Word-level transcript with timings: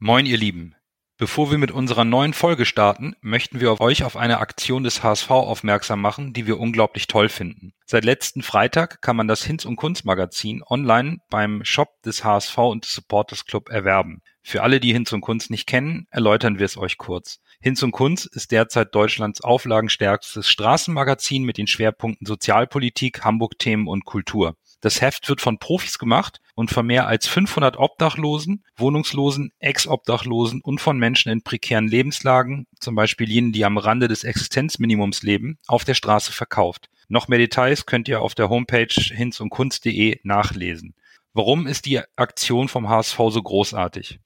Moin, 0.00 0.26
ihr 0.26 0.36
Lieben. 0.36 0.76
Bevor 1.16 1.50
wir 1.50 1.58
mit 1.58 1.72
unserer 1.72 2.04
neuen 2.04 2.32
Folge 2.32 2.66
starten, 2.66 3.16
möchten 3.20 3.58
wir 3.58 3.80
euch 3.80 4.04
auf 4.04 4.16
eine 4.16 4.38
Aktion 4.38 4.84
des 4.84 5.02
HSV 5.02 5.28
aufmerksam 5.28 6.00
machen, 6.00 6.32
die 6.32 6.46
wir 6.46 6.60
unglaublich 6.60 7.08
toll 7.08 7.28
finden. 7.28 7.72
Seit 7.84 8.04
letzten 8.04 8.42
Freitag 8.42 9.02
kann 9.02 9.16
man 9.16 9.26
das 9.26 9.42
Hinz 9.42 9.64
und 9.64 9.74
Kunst 9.74 10.04
Magazin 10.04 10.62
online 10.64 11.18
beim 11.30 11.64
Shop 11.64 12.00
des 12.02 12.22
HSV 12.22 12.56
und 12.58 12.84
des 12.84 12.94
Supporters 12.94 13.44
Club 13.44 13.70
erwerben. 13.70 14.22
Für 14.40 14.62
alle, 14.62 14.78
die 14.78 14.92
Hinz 14.92 15.12
und 15.12 15.20
Kunst 15.20 15.50
nicht 15.50 15.66
kennen, 15.66 16.06
erläutern 16.10 16.60
wir 16.60 16.66
es 16.66 16.76
euch 16.76 16.96
kurz. 16.96 17.40
Hinz 17.60 17.82
und 17.82 17.90
Kunst 17.90 18.26
ist 18.26 18.52
derzeit 18.52 18.94
Deutschlands 18.94 19.40
auflagenstärkstes 19.40 20.48
Straßenmagazin 20.48 21.42
mit 21.42 21.58
den 21.58 21.66
Schwerpunkten 21.66 22.24
Sozialpolitik, 22.24 23.24
Hamburg-Themen 23.24 23.88
und 23.88 24.04
Kultur. 24.04 24.54
Das 24.80 25.00
Heft 25.00 25.28
wird 25.28 25.40
von 25.40 25.58
Profis 25.58 25.98
gemacht 25.98 26.40
und 26.58 26.72
von 26.72 26.84
mehr 26.84 27.06
als 27.06 27.28
500 27.28 27.76
Obdachlosen, 27.76 28.64
Wohnungslosen, 28.76 29.52
Ex-Obdachlosen 29.60 30.60
und 30.60 30.80
von 30.80 30.98
Menschen 30.98 31.30
in 31.30 31.42
prekären 31.42 31.86
Lebenslagen, 31.86 32.66
zum 32.80 32.96
Beispiel 32.96 33.30
jenen, 33.30 33.52
die 33.52 33.64
am 33.64 33.78
Rande 33.78 34.08
des 34.08 34.24
Existenzminimums 34.24 35.22
leben, 35.22 35.58
auf 35.68 35.84
der 35.84 35.94
Straße 35.94 36.32
verkauft. 36.32 36.90
Noch 37.06 37.28
mehr 37.28 37.38
Details 37.38 37.86
könnt 37.86 38.08
ihr 38.08 38.20
auf 38.20 38.34
der 38.34 38.48
Homepage 38.48 38.88
hinzundkunst.de 38.92 40.18
nachlesen. 40.24 40.96
Warum 41.32 41.68
ist 41.68 41.86
die 41.86 42.00
Aktion 42.16 42.66
vom 42.66 42.88
HSV 42.88 43.16
so 43.28 43.40
großartig? 43.40 44.18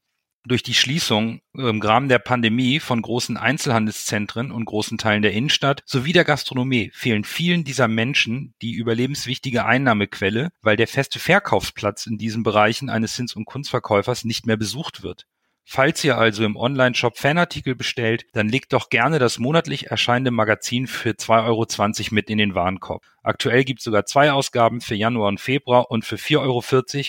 Durch 0.44 0.64
die 0.64 0.74
Schließung 0.74 1.40
im 1.54 1.80
Rahmen 1.80 2.08
der 2.08 2.18
Pandemie 2.18 2.80
von 2.80 3.00
großen 3.00 3.36
Einzelhandelszentren 3.36 4.50
und 4.50 4.64
großen 4.64 4.98
Teilen 4.98 5.22
der 5.22 5.32
Innenstadt 5.32 5.84
sowie 5.86 6.12
der 6.12 6.24
Gastronomie 6.24 6.90
fehlen 6.94 7.22
vielen 7.22 7.62
dieser 7.62 7.86
Menschen 7.86 8.52
die 8.60 8.72
überlebenswichtige 8.72 9.64
Einnahmequelle, 9.64 10.50
weil 10.60 10.76
der 10.76 10.88
feste 10.88 11.20
Verkaufsplatz 11.20 12.06
in 12.06 12.18
diesen 12.18 12.42
Bereichen 12.42 12.90
eines 12.90 13.14
Zins- 13.14 13.36
und 13.36 13.44
Kunstverkäufers 13.44 14.24
nicht 14.24 14.44
mehr 14.44 14.56
besucht 14.56 15.04
wird. 15.04 15.26
Falls 15.64 16.04
ihr 16.04 16.18
also 16.18 16.44
im 16.44 16.56
Onlineshop 16.56 17.16
Fanartikel 17.16 17.74
bestellt, 17.74 18.26
dann 18.32 18.48
legt 18.48 18.72
doch 18.72 18.90
gerne 18.90 19.18
das 19.18 19.38
monatlich 19.38 19.90
erscheinende 19.90 20.30
Magazin 20.30 20.86
für 20.86 21.10
2,20 21.10 21.46
Euro 21.46 22.14
mit 22.14 22.30
in 22.30 22.38
den 22.38 22.54
Warenkorb. 22.54 23.02
Aktuell 23.22 23.64
gibt 23.64 23.80
es 23.80 23.84
sogar 23.84 24.04
zwei 24.04 24.32
Ausgaben 24.32 24.80
für 24.80 24.94
Januar 24.94 25.28
und 25.28 25.40
Februar 25.40 25.90
und 25.90 26.04
für 26.04 26.16
4,40 26.16 26.40
Euro 26.40 26.62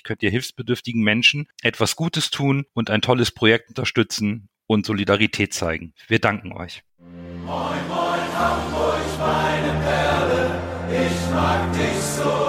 könnt 0.04 0.24
ihr 0.24 0.30
hilfsbedürftigen 0.30 1.02
Menschen 1.02 1.48
etwas 1.62 1.96
Gutes 1.96 2.30
tun 2.30 2.66
und 2.74 2.90
ein 2.90 3.02
tolles 3.02 3.32
Projekt 3.32 3.70
unterstützen 3.70 4.50
und 4.68 4.86
Solidarität 4.86 5.54
zeigen. 5.54 5.94
Wir 6.08 6.20
danken 6.20 6.54
euch. 6.54 6.84
Moin, 7.00 7.88
moin, 7.90 8.20
Hamburg, 8.38 9.02
meine 9.20 9.84
Perle, 9.84 10.62
ich 10.90 11.34
mag 11.34 11.74
dich 11.74 12.02
so 12.02 12.44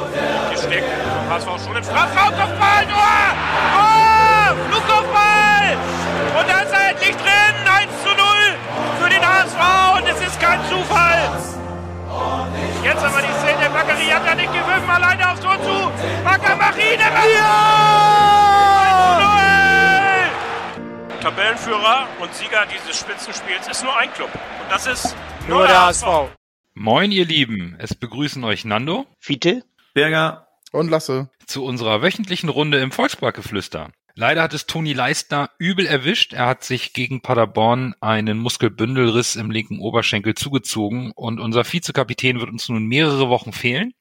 vom 1.24 1.30
HSV 1.30 1.64
schon 1.64 1.76
im 1.76 1.82
Strafraum! 1.82 3.93
Zufall. 10.74 11.30
Jetzt 12.82 13.02
haben 13.02 13.14
wir 13.14 13.22
die 13.22 13.32
Szene, 13.38 13.70
Bakary 13.70 14.06
hat 14.06 14.26
da 14.26 14.34
nicht 14.34 14.52
gewürfen, 14.52 14.90
alleine 14.90 15.30
aufs 15.30 15.40
Tor 15.40 15.56
zu. 15.62 15.92
Er 16.24 16.56
macht 16.56 16.76
ja! 16.78 17.54
1 18.90 19.22
zu 21.12 21.16
0! 21.16 21.20
Tabellenführer 21.22 22.08
und 22.20 22.34
Sieger 22.34 22.66
dieses 22.66 22.98
Spitzenspiels 22.98 23.68
ist 23.68 23.84
nur 23.84 23.96
ein 23.96 24.12
Club. 24.14 24.30
Und 24.32 24.70
das 24.70 24.86
ist 24.86 25.16
nur 25.48 25.66
der 25.66 25.86
HSV. 25.86 26.06
Moin, 26.74 27.12
ihr 27.12 27.24
Lieben. 27.24 27.76
Es 27.78 27.94
begrüßen 27.94 28.42
euch 28.42 28.64
Nando 28.64 29.06
Fiete? 29.20 29.62
Berger. 29.94 30.48
Und 30.72 30.90
Lasse. 30.90 31.30
zu 31.46 31.64
unserer 31.64 32.02
wöchentlichen 32.02 32.48
Runde 32.48 32.78
im 32.80 32.90
Volksparkgeflüster. 32.90 33.90
Leider 34.16 34.42
hat 34.42 34.54
es 34.54 34.66
Toni 34.66 34.92
Leistner 34.92 35.50
übel 35.58 35.86
erwischt. 35.86 36.34
Er 36.34 36.46
hat 36.46 36.62
sich 36.62 36.92
gegen 36.92 37.20
Paderborn 37.20 37.94
einen 38.00 38.38
Muskelbündelriss 38.38 39.34
im 39.34 39.50
linken 39.50 39.80
Oberschenkel 39.80 40.34
zugezogen 40.34 41.10
und 41.16 41.40
unser 41.40 41.64
Vizekapitän 41.64 42.38
wird 42.38 42.50
uns 42.50 42.68
nun 42.68 42.86
mehrere 42.86 43.28
Wochen 43.28 43.52
fehlen. 43.52 43.92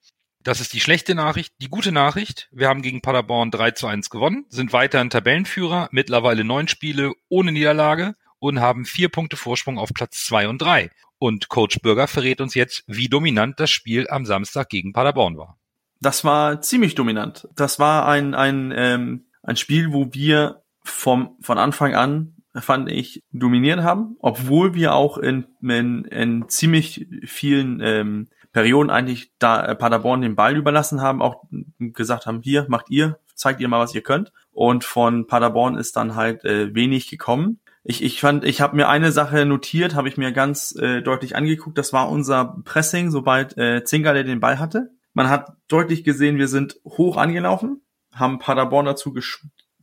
Das 0.43 0.59
ist 0.59 0.73
die 0.73 0.81
schlechte 0.81 1.15
Nachricht. 1.15 1.53
Die 1.61 1.69
gute 1.69 1.91
Nachricht, 1.91 2.47
wir 2.51 2.67
haben 2.67 2.83
gegen 2.83 3.01
Paderborn 3.01 3.49
3 3.49 3.71
zu 3.71 3.87
1 3.87 4.11
gewonnen, 4.11 4.45
sind 4.49 4.71
weiterhin 4.71 5.09
Tabellenführer, 5.09 5.89
mittlerweile 5.91 6.43
neun 6.43 6.67
Spiele 6.67 7.13
ohne 7.29 7.51
Niederlage 7.51 8.15
und 8.37 8.59
haben 8.59 8.85
vier 8.85 9.09
Punkte 9.09 9.37
Vorsprung 9.37 9.79
auf 9.79 9.93
Platz 9.95 10.25
zwei 10.25 10.47
und 10.47 10.61
drei. 10.61 10.91
Und 11.17 11.49
Coach 11.49 11.79
Bürger 11.79 12.07
verrät 12.07 12.39
uns 12.39 12.53
jetzt, 12.53 12.83
wie 12.85 13.07
dominant 13.07 13.59
das 13.59 13.71
Spiel 13.71 14.07
am 14.09 14.25
Samstag 14.25 14.69
gegen 14.69 14.93
Paderborn 14.93 15.37
war. 15.37 15.57
Das 16.01 16.23
war 16.25 16.61
ziemlich 16.61 16.93
dominant. 16.93 17.47
Das 17.55 17.79
war 17.79 18.05
ein, 18.05 18.35
ein, 18.35 18.73
ähm, 18.75 19.25
ein 19.43 19.55
Spiel, 19.57 19.93
wo 19.93 20.13
wir 20.13 20.63
vom, 20.83 21.37
von 21.41 21.57
Anfang 21.57 21.93
an, 21.95 22.35
fand 22.55 22.91
ich, 22.91 23.23
dominiert 23.31 23.81
haben, 23.81 24.15
obwohl 24.19 24.73
wir 24.73 24.93
auch 24.93 25.17
in, 25.17 25.45
in, 25.61 26.05
in 26.05 26.49
ziemlich 26.49 27.07
vielen 27.25 27.79
ähm, 27.81 28.27
Perioden 28.51 28.91
eigentlich 28.91 29.31
da 29.39 29.65
äh, 29.65 29.75
Paderborn 29.75 30.21
den 30.21 30.35
Ball 30.35 30.55
überlassen 30.55 31.01
haben, 31.01 31.21
auch 31.21 31.43
gesagt 31.79 32.27
haben, 32.27 32.41
hier, 32.43 32.65
macht 32.69 32.89
ihr, 32.89 33.19
zeigt 33.33 33.59
ihr 33.59 33.67
mal, 33.67 33.79
was 33.79 33.95
ihr 33.95 34.01
könnt. 34.01 34.31
Und 34.51 34.83
von 34.83 35.25
Paderborn 35.25 35.75
ist 35.75 35.95
dann 35.95 36.15
halt 36.15 36.45
äh, 36.45 36.73
wenig 36.75 37.09
gekommen. 37.09 37.59
Ich, 37.83 38.03
ich 38.03 38.21
fand, 38.21 38.45
ich 38.45 38.61
habe 38.61 38.75
mir 38.75 38.87
eine 38.87 39.11
Sache 39.11 39.45
notiert, 39.45 39.95
habe 39.95 40.07
ich 40.07 40.17
mir 40.17 40.31
ganz 40.31 40.75
äh, 40.75 41.01
deutlich 41.01 41.35
angeguckt. 41.35 41.77
Das 41.77 41.91
war 41.91 42.09
unser 42.09 42.61
Pressing, 42.63 43.09
sobald 43.09 43.57
äh, 43.57 43.83
Zingerle 43.83 44.23
den 44.23 44.39
Ball 44.39 44.59
hatte. 44.59 44.91
Man 45.13 45.29
hat 45.29 45.57
deutlich 45.67 46.03
gesehen, 46.03 46.37
wir 46.37 46.47
sind 46.47 46.79
hoch 46.85 47.17
angelaufen, 47.17 47.81
haben 48.15 48.39
Paderborn 48.39 48.85
dazu 48.85 49.13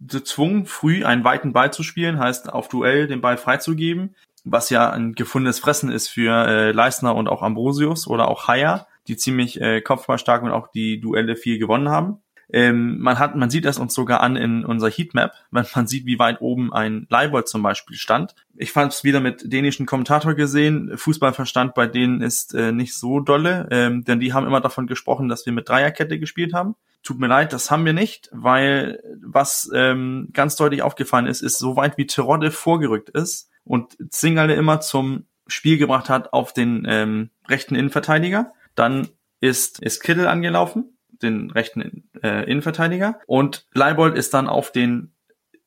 gezwungen, 0.01 0.67
früh 0.67 1.05
einen 1.05 1.25
weiten 1.25 1.53
Ball 1.53 1.73
zu 1.73 1.83
spielen, 1.83 2.19
heißt 2.19 2.53
auf 2.53 2.69
Duell 2.69 3.07
den 3.07 3.21
Ball 3.21 3.37
freizugeben, 3.37 4.15
was 4.45 4.71
ja 4.71 4.91
ein 4.91 5.15
gefundenes 5.15 5.59
Fressen 5.59 5.91
ist 5.91 6.09
für 6.09 6.47
äh, 6.47 6.73
Leistner 6.73 7.15
und 7.15 7.29
auch 7.29 7.43
Ambrosius 7.43 8.07
oder 8.07 8.29
auch 8.29 8.49
Haier, 8.49 8.87
die 9.09 9.17
ziemlich 9.17 9.61
äh, 9.61 9.81
kopfballstark 9.81 10.43
und 10.43 10.51
auch 10.51 10.69
die 10.69 11.01
Duelle 11.01 11.37
viel 11.37 11.59
gewonnen 11.59 11.91
haben. 11.91 12.23
Ähm, 12.53 12.99
man 12.99 13.19
hat, 13.19 13.37
man 13.37 13.51
sieht 13.51 13.65
es 13.65 13.79
uns 13.79 13.95
sogar 13.95 14.21
an 14.21 14.37
in 14.37 14.65
unserer 14.65 14.91
Heatmap, 14.91 15.33
wenn 15.51 15.67
man 15.75 15.87
sieht, 15.87 16.07
wie 16.07 16.19
weit 16.19 16.41
oben 16.41 16.73
ein 16.73 17.07
Leibold 17.09 17.49
zum 17.49 17.63
Beispiel 17.63 17.97
stand. 17.97 18.35
Ich 18.57 18.73
fand 18.73 18.93
es 18.93 19.05
wieder 19.05 19.21
mit 19.21 19.53
dänischen 19.53 19.87
Kommentator 19.87 20.35
gesehen. 20.35 20.93
Fußballverstand 20.97 21.75
bei 21.75 21.87
denen 21.87 22.23
ist 22.23 22.55
äh, 22.55 22.73
nicht 22.73 22.95
so 22.95 23.21
dolle, 23.21 23.69
ähm, 23.71 24.05
denn 24.05 24.21
die 24.21 24.33
haben 24.33 24.47
immer 24.47 24.61
davon 24.61 24.87
gesprochen, 24.87 25.29
dass 25.29 25.47
wir 25.47 25.53
mit 25.53 25.69
Dreierkette 25.69 26.19
gespielt 26.19 26.53
haben. 26.53 26.75
Tut 27.03 27.19
mir 27.19 27.29
leid, 27.29 27.53
das 27.53 27.71
haben 27.71 27.87
wir 27.87 27.95
nicht, 27.95 28.29
weil 28.33 29.03
was 29.23 29.71
ähm, 29.75 30.29
ganz 30.33 30.57
deutlich 30.57 30.83
aufgefallen 30.83 31.27
ist, 31.27 31.41
ist, 31.41 31.59
so 31.59 31.77
weit 31.77 31.97
wie 31.97 32.07
Terodde 32.07 32.51
vorgerückt 32.51 33.09
ist 33.09 33.49
und 33.65 33.97
Zingerle 34.11 34.55
immer 34.55 34.81
zum 34.81 35.25
Spiel 35.47 35.79
gebracht 35.79 36.09
hat 36.09 36.33
auf 36.33 36.53
den 36.53 36.87
ähm, 36.87 37.31
rechten 37.49 37.75
Innenverteidiger, 37.75 38.53
dann 38.75 39.09
ist, 39.41 39.81
ist 39.83 40.03
Kittel 40.03 40.29
angelaufen, 40.29 40.97
den 41.23 41.51
rechten 41.51 42.09
äh, 42.23 42.45
Innenverteidiger, 42.51 43.21
und 43.27 43.67
Leibold 43.73 44.17
ist 44.17 44.35
dann 44.35 44.49
auf 44.49 44.73
den 44.73 45.13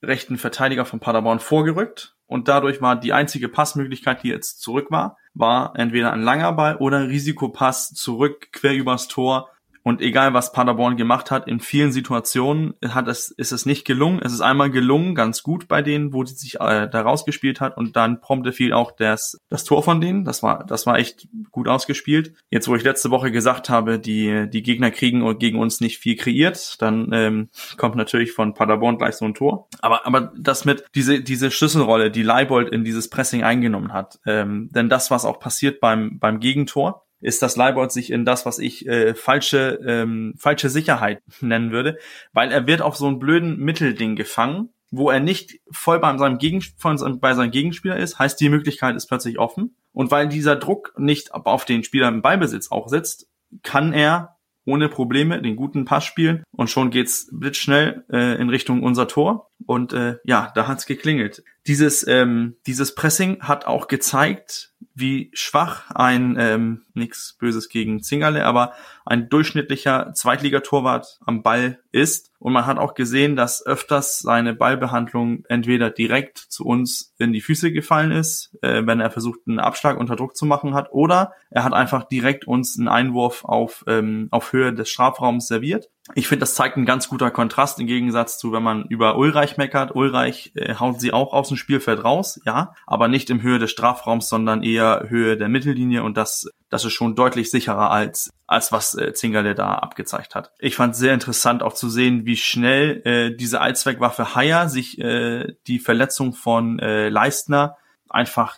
rechten 0.03 0.37
Verteidiger 0.37 0.85
von 0.85 0.99
Paderborn 0.99 1.39
vorgerückt. 1.39 2.15
Und 2.25 2.47
dadurch 2.47 2.81
war 2.81 2.99
die 2.99 3.13
einzige 3.13 3.47
Passmöglichkeit, 3.47 4.23
die 4.23 4.29
jetzt 4.29 4.61
zurück 4.61 4.87
war, 4.89 5.17
war 5.33 5.73
entweder 5.75 6.11
ein 6.13 6.21
langer 6.21 6.53
Ball 6.53 6.77
oder 6.77 6.99
ein 6.99 7.07
Risikopass 7.07 7.93
zurück 7.93 8.51
quer 8.51 8.73
übers 8.73 9.07
Tor 9.07 9.49
und 9.83 10.01
egal 10.01 10.33
was 10.33 10.53
Paderborn 10.53 10.95
gemacht 10.95 11.29
hat, 11.29 11.47
in 11.47 11.59
vielen 11.59 11.91
Situationen 11.91 12.73
hat 12.87 13.07
es, 13.09 13.29
ist 13.29 13.51
es 13.51 13.65
nicht 13.65 13.85
gelungen. 13.85 14.21
Es 14.23 14.31
ist 14.31 14.39
einmal 14.39 14.71
gelungen, 14.71 15.13
ganz 15.13 15.43
gut 15.43 15.67
bei 15.67 15.81
denen, 15.81 16.13
wo 16.13 16.23
sie 16.23 16.35
sich 16.35 16.55
äh, 16.55 16.87
da 16.89 17.01
rausgespielt 17.01 17.59
hat 17.59 17.75
und 17.75 17.97
dann 17.97 18.21
prompte 18.21 18.53
fiel 18.53 18.71
auch 18.71 18.91
das, 18.91 19.41
das 19.49 19.65
Tor 19.65 19.83
von 19.83 19.99
denen. 19.99 20.23
Das 20.23 20.41
war, 20.41 20.65
das 20.65 20.85
war 20.85 20.97
echt 20.97 21.27
gut 21.51 21.67
ausgespielt. 21.67 22.33
Jetzt, 22.49 22.69
wo 22.69 22.75
ich 22.75 22.83
letzte 22.83 23.11
Woche 23.11 23.31
gesagt 23.31 23.69
habe, 23.69 23.99
die, 23.99 24.49
die 24.49 24.63
Gegner 24.63 24.89
kriegen 24.89 25.37
gegen 25.37 25.59
uns 25.59 25.81
nicht 25.81 25.97
viel 25.97 26.15
kreiert, 26.15 26.81
dann 26.81 27.09
ähm, 27.11 27.49
kommt 27.77 27.95
natürlich 27.95 28.31
von 28.31 28.53
Paderborn 28.53 28.97
gleich 28.97 29.15
so 29.15 29.25
ein 29.25 29.33
Tor. 29.33 29.67
Aber, 29.81 30.07
aber 30.07 30.31
das 30.37 30.63
mit 30.63 30.85
diese, 30.95 31.21
diese 31.21 31.51
Schlüsselrolle, 31.51 32.09
die 32.09 32.23
Leibold 32.23 32.69
in 32.69 32.85
dieses 32.85 33.09
Pressing 33.09 33.43
eingenommen 33.43 33.91
hat, 33.91 34.19
ähm, 34.25 34.69
denn 34.71 34.87
das, 34.87 35.11
was 35.11 35.25
auch 35.25 35.39
passiert 35.39 35.81
beim, 35.81 36.19
beim 36.19 36.39
Gegentor, 36.39 37.02
ist, 37.23 37.41
dass 37.41 37.55
Leibold 37.55 37.91
sich 37.91 38.11
in 38.11 38.25
das, 38.25 38.45
was 38.45 38.59
ich 38.59 38.87
äh, 38.87 39.15
falsche, 39.15 39.79
ähm, 39.85 40.33
falsche 40.37 40.69
Sicherheit 40.69 41.21
nennen 41.41 41.71
würde, 41.71 41.97
weil 42.33 42.51
er 42.51 42.67
wird 42.67 42.81
auf 42.81 42.95
so 42.95 43.07
einen 43.07 43.19
blöden 43.19 43.57
Mittelding 43.57 44.15
gefangen, 44.15 44.69
wo 44.91 45.09
er 45.09 45.19
nicht 45.19 45.59
voll 45.71 45.99
bei 45.99 46.15
seinem, 46.17 46.37
Gegen 46.37 46.61
von 46.61 46.97
seinem, 46.97 47.19
bei 47.19 47.33
seinem 47.33 47.51
Gegenspieler 47.51 47.97
ist, 47.97 48.19
heißt 48.19 48.39
die 48.39 48.49
Möglichkeit 48.49 48.95
ist 48.95 49.07
plötzlich 49.07 49.39
offen. 49.39 49.75
Und 49.91 50.11
weil 50.11 50.27
dieser 50.27 50.55
Druck 50.55 50.93
nicht 50.97 51.33
auf 51.33 51.65
den 51.65 51.83
Spieler 51.83 52.07
im 52.09 52.21
Ballbesitz 52.21 52.71
auch 52.71 52.87
sitzt, 52.87 53.27
kann 53.63 53.93
er 53.93 54.37
ohne 54.65 54.89
Probleme 54.89 55.41
den 55.41 55.55
guten 55.55 55.85
Pass 55.85 56.05
spielen 56.05 56.43
und 56.51 56.69
schon 56.69 56.89
geht's 56.89 57.27
blitzschnell 57.31 58.05
äh, 58.11 58.39
in 58.39 58.49
Richtung 58.49 58.83
unser 58.83 59.07
Tor 59.07 59.51
und 59.65 59.93
äh, 59.93 60.17
ja, 60.23 60.51
da 60.55 60.67
hat's 60.67 60.85
geklingelt. 60.85 61.43
Dieses 61.67 62.05
ähm, 62.07 62.55
dieses 62.65 62.95
Pressing 62.95 63.41
hat 63.41 63.65
auch 63.65 63.87
gezeigt, 63.87 64.72
wie 64.95 65.31
schwach 65.33 65.89
ein, 65.91 66.35
ähm, 66.39 66.85
nichts 66.93 67.35
Böses 67.39 67.69
gegen 67.69 68.03
Zingerle, 68.03 68.45
aber 68.45 68.73
ein 69.05 69.29
durchschnittlicher 69.29 70.13
Zweitligatorwart 70.13 71.19
am 71.25 71.41
Ball 71.41 71.79
ist. 71.91 72.31
Und 72.39 72.53
man 72.53 72.65
hat 72.65 72.77
auch 72.77 72.93
gesehen, 72.93 73.35
dass 73.35 73.65
öfters 73.65 74.19
seine 74.19 74.53
Ballbehandlung 74.53 75.45
entweder 75.47 75.89
direkt 75.89 76.37
zu 76.37 76.65
uns 76.65 77.13
in 77.17 77.33
die 77.33 77.41
Füße 77.41 77.71
gefallen 77.71 78.11
ist, 78.11 78.55
äh, 78.61 78.85
wenn 78.85 78.99
er 78.99 79.11
versucht, 79.11 79.39
einen 79.47 79.59
Abschlag 79.59 79.97
unter 79.97 80.15
Druck 80.15 80.35
zu 80.35 80.45
machen 80.45 80.73
hat, 80.73 80.91
oder 80.91 81.33
er 81.49 81.63
hat 81.63 81.73
einfach 81.73 82.03
direkt 82.03 82.45
uns 82.45 82.77
einen 82.77 82.87
Einwurf 82.87 83.45
auf, 83.45 83.83
ähm, 83.87 84.27
auf 84.31 84.53
Höhe 84.53 84.73
des 84.73 84.89
Strafraums 84.89 85.47
serviert. 85.47 85.89
Ich 86.15 86.27
finde, 86.27 86.41
das 86.41 86.53
zeigt 86.53 86.75
ein 86.75 86.85
ganz 86.85 87.07
guter 87.07 87.31
Kontrast 87.31 87.79
im 87.79 87.87
Gegensatz 87.87 88.37
zu, 88.37 88.51
wenn 88.51 88.61
man 88.61 88.83
über 88.83 89.17
Ulreich 89.17 89.55
meckert. 89.55 89.95
Ulreich 89.95 90.51
äh, 90.55 90.75
haut 90.75 90.99
sie 90.99 91.13
auch 91.13 91.31
aus 91.31 91.47
dem 91.47 91.55
Spielfeld 91.55 92.03
raus, 92.03 92.41
ja, 92.45 92.75
aber 92.85 93.07
nicht 93.07 93.29
im 93.29 93.41
Höhe 93.41 93.57
des 93.57 93.71
Strafraums, 93.71 94.27
sondern 94.27 94.63
eher 94.63 95.05
Höhe 95.07 95.37
der 95.37 95.47
Mittellinie 95.47 96.03
und 96.03 96.17
das, 96.17 96.49
das 96.69 96.83
ist 96.83 96.91
schon 96.91 97.15
deutlich 97.15 97.51
sicherer 97.51 97.89
als, 97.89 98.33
als 98.47 98.73
was 98.73 98.95
äh, 98.95 99.13
Zingerle 99.13 99.55
da 99.55 99.75
abgezeigt 99.75 100.35
hat. 100.35 100.51
Ich 100.59 100.75
fand 100.75 100.93
sehr 100.95 101.13
interessant 101.13 101.63
auch 101.63 101.73
zu 101.73 101.89
sehen, 101.89 102.25
wie 102.25 102.37
schnell 102.37 103.01
äh, 103.05 103.35
diese 103.35 103.61
Allzweckwaffe 103.61 104.35
Haier 104.35 104.67
sich 104.67 104.99
äh, 104.99 105.55
die 105.67 105.79
Verletzung 105.79 106.33
von 106.33 106.79
äh, 106.79 107.07
Leistner 107.07 107.77
einfach 108.09 108.57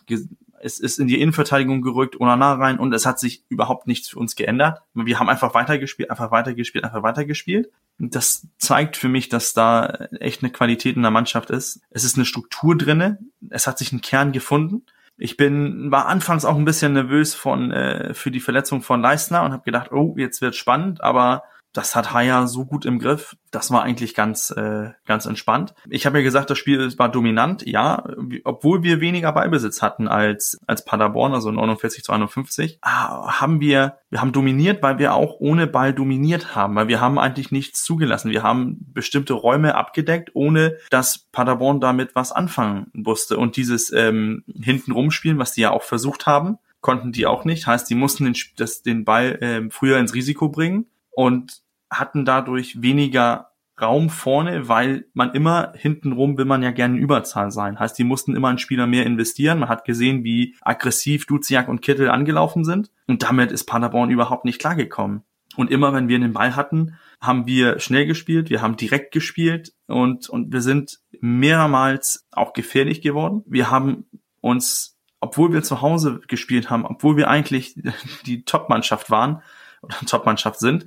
es 0.66 0.80
ist 0.80 1.00
in 1.00 1.06
die 1.06 1.22
Innenverteidigung 1.22 1.84
gerückt, 1.84 2.20
Onana 2.20 2.54
rein 2.54 2.80
und 2.80 2.92
es 2.92 3.06
hat 3.06 3.20
sich 3.20 3.44
überhaupt 3.50 3.86
nichts 3.86 4.10
für 4.10 4.18
uns 4.18 4.36
geändert. 4.36 4.82
Wir 4.96 5.20
haben 5.20 5.30
einfach 5.30 5.54
weitergespielt, 5.54 6.10
einfach 6.10 6.32
weitergespielt, 6.32 6.84
einfach 6.84 7.04
weitergespielt. 7.04 7.70
Das 8.00 8.48
zeigt 8.58 8.98
für 8.98 9.08
mich, 9.08 9.30
dass 9.30 9.54
da 9.54 10.08
echt 10.20 10.42
eine 10.42 10.52
Qualität 10.52 10.96
in 10.96 11.04
der 11.04 11.12
Mannschaft 11.12 11.52
ist. 11.52 11.82
Es 11.92 12.04
ist 12.04 12.18
eine 12.18 12.26
Struktur 12.26 12.76
drinne. 12.76 13.20
Es 13.52 13.68
hat 13.68 13.78
sich 13.78 13.92
ein 13.92 14.02
Kern 14.02 14.32
gefunden. 14.32 14.84
Ich 15.18 15.38
bin 15.38 15.92
war 15.92 16.08
anfangs 16.08 16.46
auch 16.46 16.58
ein 16.58 16.66
bisschen 16.66 16.94
nervös 16.94 17.36
von 17.36 17.72
äh, 17.72 18.16
für 18.16 18.32
die 18.32 18.42
Verletzung 18.42 18.82
von 18.82 19.02
Leistner 19.02 19.44
und 19.44 19.54
habe 19.54 19.64
gedacht, 19.64 19.92
oh, 19.92 20.16
jetzt 20.18 20.42
wird 20.42 20.56
spannend, 20.56 21.02
aber 21.02 21.44
das 21.76 21.94
hat 21.94 22.14
Haya 22.14 22.48
so 22.48 22.66
gut 22.66 22.86
im 22.86 23.00
Griff. 23.00 23.36
Das 23.52 23.70
war 23.70 23.84
eigentlich 23.84 24.16
ganz, 24.16 24.50
äh, 24.52 24.92
ganz 25.06 25.26
entspannt. 25.26 25.76
Ich 25.90 26.06
habe 26.06 26.20
ja 26.20 26.24
gesagt, 26.24 26.50
das 26.50 26.58
Spiel 26.58 26.98
war 26.98 27.10
dominant. 27.10 27.68
Ja, 27.68 28.06
obwohl 28.46 28.82
wir 28.82 29.02
weniger 29.02 29.34
Beibesitz 29.34 29.82
hatten 29.82 30.08
als, 30.08 30.58
als 30.68 30.86
Paderborn, 30.86 31.34
also 31.34 31.52
49 31.52 32.04
zu 32.04 32.14
51, 32.14 32.80
ah, 32.82 33.42
haben 33.42 33.60
wir, 33.60 33.98
wir 34.10 34.22
haben 34.22 34.32
dominiert, 34.32 34.82
weil 34.82 35.00
wir 35.00 35.14
auch 35.14 35.36
ohne 35.40 35.68
Ball 35.68 35.94
dominiert 35.94 36.56
haben, 36.56 36.76
weil 36.76 36.88
wir 36.88 37.02
haben 37.02 37.20
eigentlich 37.20 37.52
nichts 37.52 37.84
zugelassen. 37.84 38.32
Wir 38.32 38.42
haben 38.42 38.78
bestimmte 38.94 39.34
Räume 39.34 39.76
abgedeckt, 39.76 40.32
ohne 40.34 40.78
dass 40.90 41.28
Paderborn 41.34 41.82
damit 41.82 42.16
was 42.16 42.32
anfangen 42.32 42.88
musste. 42.94 43.38
Und 43.38 43.58
dieses 43.58 43.92
ähm, 43.92 44.46
hinten 44.62 44.94
rumspielen, 44.94 45.40
was 45.40 45.52
die 45.52 45.62
ja 45.62 45.72
auch 45.72 45.84
versucht 45.84 46.26
haben, 46.26 46.58
konnten 46.80 47.12
die 47.12 47.26
auch 47.26 47.44
nicht. 47.44 47.68
Heißt, 47.68 47.90
die 47.90 47.96
mussten 47.96 48.24
den, 48.24 48.36
das, 48.56 48.82
den 48.82 49.04
Ball 49.04 49.42
äh, 49.42 49.70
früher 49.72 50.00
ins 50.00 50.14
Risiko 50.14 50.48
bringen. 50.48 50.86
Und 51.12 51.65
hatten 52.00 52.26
dadurch 52.26 52.82
weniger 52.82 53.52
Raum 53.82 54.10
vorne, 54.10 54.70
weil 54.70 55.06
man 55.14 55.34
immer 55.34 55.74
hintenrum 55.76 56.38
will 56.38 56.46
man 56.46 56.64
ja 56.64 56.72
gerne 56.72 56.96
in 56.96 57.04
Überzahl 57.04 57.52
sein. 57.52 57.78
Heißt, 57.78 57.98
die 58.00 58.06
mussten 58.06 58.36
immer 58.36 58.48
einen 58.48 58.58
Spieler 58.58 58.88
mehr 58.88 59.06
investieren. 59.06 59.60
Man 59.60 59.70
hat 59.70 59.84
gesehen, 59.84 60.24
wie 60.24 60.56
aggressiv 60.62 61.26
Duziak 61.26 61.68
und 61.68 61.82
Kittel 61.82 62.10
angelaufen 62.10 62.64
sind. 62.64 62.90
Und 63.08 63.24
damit 63.24 63.52
ist 63.52 63.66
Paderborn 63.66 64.10
überhaupt 64.10 64.46
nicht 64.46 64.60
klargekommen. 64.60 65.24
Und 65.58 65.72
immer 65.72 65.94
wenn 65.94 66.08
wir 66.08 66.20
den 66.20 66.34
Ball 66.34 66.56
hatten, 66.56 66.98
haben 67.22 67.46
wir 67.46 67.80
schnell 67.80 68.06
gespielt, 68.06 68.50
wir 68.50 68.62
haben 68.62 68.78
direkt 68.78 69.14
gespielt 69.14 69.74
und, 69.88 70.30
und 70.30 70.52
wir 70.52 70.62
sind 70.62 71.00
mehrmals 71.22 72.28
auch 72.32 72.54
gefährlich 72.54 73.02
geworden. 73.02 73.44
Wir 73.46 73.72
haben 73.72 74.06
uns, 74.42 74.98
obwohl 75.20 75.54
wir 75.54 75.64
zu 75.64 75.82
Hause 75.82 76.22
gespielt 76.28 76.70
haben, 76.70 76.86
obwohl 76.86 77.18
wir 77.18 77.30
eigentlich 77.30 77.76
die 78.26 78.44
Top-Mannschaft 78.44 79.10
waren 79.10 79.42
oder 79.82 79.96
Top-Mannschaft 80.06 80.60
sind, 80.60 80.86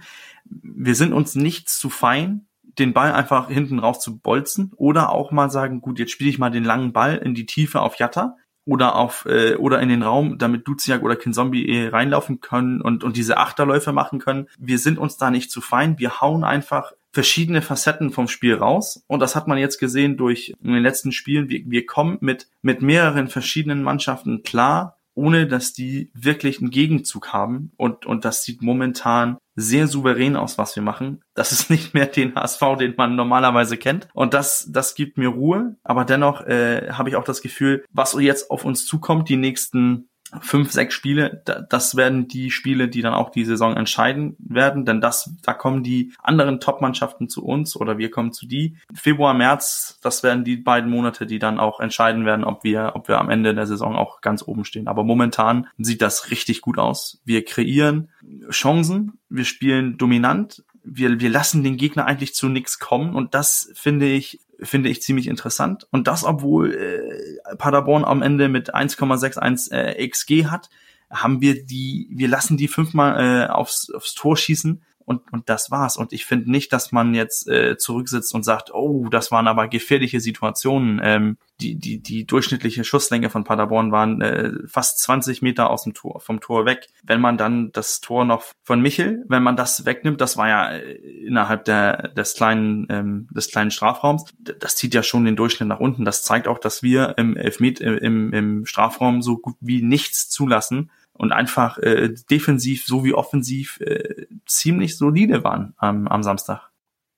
wir 0.51 0.95
sind 0.95 1.13
uns 1.13 1.35
nicht 1.35 1.69
zu 1.69 1.91
fein, 1.91 2.47
den 2.79 2.93
Ball 2.93 3.13
einfach 3.13 3.49
hinten 3.49 3.79
raus 3.79 4.01
zu 4.01 4.19
bolzen 4.19 4.73
oder 4.77 5.11
auch 5.11 5.33
mal 5.33 5.51
sagen, 5.51 5.81
gut, 5.81 5.99
jetzt 5.99 6.13
spiele 6.13 6.31
ich 6.31 6.39
mal 6.39 6.51
den 6.51 6.65
langen 6.65 6.93
Ball 6.93 7.17
in 7.17 7.35
die 7.35 7.47
Tiefe 7.47 7.81
auf 7.81 7.97
Jatta 7.97 8.37
oder 8.65 8.97
auf 8.97 9.25
äh, 9.27 9.57
oder 9.57 9.81
in 9.81 9.89
den 9.89 10.03
Raum, 10.03 10.39
damit 10.39 10.69
Duziak 10.69 11.03
oder 11.03 11.17
Kinzombie 11.17 11.67
eh 11.67 11.89
reinlaufen 11.89 12.41
können 12.41 12.81
und 12.81 13.03
und 13.03 13.17
diese 13.17 13.39
Achterläufe 13.39 13.93
machen 13.93 14.19
können. 14.19 14.49
Wir 14.59 14.79
sind 14.79 14.99
uns 14.99 15.17
da 15.17 15.31
nicht 15.31 15.51
zu 15.51 15.61
fein, 15.61 15.99
wir 15.99 16.21
hauen 16.21 16.45
einfach 16.45 16.93
verschiedene 17.11 17.63
Facetten 17.63 18.11
vom 18.11 18.29
Spiel 18.29 18.55
raus 18.55 19.03
und 19.07 19.21
das 19.21 19.35
hat 19.35 19.49
man 19.49 19.59
jetzt 19.59 19.79
gesehen 19.79 20.19
durch 20.19 20.55
in 20.63 20.73
den 20.73 20.83
letzten 20.83 21.13
Spielen. 21.13 21.49
Wir, 21.49 21.63
wir 21.65 21.87
kommen 21.87 22.19
mit 22.21 22.49
mit 22.61 22.83
mehreren 22.83 23.29
verschiedenen 23.29 23.83
Mannschaften 23.83 24.43
klar 24.43 24.98
ohne 25.19 25.49
dass 25.49 25.73
die 25.73 26.13
wirklich 26.15 26.61
einen 26.61 26.71
Gegenzug 26.71 27.33
haben. 27.33 27.73
Und, 27.77 28.07
und 28.07 28.25
das 28.25 28.45
sieht 28.45 28.63
momentan 28.63 29.37
sehr 29.57 29.89
souverän 29.89 30.37
aus, 30.37 30.57
was 30.57 30.77
wir 30.77 30.83
machen. 30.85 31.21
Das 31.35 31.51
ist 31.51 31.71
nicht 31.71 31.93
mehr 31.93 32.07
den 32.07 32.37
HSV, 32.37 32.63
den 32.79 32.95
man 32.97 33.17
normalerweise 33.17 33.77
kennt. 33.77 34.09
Und 34.15 34.33
das, 34.33 34.69
das 34.71 34.95
gibt 34.95 35.19
mir 35.19 35.29
Ruhe. 35.29 35.77
Aber 35.83 36.05
dennoch 36.05 36.47
äh, 36.47 36.93
habe 36.93 37.09
ich 37.09 37.17
auch 37.17 37.25
das 37.25 37.43
Gefühl, 37.43 37.85
was 37.91 38.17
jetzt 38.21 38.51
auf 38.53 38.65
uns 38.65 38.87
zukommt, 38.87 39.29
die 39.29 39.37
nächsten 39.37 40.08
fünf, 40.41 40.73
sechs 40.73 40.95
Spiele, 40.95 41.43
das 41.69 41.97
werden 41.97 42.29
die 42.29 42.51
Spiele, 42.51 42.89
die 42.89 43.03
dann 43.03 43.15
auch 43.15 43.31
die 43.31 43.45
Saison 43.45 43.77
entscheiden 43.77 44.37
werden, 44.39 44.85
denn 44.85 45.01
das, 45.01 45.31
da 45.43 45.55
kommen 45.55 45.83
die 45.83 46.13
anderen 46.23 46.61
Top-Mannschaften 46.61 47.29
zu 47.29 47.45
uns 47.45 47.77
oder 47.77 47.99
wir 47.99 48.11
kommen 48.11 48.33
zu 48.33 48.47
die. 48.47 48.77
Februar, 48.95 49.35
März, 49.35 49.99
das 50.03 50.23
werden 50.23 50.45
die 50.45 50.57
beiden 50.57 50.91
Monate, 50.91 51.27
die 51.27 51.39
dann 51.39 51.59
auch 51.59 51.81
entscheiden 51.81 52.25
werden, 52.25 52.45
ob 52.45 52.65
wir, 52.65 52.93
ob 52.95 53.09
wir 53.09 53.19
am 53.19 53.31
Ende 53.31 53.55
der 53.55 53.67
Saison 53.67 53.97
auch 53.97 54.21
ganz 54.21 54.43
oben 54.47 54.65
stehen. 54.65 54.89
Aber 54.89 55.05
momentan 55.05 55.67
sieht 55.79 56.03
das 56.03 56.31
richtig 56.31 56.61
gut 56.61 56.79
aus. 56.79 57.21
Wir 57.25 57.45
kreieren 57.45 58.11
Chancen, 58.51 59.19
wir 59.29 59.45
spielen 59.45 59.97
dominant, 59.97 60.65
wir, 60.85 61.21
wir 61.21 61.31
lassen 61.31 61.63
den 61.63 61.77
Gegner 61.77 62.07
eigentlich 62.07 62.35
zu 62.35 62.49
nichts 62.49 62.79
kommen 62.79 63.15
und 63.15 63.35
das 63.35 63.71
finde 63.75 64.07
ich 64.07 64.41
finde 64.61 64.89
ich 64.89 65.03
ziemlich 65.03 65.29
interessant. 65.29 65.87
Und 65.91 66.09
das, 66.09 66.25
obwohl 66.25 66.75
äh, 66.75 67.38
Paderborn 67.57 68.05
am 68.05 68.23
Ende 68.23 68.49
mit 68.49 68.75
1,61 68.75 69.73
äh, 69.73 70.09
XG 70.09 70.47
hat, 70.47 70.69
haben 71.11 71.41
wir 71.41 71.65
die, 71.65 72.09
wir 72.11 72.29
lassen 72.29 72.57
die 72.57 72.69
fünfmal 72.69 73.47
äh, 73.47 73.51
aufs, 73.51 73.91
aufs 73.91 74.15
Tor 74.15 74.37
schießen 74.37 74.83
und, 75.09 75.23
und 75.33 75.49
das 75.49 75.71
war's. 75.71 75.97
Und 75.97 76.13
ich 76.13 76.27
finde 76.27 76.51
nicht, 76.51 76.71
dass 76.73 76.93
man 76.93 77.15
jetzt 77.15 77.49
äh, 77.49 77.79
zurücksitzt 77.79 78.35
und 78.35 78.45
sagt, 78.45 78.75
oh, 78.75 79.09
das 79.09 79.33
waren 79.33 79.49
aber 79.49 79.67
gefährliche 79.67 80.21
Situationen. 80.21 81.01
Ähm, 81.03 81.39
die, 81.61 81.77
die, 81.77 82.01
die 82.03 82.27
durchschnittliche 82.27 82.85
Schusslänge 82.85 83.31
von 83.31 83.43
Paderborn 83.43 83.91
waren 83.91 84.21
äh, 84.21 84.53
fast 84.67 85.01
20 85.01 85.41
Meter 85.41 85.71
aus 85.71 85.85
dem 85.85 85.95
Tor, 85.95 86.21
vom 86.21 86.41
Tor 86.41 86.67
weg. 86.67 86.89
Wenn 87.03 87.23
man 87.23 87.39
dann 87.39 87.73
das 87.73 88.01
Tor 88.01 88.27
noch 88.27 88.45
von 88.63 88.83
Michel, 88.83 89.25
wenn 89.29 89.43
man 89.43 89.57
das 89.57 89.87
wegnimmt, 89.87 90.21
das 90.21 90.37
war 90.37 90.49
ja 90.49 90.71
äh, 90.73 90.93
innerhalb 90.93 91.65
der, 91.65 92.09
des 92.09 92.35
kleinen, 92.35 92.87
ähm, 92.91 93.29
des 93.31 93.51
kleinen 93.51 93.71
Strafraums, 93.71 94.27
das 94.39 94.77
zieht 94.77 94.93
ja 94.93 95.03
schon 95.03 95.25
den 95.25 95.37
Durchschnitt 95.37 95.71
nach 95.71 95.81
unten. 95.81 96.05
Das 96.05 96.23
zeigt 96.23 96.49
auch, 96.49 96.59
dass 96.59 96.83
wir 96.83 97.15
im 97.17 97.35
Elfmet, 97.35 97.81
im, 97.81 98.33
im 98.35 98.67
Strafraum 98.67 99.23
so 99.23 99.39
gut 99.39 99.57
wie 99.61 99.81
nichts 99.81 100.29
zulassen 100.29 100.91
und 101.19 101.33
einfach 101.33 101.79
äh, 101.79 102.15
defensiv 102.31 102.87
sowie 102.87 103.13
offensiv 103.13 103.81
äh, 103.81 104.27
ziemlich 104.47 104.97
solide 104.97 105.45
waren 105.45 105.75
am, 105.77 106.09
am 106.09 106.23
Samstag. 106.23 106.71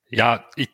Ja, 0.09 0.45
ich 0.57 0.71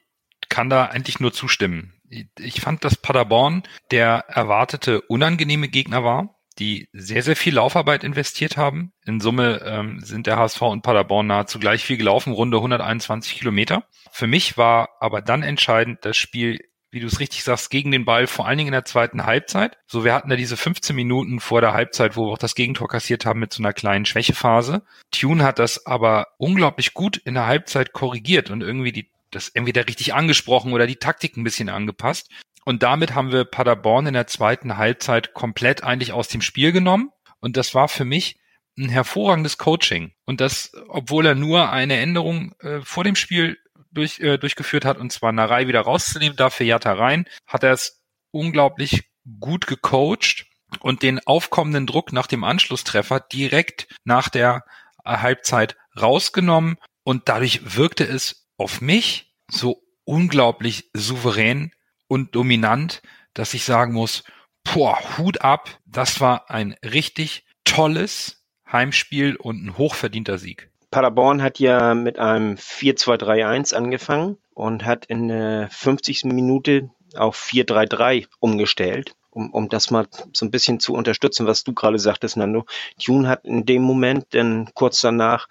kann 0.49 0.71
da 0.71 0.87
eigentlich 0.87 1.21
nur 1.21 1.33
zustimmen. 1.33 1.93
Ich 2.39 2.61
fand, 2.61 2.85
dass 2.85 2.97
Paderborn 2.97 3.65
der 3.91 4.25
erwartete 4.29 5.03
unangenehme 5.03 5.69
Gegner 5.69 6.05
war, 6.05 6.37
die 6.59 6.89
sehr, 6.93 7.23
sehr 7.23 7.37
viel 7.37 7.55
Laufarbeit 7.55 8.05
investiert 8.05 8.57
haben. 8.57 8.93
In 9.05 9.21
Summe 9.21 9.61
ähm, 9.65 10.01
sind 10.01 10.29
der 10.29 10.39
HSV 10.39 10.63
und 10.63 10.83
Paderborn 10.83 11.27
nahezu 11.27 11.59
gleich 11.59 11.85
viel 11.85 11.97
gelaufen, 11.97 12.33
runde 12.33 12.59
121 12.59 13.37
Kilometer. 13.39 13.85
Für 14.13 14.29
mich 14.29 14.57
war 14.57 14.91
aber 15.01 15.21
dann 15.21 15.43
entscheidend 15.43 16.05
das 16.05 16.17
Spiel 16.17 16.61
wie 16.97 17.01
du 17.01 17.09
es 17.09 17.21
richtig 17.21 17.45
sagst, 17.45 17.69
gegen 17.69 17.91
den 17.91 18.07
Ball, 18.07 18.27
vor 18.27 18.47
allen 18.47 18.57
Dingen 18.57 18.69
in 18.69 18.73
der 18.73 18.87
zweiten 18.87 19.27
Halbzeit. 19.27 19.77
So, 19.87 20.03
wir 20.03 20.15
hatten 20.15 20.31
ja 20.31 20.37
diese 20.37 20.57
15 20.57 20.97
Minuten 20.97 21.41
vor 21.41 21.61
der 21.61 21.75
Halbzeit, 21.75 22.17
wo 22.17 22.25
wir 22.25 22.33
auch 22.33 22.39
das 22.39 22.55
Gegentor 22.55 22.89
kassiert 22.89 23.27
haben 23.27 23.39
mit 23.39 23.53
so 23.53 23.63
einer 23.63 23.75
kleinen 23.75 24.07
Schwächephase. 24.07 24.83
Tune 25.11 25.45
hat 25.45 25.59
das 25.59 25.85
aber 25.85 26.29
unglaublich 26.39 26.95
gut 26.95 27.19
in 27.19 27.35
der 27.35 27.47
Halbzeit 27.47 27.93
korrigiert 27.93 28.49
und 28.49 28.63
irgendwie 28.63 28.93
die, 28.93 29.11
das 29.31 29.51
entweder 29.51 29.87
richtig 29.87 30.15
angesprochen 30.15 30.73
oder 30.73 30.87
die 30.87 30.97
Taktik 30.97 31.37
ein 31.37 31.45
bisschen 31.45 31.69
angepasst. 31.69 32.31
Und 32.65 32.83
damit 32.83 33.15
haben 33.15 33.31
wir 33.31 33.45
Paderborn 33.45 34.07
in 34.07 34.15
der 34.15 34.27
zweiten 34.27 34.79
Halbzeit 34.79 35.35
komplett 35.35 35.85
eigentlich 35.85 36.15
aus 36.15 36.29
dem 36.29 36.41
Spiel 36.41 36.73
genommen. 36.73 37.11
Und 37.41 37.59
das 37.59 37.75
war 37.75 37.89
für 37.89 38.07
mich 38.07 38.39
ein 38.79 38.89
hervorragendes 38.89 39.59
Coaching. 39.59 40.13
Und 40.25 40.41
das, 40.41 40.73
obwohl 40.89 41.27
er 41.27 41.35
nur 41.35 41.71
eine 41.71 41.99
Änderung 41.99 42.55
äh, 42.61 42.81
vor 42.81 43.05
dem 43.05 43.17
Spiel 43.17 43.59
durch, 43.97 44.21
äh, 44.21 44.39
durchgeführt 44.39 44.85
hat, 44.85 44.99
und 44.99 45.13
zwar 45.13 45.33
Narei 45.33 45.69
wieder 45.69 45.81
rauszunehmen, 45.81 46.37
dafür 46.37 46.67
Jatta 46.67 46.93
rein, 46.93 47.27
hat 47.47 47.65
er 47.65 47.73
es 47.73 48.03
unglaublich 48.31 49.11
gut 49.41 49.67
gecoacht 49.67 50.47
und 50.81 51.03
den 51.03 51.21
aufkommenden 51.27 51.87
Druck 51.87 52.13
nach 52.13 52.27
dem 52.27 52.45
Anschlusstreffer 52.45 53.21
direkt 53.21 53.89
nach 54.05 54.29
der 54.29 54.65
Halbzeit 55.05 55.77
rausgenommen. 56.01 56.77
Und 57.03 57.29
dadurch 57.29 57.77
wirkte 57.77 58.05
es 58.05 58.49
auf 58.57 58.81
mich 58.81 59.35
so 59.49 59.83
unglaublich 60.05 60.91
souverän 60.93 61.73
und 62.09 62.35
dominant, 62.35 63.03
dass 63.35 63.55
ich 63.55 63.65
sagen 63.65 63.93
muss, 63.93 64.25
boah, 64.65 64.99
Hut 65.19 65.41
ab, 65.43 65.79
das 65.85 66.21
war 66.21 66.51
ein 66.51 66.75
richtig 66.85 67.45
tolles 67.65 68.45
Heimspiel 68.71 69.37
und 69.37 69.65
ein 69.65 69.79
hochverdienter 69.79 70.39
Sieg. 70.39 70.71
Paderborn 70.91 71.43
hat 71.43 71.59
ja 71.59 71.95
mit 71.95 72.19
einem 72.19 72.55
4-2-3-1 72.55 73.75
angefangen 73.75 74.39
und 74.55 74.85
hat 74.85 75.07
in 75.07 75.29
der 75.29 75.69
50. 75.71 76.25
Minute 76.25 76.91
auf 77.15 77.39
4-3-3 77.39 78.27
umgestellt. 78.41 79.15
Um, 79.31 79.53
um 79.53 79.69
das 79.69 79.91
mal 79.91 80.07
so 80.33 80.47
ein 80.47 80.51
bisschen 80.51 80.81
zu 80.81 80.95
unterstützen, 80.95 81.47
was 81.47 81.63
du 81.63 81.75
gerade 81.75 81.99
sagtest, 81.99 82.39
Nando. 82.39 82.65
Tune 82.99 83.29
hat 83.29 83.45
in 83.45 83.67
dem 83.67 83.83
Moment 83.83 84.29
dann 84.31 84.71
kurz 84.73 85.03
danach 85.03 85.49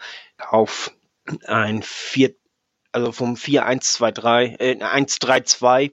auf 0.50 0.92
ein 1.46 1.84
4, 1.84 2.34
also 2.92 3.12
vom 3.12 3.36
4-1-2-3, 3.36 4.60
äh, 4.60 4.76
1-3-2 4.84 5.92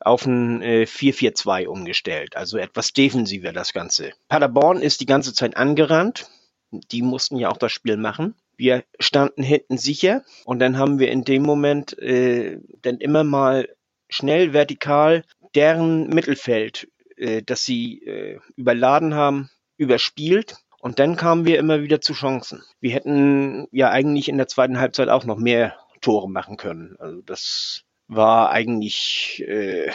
auf 0.00 0.26
ein 0.26 0.60
äh, 0.60 0.82
4-4-2 0.82 1.66
umgestellt. 1.66 2.36
Also 2.36 2.58
etwas 2.58 2.92
defensiver 2.92 3.52
das 3.52 3.72
Ganze. 3.72 4.12
Paderborn 4.28 4.82
ist 4.82 5.00
die 5.00 5.06
ganze 5.06 5.32
Zeit 5.32 5.56
angerannt. 5.56 6.28
Die 6.70 7.02
mussten 7.02 7.36
ja 7.36 7.48
auch 7.48 7.56
das 7.56 7.72
Spiel 7.72 7.96
machen. 7.96 8.34
Wir 8.56 8.84
standen 9.00 9.42
hinten 9.42 9.78
sicher 9.78 10.22
und 10.44 10.58
dann 10.58 10.78
haben 10.78 10.98
wir 10.98 11.10
in 11.10 11.24
dem 11.24 11.42
Moment 11.42 11.98
äh, 11.98 12.58
dann 12.82 12.98
immer 12.98 13.24
mal 13.24 13.68
schnell 14.08 14.52
vertikal 14.52 15.24
deren 15.54 16.08
Mittelfeld, 16.08 16.88
äh, 17.16 17.42
das 17.42 17.64
sie 17.64 18.02
äh, 18.04 18.38
überladen 18.56 19.14
haben, 19.14 19.50
überspielt. 19.76 20.56
Und 20.80 20.98
dann 20.98 21.16
kamen 21.16 21.44
wir 21.44 21.58
immer 21.58 21.82
wieder 21.82 22.00
zu 22.00 22.12
Chancen. 22.12 22.62
Wir 22.80 22.92
hätten 22.92 23.68
ja 23.70 23.90
eigentlich 23.90 24.28
in 24.28 24.36
der 24.36 24.48
zweiten 24.48 24.80
Halbzeit 24.80 25.08
auch 25.08 25.24
noch 25.24 25.38
mehr 25.38 25.76
Tore 26.00 26.28
machen 26.28 26.56
können. 26.56 26.96
Also 26.98 27.22
das 27.22 27.84
war 28.08 28.50
eigentlich 28.50 29.44
äh, 29.46 29.92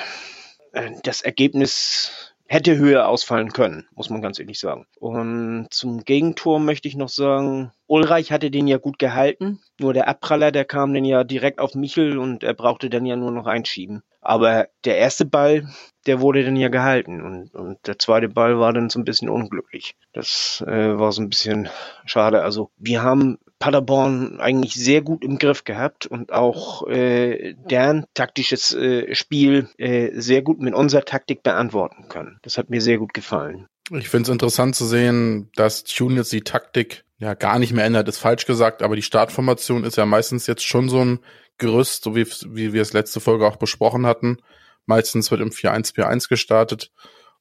das 1.04 1.22
Ergebnis 1.22 2.36
hätte 2.48 2.77
höher 2.77 3.08
ausfallen 3.08 3.51
können, 3.51 3.88
muss 3.96 4.10
man 4.10 4.22
ganz 4.22 4.39
ehrlich 4.39 4.60
sagen. 4.60 4.86
Und 5.00 5.68
zum 5.72 6.04
Gegentor 6.04 6.60
möchte 6.60 6.88
ich 6.88 6.96
noch 6.96 7.10
sagen, 7.10 7.72
Ulreich 7.88 8.32
hatte 8.32 8.51
den 8.51 8.68
ja 8.68 8.77
gut 8.77 9.00
gehalten, 9.00 9.60
nur 9.80 9.94
der 9.94 10.08
Abpraller, 10.08 10.51
der 10.51 10.66
kam 10.66 10.94
dann 10.94 11.06
ja 11.06 11.24
direkt 11.24 11.60
auf 11.60 11.75
Michel 11.75 12.18
und 12.18 12.44
er 12.44 12.54
brauchte 12.54 12.89
dann 12.89 13.06
ja 13.06 13.16
nur 13.16 13.32
noch 13.32 13.46
einschieben. 13.46 14.04
Aber 14.22 14.68
der 14.84 14.98
erste 14.98 15.25
Ball, 15.25 15.68
der 16.06 16.20
wurde 16.20 16.44
dann 16.44 16.58
ja 16.58 16.68
gehalten 16.68 17.22
und, 17.22 17.54
und 17.56 17.80
der 17.88 17.98
zweite 17.98 18.27
Ball 18.27 18.60
war 18.60 18.74
dann 18.74 18.89
so 18.89 19.00
ein 19.00 19.06
bisschen 19.06 19.30
unglücklich. 19.30 19.96
Das 20.12 20.63
äh, 20.68 21.00
war 21.00 21.12
so 21.12 21.22
ein 21.22 21.30
bisschen 21.30 21.70
schade. 22.06 22.42
Also 22.42 22.72
wir 22.77 23.04
haben 23.04 23.38
Paderborn 23.60 24.40
eigentlich 24.40 24.76
sehr 24.76 25.02
gut 25.02 25.24
im 25.24 25.40
Griff 25.40 25.64
gehabt 25.64 26.06
und 26.06 26.32
auch 26.32 26.88
äh, 26.88 27.56
deren 27.70 28.06
taktisches 28.14 28.74
äh, 28.74 29.16
Spiel 29.16 29.70
äh, 29.78 30.12
sehr 30.14 30.42
gut 30.42 30.60
mit 30.60 30.74
unserer 30.74 31.06
Taktik 31.06 31.44
beantworten 31.44 32.08
können. 32.08 32.40
Das 32.44 32.58
hat 32.58 32.70
mir 32.70 32.82
sehr 32.82 32.98
gut 32.98 33.14
gefallen. 33.14 33.68
Ich 33.92 34.10
finde 34.10 34.24
es 34.24 34.34
interessant 34.34 34.76
zu 34.76 34.86
sehen, 34.86 35.50
dass 35.56 35.84
Tune 35.84 36.16
jetzt 36.16 36.32
die 36.34 36.42
Taktik 36.42 37.06
ja 37.20 37.34
gar 37.34 37.58
nicht 37.58 37.74
mehr 37.74 37.86
ändert, 37.86 38.08
ist 38.08 38.20
falsch 38.20 38.46
gesagt, 38.46 38.84
aber 38.84 38.96
die 38.96 39.02
Startformation 39.02 39.84
ist 39.84 39.98
ja 39.98 40.06
meistens 40.06 40.46
jetzt 40.46 40.66
schon 40.66 40.90
so 40.90 41.04
ein 41.04 41.20
Gerüst, 41.58 42.04
so 42.04 42.16
wie, 42.16 42.28
wie 42.50 42.74
wir 42.74 42.82
es 42.82 42.94
letzte 42.94 43.20
Folge 43.20 43.48
auch 43.48 43.56
besprochen 43.56 44.06
hatten. 44.06 44.38
Meistens 44.86 45.32
wird 45.32 45.42
im 45.42 45.50
4-1-4-1 45.50 46.30
gestartet 46.30 46.92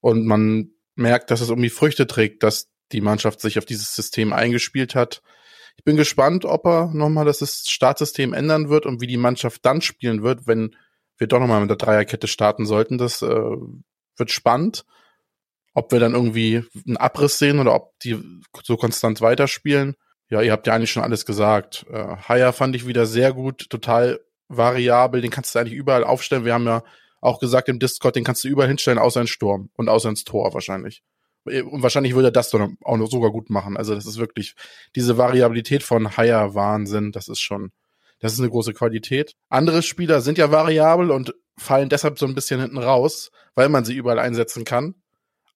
und 0.01 0.25
man 0.25 0.71
merkt, 0.95 1.31
dass 1.31 1.43
es 1.43 1.51
irgendwie 1.51 1.69
Früchte 1.69 2.07
trägt, 2.07 2.43
dass 2.43 2.69
die 2.93 3.03
Mannschaft 3.03 3.41
sich 3.41 3.59
auf 3.59 3.67
dieses 3.67 3.95
System 3.95 4.33
eingespielt 4.33 4.95
hat. 4.95 5.23
Ich 5.79 5.85
bin 5.85 5.97
gespannt, 5.97 6.45
ob 6.45 6.67
er 6.67 6.91
nochmal 6.93 7.25
das 7.25 7.69
Startsystem 7.69 8.33
ändern 8.33 8.69
wird 8.69 8.87
und 8.87 9.01
wie 9.01 9.07
die 9.07 9.17
Mannschaft 9.17 9.65
dann 9.65 9.81
spielen 9.81 10.23
wird, 10.23 10.47
wenn 10.47 10.75
wir 11.19 11.27
doch 11.27 11.41
nochmal 11.41 11.61
mit 11.61 11.71
der 11.71 11.77
Dreierkette 11.77 12.27
starten 12.27 12.67
sollten. 12.67 12.99
Das 12.99 13.23
äh, 13.23 13.57
wird 14.17 14.31
spannend. 14.31 14.85
Ob 15.75 15.93
wir 15.93 16.01
dann 16.01 16.15
irgendwie 16.15 16.65
einen 16.87 16.97
Abriss 16.97 17.39
sehen 17.39 17.59
oder 17.59 17.75
ob 17.75 17.99
die 18.01 18.19
so 18.63 18.77
konstant 18.77 19.21
weiterspielen. 19.21 19.95
Ja, 20.29 20.41
ihr 20.41 20.53
habt 20.53 20.67
ja 20.67 20.75
eigentlich 20.75 20.91
schon 20.91 21.03
alles 21.03 21.27
gesagt. 21.27 21.87
Äh, 21.91 22.17
Haya 22.29 22.53
fand 22.53 22.75
ich 22.75 22.87
wieder 22.87 23.07
sehr 23.07 23.33
gut, 23.33 23.69
total 23.71 24.21
variabel. 24.49 25.21
Den 25.21 25.31
kannst 25.31 25.55
du 25.55 25.59
eigentlich 25.59 25.75
überall 25.75 26.05
aufstellen. 26.05 26.45
Wir 26.45 26.55
haben 26.55 26.67
ja 26.67 26.83
auch 27.21 27.41
gesagt 27.41 27.69
im 27.69 27.79
Discord, 27.79 28.17
den 28.17 28.25
kannst 28.25 28.45
du 28.45 28.49
überall 28.49 28.69
hinstellen, 28.69 28.99
außer 28.99 29.21
ins 29.21 29.31
Sturm 29.31 29.71
und 29.75 29.89
außer 29.89 30.09
ins 30.09 30.25
Tor 30.25 30.55
wahrscheinlich. 30.55 31.03
Und 31.47 31.83
wahrscheinlich 31.83 32.15
würde 32.15 32.29
er 32.29 32.33
das 32.33 32.51
dann 32.51 32.77
auch 32.83 32.97
noch 32.97 33.11
sogar 33.11 33.31
gut 33.31 33.51
machen. 33.51 33.77
Also 33.77 33.95
das 33.95 34.07
ist 34.07 34.19
wirklich 34.19 34.55
diese 34.95 35.17
Variabilität 35.17 35.83
von 35.83 36.17
Haya 36.17 36.55
Wahnsinn. 36.55 37.13
Das 37.13 37.29
ist 37.29 37.41
schon, 37.41 37.73
das 38.21 38.33
ist 38.33 38.41
eine 38.41 38.51
große 38.51 38.73
Qualität. 38.75 39.35
Andere 39.49 39.83
Spieler 39.83 40.21
sind 40.21 40.39
ja 40.39 40.51
variabel 40.51 41.11
und 41.11 41.35
fallen 41.57 41.89
deshalb 41.89 42.19
so 42.19 42.27
ein 42.27 42.35
bisschen 42.35 42.61
hinten 42.61 42.79
raus, 42.79 43.31
weil 43.55 43.69
man 43.69 43.85
sie 43.85 43.95
überall 43.95 44.19
einsetzen 44.19 44.65
kann. 44.65 44.95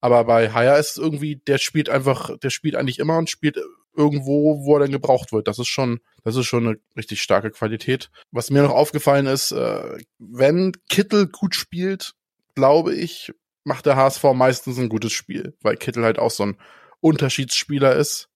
Aber 0.00 0.24
bei 0.24 0.52
Haya 0.52 0.76
ist 0.76 0.92
es 0.92 0.96
irgendwie, 0.96 1.36
der 1.36 1.58
spielt 1.58 1.90
einfach, 1.90 2.38
der 2.38 2.50
spielt 2.50 2.74
eigentlich 2.74 2.98
immer 2.98 3.18
und 3.18 3.28
spielt 3.28 3.58
irgendwo, 3.94 4.64
wo 4.64 4.76
er 4.76 4.80
dann 4.80 4.92
gebraucht 4.92 5.32
wird. 5.32 5.46
Das 5.48 5.58
ist 5.58 5.68
schon, 5.68 6.00
das 6.24 6.36
ist 6.36 6.46
schon 6.46 6.66
eine 6.66 6.76
richtig 6.96 7.20
starke 7.22 7.50
Qualität. 7.50 8.10
Was 8.30 8.50
mir 8.50 8.62
noch 8.62 8.70
aufgefallen 8.70 9.26
ist, 9.26 9.52
äh, 9.52 9.98
wenn 10.18 10.72
Kittel 10.88 11.28
gut 11.28 11.54
spielt, 11.54 12.14
glaube 12.54 12.94
ich, 12.94 13.32
macht 13.64 13.86
der 13.86 13.96
HSV 13.96 14.24
meistens 14.34 14.78
ein 14.78 14.88
gutes 14.88 15.12
Spiel, 15.12 15.56
weil 15.62 15.76
Kittel 15.76 16.04
halt 16.04 16.18
auch 16.18 16.30
so 16.30 16.44
ein 16.44 16.56
Unterschiedsspieler 17.00 17.94
ist. 17.96 18.28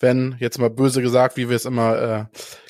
Wenn, 0.00 0.36
jetzt 0.38 0.58
mal 0.58 0.70
böse 0.70 1.02
gesagt, 1.02 1.36
wie 1.36 1.48
wir 1.48 1.56
es 1.56 1.64
immer 1.64 1.98
äh, 2.00 2.24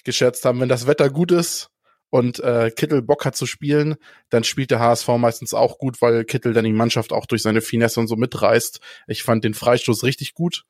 geschätzt 0.04 0.44
haben, 0.44 0.61
wenn 0.61 0.68
das 0.68 0.87
Wetter 0.87 1.11
gut 1.11 1.30
ist 1.30 1.70
und 2.11 2.40
äh, 2.40 2.70
Kittel 2.70 3.02
Bock 3.02 3.25
hat 3.26 3.37
zu 3.37 3.44
spielen, 3.44 3.97
dann 4.30 4.44
spielt 4.44 4.70
der 4.70 4.80
HSV 4.80 5.08
meistens 5.18 5.52
auch 5.52 5.78
gut, 5.78 6.00
weil 6.00 6.25
Kittel 6.25 6.54
dann 6.54 6.64
die 6.64 6.73
Mannschaft 6.73 7.12
auch 7.12 7.26
durch 7.26 7.42
seine 7.42 7.61
Finesse 7.61 8.00
und 8.00 8.06
so 8.06 8.16
mitreißt. 8.16 8.80
Ich 9.08 9.23
fand 9.23 9.44
den 9.44 9.54
Freistoß 9.54 10.04
richtig 10.04 10.35
gut. 10.35 10.64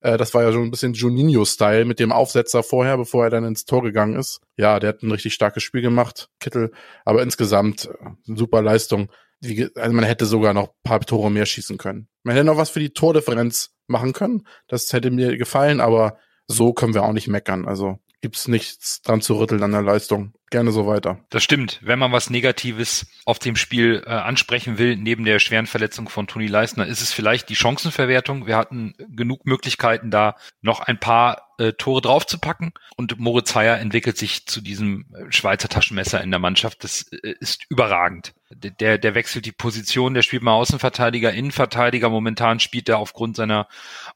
Äh, 0.00 0.16
das 0.16 0.34
war 0.34 0.44
ja 0.44 0.52
schon 0.52 0.62
ein 0.62 0.70
bisschen 0.70 0.94
Juninho-Style 0.94 1.84
mit 1.84 1.98
dem 1.98 2.12
Aufsetzer 2.12 2.62
vorher, 2.62 2.96
bevor 2.96 3.24
er 3.24 3.30
dann 3.30 3.44
ins 3.44 3.64
Tor 3.64 3.82
gegangen 3.82 4.16
ist. 4.16 4.40
Ja, 4.56 4.78
der 4.78 4.90
hat 4.90 5.02
ein 5.02 5.10
richtig 5.10 5.34
starkes 5.34 5.64
Spiel 5.64 5.82
gemacht, 5.82 6.28
Kittel. 6.38 6.70
Aber 7.04 7.22
insgesamt 7.22 7.86
äh, 7.86 8.34
super 8.34 8.62
Leistung 8.62 9.10
wie, 9.40 9.68
also 9.74 9.94
man 9.94 10.04
hätte 10.04 10.26
sogar 10.26 10.54
noch 10.54 10.74
paar 10.82 11.00
Tore 11.00 11.30
mehr 11.30 11.46
schießen 11.46 11.78
können. 11.78 12.08
Man 12.22 12.34
hätte 12.34 12.46
noch 12.46 12.56
was 12.56 12.70
für 12.70 12.80
die 12.80 12.90
Tordifferenz 12.90 13.70
machen 13.86 14.12
können. 14.12 14.46
Das 14.68 14.92
hätte 14.92 15.10
mir 15.10 15.36
gefallen, 15.36 15.80
aber 15.80 16.18
so 16.46 16.72
können 16.72 16.94
wir 16.94 17.02
auch 17.02 17.12
nicht 17.12 17.28
meckern. 17.28 17.66
Also 17.66 17.98
gibt's 18.20 18.48
nichts 18.48 19.02
dran 19.02 19.20
zu 19.20 19.34
rütteln 19.38 19.62
an 19.62 19.72
der 19.72 19.82
Leistung. 19.82 20.32
Gerne 20.50 20.70
so 20.70 20.86
weiter. 20.86 21.18
Das 21.30 21.42
stimmt. 21.42 21.80
Wenn 21.82 21.98
man 21.98 22.12
was 22.12 22.30
Negatives 22.30 23.06
auf 23.24 23.40
dem 23.40 23.56
Spiel 23.56 24.04
äh, 24.06 24.10
ansprechen 24.10 24.78
will, 24.78 24.96
neben 24.96 25.24
der 25.24 25.40
schweren 25.40 25.66
Verletzung 25.66 26.08
von 26.08 26.28
Toni 26.28 26.46
Leisner, 26.46 26.86
ist 26.86 27.00
es 27.00 27.12
vielleicht 27.12 27.48
die 27.48 27.56
Chancenverwertung. 27.56 28.46
Wir 28.46 28.56
hatten 28.56 28.94
genug 29.08 29.44
Möglichkeiten, 29.44 30.12
da 30.12 30.36
noch 30.62 30.80
ein 30.80 31.00
paar 31.00 31.52
äh, 31.58 31.72
Tore 31.72 32.00
draufzupacken. 32.00 32.72
Und 32.96 33.18
Moritz 33.18 33.56
Heyer 33.56 33.80
entwickelt 33.80 34.18
sich 34.18 34.46
zu 34.46 34.60
diesem 34.60 35.06
äh, 35.14 35.32
Schweizer 35.32 35.68
Taschenmesser 35.68 36.22
in 36.22 36.30
der 36.30 36.40
Mannschaft. 36.40 36.84
Das 36.84 37.10
äh, 37.10 37.34
ist 37.40 37.64
überragend. 37.68 38.32
Der, 38.50 38.98
der 38.98 39.14
wechselt 39.16 39.46
die 39.46 39.52
Position, 39.52 40.14
der 40.14 40.22
spielt 40.22 40.44
mal 40.44 40.54
Außenverteidiger, 40.54 41.32
Innenverteidiger. 41.32 42.08
Momentan 42.08 42.60
spielt 42.60 42.88
er 42.88 42.98
aufgrund 42.98 43.34
seiner 43.34 43.66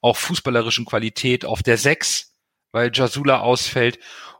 auch 0.01 0.17
fußballerischen 0.17 0.85
Qualität 0.85 1.45
auf 1.45 1.65
der 1.65 1.77
Sechs 1.77 2.30
weil 2.73 2.91
Jasula 2.93 3.41
ausfällt 3.41 3.99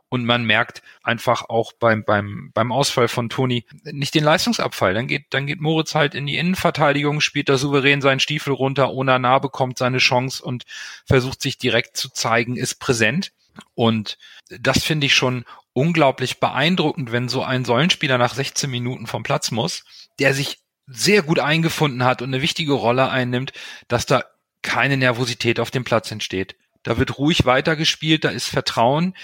und 0.09 0.25
man 0.25 0.43
merkt 0.43 0.81
einfach 1.03 1.47
auch 1.47 1.71
beim, 1.71 2.03
beim, 2.03 2.51
beim 2.53 2.73
Ausfall 2.73 3.07
von 3.07 3.29
Toni 3.29 3.65
nicht 3.83 4.13
den 4.13 4.25
Leistungsabfall. 4.25 4.93
Dann 4.93 5.07
geht, 5.07 5.27
dann 5.29 5.47
geht 5.47 5.61
Moritz 5.61 5.95
halt 5.95 6.15
in 6.15 6.25
die 6.25 6.37
Innenverteidigung, 6.37 7.21
spielt 7.21 7.47
da 7.47 7.57
souverän 7.57 8.01
seinen 8.01 8.19
Stiefel 8.19 8.51
runter, 8.51 8.93
Onana 8.93 9.39
bekommt 9.39 9.77
seine 9.77 9.99
Chance 9.99 10.43
und 10.43 10.65
versucht 11.05 11.41
sich 11.41 11.57
direkt 11.57 11.95
zu 11.95 12.09
zeigen, 12.09 12.57
ist 12.57 12.75
präsent. 12.75 13.31
Und 13.73 14.17
das 14.49 14.83
finde 14.83 15.05
ich 15.05 15.15
schon 15.15 15.45
unglaublich 15.71 16.41
beeindruckend, 16.41 17.13
wenn 17.13 17.29
so 17.29 17.43
ein 17.43 17.63
Säulenspieler 17.63 18.17
nach 18.17 18.33
16 18.33 18.69
Minuten 18.69 19.07
vom 19.07 19.23
Platz 19.23 19.49
muss, 19.49 19.85
der 20.19 20.33
sich 20.33 20.59
sehr 20.87 21.21
gut 21.21 21.39
eingefunden 21.39 22.03
hat 22.03 22.21
und 22.21 22.33
eine 22.33 22.41
wichtige 22.41 22.73
Rolle 22.73 23.09
einnimmt, 23.09 23.53
dass 23.87 24.05
da 24.05 24.25
keine 24.61 24.97
Nervosität 24.97 25.59
auf 25.59 25.71
dem 25.71 25.85
Platz 25.85 26.11
entsteht. 26.11 26.57
Da 26.83 26.97
wird 26.97 27.17
ruhig 27.17 27.45
weitergespielt, 27.45 28.23
da 28.23 28.29
ist 28.29 28.47
Vertrauen 28.47 29.15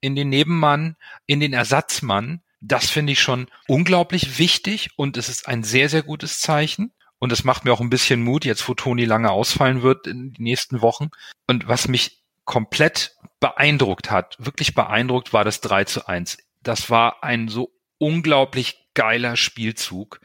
in 0.00 0.14
den 0.14 0.28
Nebenmann, 0.28 0.96
in 1.26 1.40
den 1.40 1.52
Ersatzmann. 1.52 2.42
Das 2.60 2.90
finde 2.90 3.12
ich 3.12 3.20
schon 3.20 3.48
unglaublich 3.68 4.38
wichtig 4.38 4.90
und 4.96 5.16
es 5.16 5.28
ist 5.28 5.48
ein 5.48 5.62
sehr, 5.64 5.88
sehr 5.88 6.02
gutes 6.02 6.38
Zeichen. 6.40 6.92
Und 7.18 7.30
es 7.30 7.44
macht 7.44 7.64
mir 7.64 7.72
auch 7.72 7.80
ein 7.80 7.90
bisschen 7.90 8.22
Mut, 8.22 8.44
jetzt 8.44 8.68
wo 8.68 8.74
Toni 8.74 9.04
lange 9.04 9.30
ausfallen 9.30 9.82
wird 9.82 10.08
in 10.08 10.32
den 10.32 10.42
nächsten 10.42 10.80
Wochen. 10.80 11.10
Und 11.46 11.68
was 11.68 11.86
mich 11.86 12.24
komplett 12.44 13.16
beeindruckt 13.38 14.10
hat, 14.10 14.36
wirklich 14.40 14.74
beeindruckt, 14.74 15.32
war 15.32 15.44
das 15.44 15.60
3 15.60 15.84
zu 15.84 16.08
1. 16.08 16.38
Das 16.62 16.90
war 16.90 17.22
ein 17.22 17.48
so 17.48 17.72
unglaublich 17.98 18.88
geiler 18.94 19.36
Spielzug. 19.36 20.20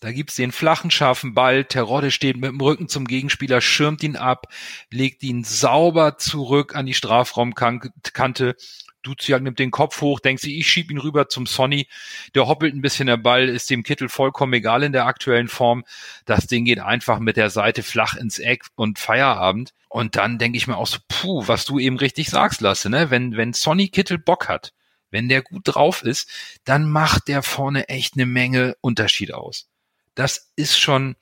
Da 0.00 0.12
gibt's 0.12 0.34
den 0.34 0.52
flachen, 0.52 0.90
scharfen 0.90 1.32
Ball. 1.32 1.64
Terodde 1.64 2.10
steht 2.10 2.36
mit 2.36 2.50
dem 2.50 2.60
Rücken 2.60 2.88
zum 2.88 3.06
Gegenspieler, 3.06 3.62
schirmt 3.62 4.02
ihn 4.02 4.16
ab, 4.16 4.48
legt 4.90 5.22
ihn 5.22 5.42
sauber 5.42 6.18
zurück 6.18 6.74
an 6.76 6.84
die 6.84 6.94
Strafraumkante. 6.94 8.56
Duziak 9.02 9.42
nimmt 9.42 9.58
den 9.58 9.70
Kopf 9.70 10.00
hoch, 10.00 10.20
denkt 10.20 10.42
sich, 10.42 10.58
ich 10.58 10.68
schieb 10.68 10.90
ihn 10.90 10.98
rüber 10.98 11.28
zum 11.28 11.46
Sonny. 11.46 11.88
Der 12.34 12.46
hoppelt 12.46 12.74
ein 12.74 12.82
bisschen 12.82 13.06
der 13.06 13.16
Ball, 13.16 13.48
ist 13.48 13.70
dem 13.70 13.84
Kittel 13.84 14.08
vollkommen 14.08 14.52
egal 14.52 14.82
in 14.82 14.92
der 14.92 15.06
aktuellen 15.06 15.48
Form. 15.48 15.84
Das 16.24 16.46
Ding 16.46 16.64
geht 16.64 16.80
einfach 16.80 17.18
mit 17.18 17.36
der 17.36 17.48
Seite 17.48 17.82
flach 17.82 18.16
ins 18.16 18.38
Eck 18.38 18.66
und 18.74 18.98
Feierabend. 18.98 19.72
Und 19.88 20.16
dann 20.16 20.38
denke 20.38 20.58
ich 20.58 20.66
mir 20.66 20.76
auch 20.76 20.88
so, 20.88 20.98
puh, 21.08 21.46
was 21.46 21.64
du 21.64 21.78
eben 21.78 21.96
richtig 21.96 22.28
sagst, 22.28 22.60
Lasse, 22.60 22.90
ne? 22.90 23.10
Wenn, 23.10 23.36
wenn 23.36 23.52
Sonny 23.54 23.88
Kittel 23.88 24.18
Bock 24.18 24.48
hat, 24.48 24.72
wenn 25.10 25.28
der 25.28 25.40
gut 25.40 25.62
drauf 25.64 26.02
ist, 26.02 26.28
dann 26.64 26.90
macht 26.90 27.28
der 27.28 27.42
vorne 27.42 27.88
echt 27.88 28.14
eine 28.14 28.26
Menge 28.26 28.76
Unterschied 28.80 29.32
aus. 29.32 29.68
Das 30.16 30.50
ist 30.56 30.80
schon, 30.80 31.14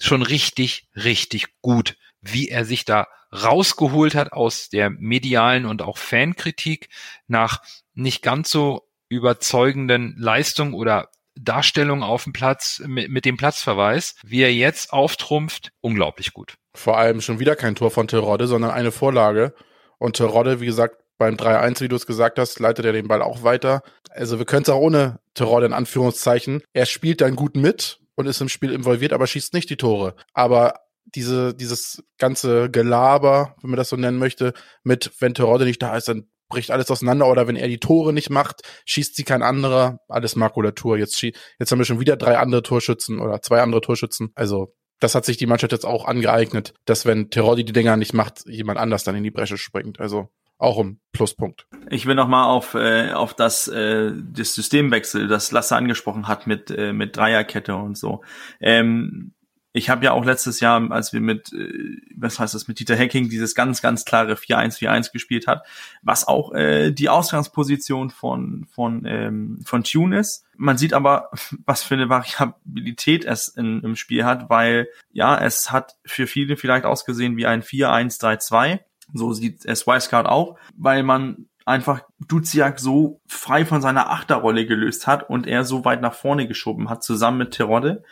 schon 0.00 0.22
richtig, 0.22 0.88
richtig 0.96 1.60
gut, 1.60 1.96
wie 2.20 2.48
er 2.48 2.64
sich 2.64 2.84
da 2.84 3.06
rausgeholt 3.32 4.14
hat 4.14 4.32
aus 4.32 4.68
der 4.68 4.90
medialen 4.90 5.64
und 5.64 5.82
auch 5.82 5.96
Fankritik 5.96 6.88
nach 7.28 7.62
nicht 7.94 8.22
ganz 8.22 8.50
so 8.50 8.88
überzeugenden 9.08 10.14
Leistung 10.18 10.74
oder 10.74 11.08
Darstellung 11.34 12.02
auf 12.02 12.24
dem 12.24 12.32
Platz 12.32 12.82
mit, 12.86 13.10
mit 13.10 13.24
dem 13.24 13.36
Platzverweis, 13.36 14.16
wie 14.22 14.42
er 14.42 14.52
jetzt 14.52 14.92
auftrumpft, 14.92 15.72
unglaublich 15.80 16.32
gut. 16.32 16.56
Vor 16.74 16.98
allem 16.98 17.20
schon 17.20 17.38
wieder 17.38 17.56
kein 17.56 17.74
Tor 17.74 17.90
von 17.90 18.08
Terodde, 18.08 18.46
sondern 18.46 18.70
eine 18.70 18.92
Vorlage. 18.92 19.54
Und 19.98 20.16
Terodde, 20.16 20.60
wie 20.60 20.66
gesagt, 20.66 20.96
beim 21.18 21.36
3-1, 21.36 21.80
wie 21.80 21.88
du 21.88 21.96
es 21.96 22.06
gesagt 22.06 22.38
hast, 22.38 22.58
leitet 22.58 22.84
er 22.84 22.92
den 22.92 23.08
Ball 23.08 23.22
auch 23.22 23.42
weiter. 23.44 23.82
Also 24.10 24.38
wir 24.38 24.46
können 24.46 24.62
es 24.62 24.68
auch 24.68 24.80
ohne 24.80 25.20
Terodde 25.34 25.66
in 25.66 25.72
Anführungszeichen. 25.72 26.62
Er 26.72 26.86
spielt 26.86 27.20
dann 27.20 27.36
gut 27.36 27.56
mit 27.56 28.01
und 28.14 28.26
ist 28.26 28.40
im 28.40 28.48
Spiel 28.48 28.72
involviert, 28.72 29.12
aber 29.12 29.26
schießt 29.26 29.54
nicht 29.54 29.70
die 29.70 29.76
Tore. 29.76 30.14
Aber 30.32 30.74
diese, 31.04 31.54
dieses 31.54 32.02
ganze 32.18 32.70
Gelaber, 32.70 33.56
wenn 33.60 33.70
man 33.70 33.76
das 33.76 33.88
so 33.88 33.96
nennen 33.96 34.18
möchte, 34.18 34.54
mit 34.82 35.12
wenn 35.18 35.34
Terodde 35.34 35.64
nicht 35.64 35.82
da 35.82 35.96
ist, 35.96 36.08
dann 36.08 36.28
bricht 36.48 36.70
alles 36.70 36.90
auseinander 36.90 37.26
oder 37.28 37.48
wenn 37.48 37.56
er 37.56 37.68
die 37.68 37.78
Tore 37.80 38.12
nicht 38.12 38.30
macht, 38.30 38.62
schießt 38.84 39.16
sie 39.16 39.24
kein 39.24 39.42
anderer, 39.42 40.00
alles 40.08 40.36
Makulatur. 40.36 40.98
Jetzt, 40.98 41.20
jetzt 41.22 41.70
haben 41.70 41.78
wir 41.78 41.86
schon 41.86 42.00
wieder 42.00 42.16
drei 42.16 42.38
andere 42.38 42.62
Torschützen 42.62 43.20
oder 43.20 43.40
zwei 43.40 43.62
andere 43.62 43.80
Torschützen. 43.80 44.32
Also 44.34 44.74
das 45.00 45.14
hat 45.14 45.24
sich 45.24 45.38
die 45.38 45.46
Mannschaft 45.46 45.72
jetzt 45.72 45.86
auch 45.86 46.04
angeeignet, 46.04 46.74
dass 46.84 47.06
wenn 47.06 47.30
Terodde 47.30 47.64
die 47.64 47.72
Dinger 47.72 47.96
nicht 47.96 48.12
macht, 48.12 48.44
jemand 48.46 48.78
anders 48.78 49.02
dann 49.02 49.16
in 49.16 49.24
die 49.24 49.30
Bresche 49.30 49.56
springt. 49.56 49.98
Also 49.98 50.28
auch 50.62 50.78
ein 50.78 51.00
Pluspunkt. 51.12 51.66
Ich 51.90 52.06
will 52.06 52.14
noch 52.14 52.28
mal 52.28 52.44
auf 52.44 52.74
äh, 52.74 53.12
auf 53.12 53.34
das 53.34 53.68
äh, 53.68 54.12
das 54.14 54.54
Systemwechsel, 54.54 55.28
das 55.28 55.50
Lasse 55.52 55.76
angesprochen 55.76 56.28
hat 56.28 56.46
mit 56.46 56.70
äh, 56.70 56.92
mit 56.92 57.16
Dreierkette 57.16 57.74
und 57.74 57.98
so. 57.98 58.22
Ähm, 58.60 59.32
ich 59.74 59.88
habe 59.88 60.04
ja 60.04 60.12
auch 60.12 60.24
letztes 60.24 60.60
Jahr, 60.60 60.90
als 60.90 61.14
wir 61.14 61.20
mit, 61.20 61.52
äh, 61.54 61.96
was 62.14 62.38
heißt 62.38 62.54
das, 62.54 62.68
mit 62.68 62.78
Dieter 62.78 62.96
Hacking 62.96 63.30
dieses 63.30 63.54
ganz, 63.54 63.80
ganz 63.80 64.04
klare 64.04 64.34
4-1-4-1 64.34 65.12
gespielt 65.12 65.46
hat, 65.46 65.66
was 66.02 66.28
auch 66.28 66.52
äh, 66.52 66.90
die 66.90 67.08
Ausgangsposition 67.08 68.10
von, 68.10 68.66
von, 68.70 69.04
ähm, 69.06 69.60
von 69.64 69.82
Tune 69.82 70.18
ist. 70.18 70.44
Man 70.56 70.76
sieht 70.76 70.92
aber, 70.92 71.30
was 71.64 71.82
für 71.82 71.94
eine 71.94 72.10
Variabilität 72.10 73.24
es 73.24 73.48
in, 73.48 73.80
im 73.80 73.96
Spiel 73.96 74.24
hat, 74.24 74.50
weil 74.50 74.88
ja, 75.10 75.38
es 75.42 75.72
hat 75.72 75.96
für 76.04 76.26
viele 76.26 76.58
vielleicht 76.58 76.84
ausgesehen 76.84 77.36
wie 77.38 77.46
ein 77.46 77.62
4-1-3-2. 77.62 78.80
So 79.12 79.32
sieht 79.32 79.64
es 79.64 79.86
Wiseguard 79.86 80.26
auch, 80.26 80.56
weil 80.76 81.02
man 81.02 81.46
einfach 81.64 82.02
Duziak 82.18 82.80
so 82.80 83.20
frei 83.26 83.64
von 83.64 83.80
seiner 83.80 84.10
Achterrolle 84.10 84.66
gelöst 84.66 85.06
hat 85.06 85.28
und 85.28 85.46
er 85.46 85.64
so 85.64 85.84
weit 85.84 86.02
nach 86.02 86.14
vorne 86.14 86.48
geschoben 86.48 86.90
hat, 86.90 87.04
zusammen 87.04 87.38
mit 87.38 87.52
Terodde 87.52 88.02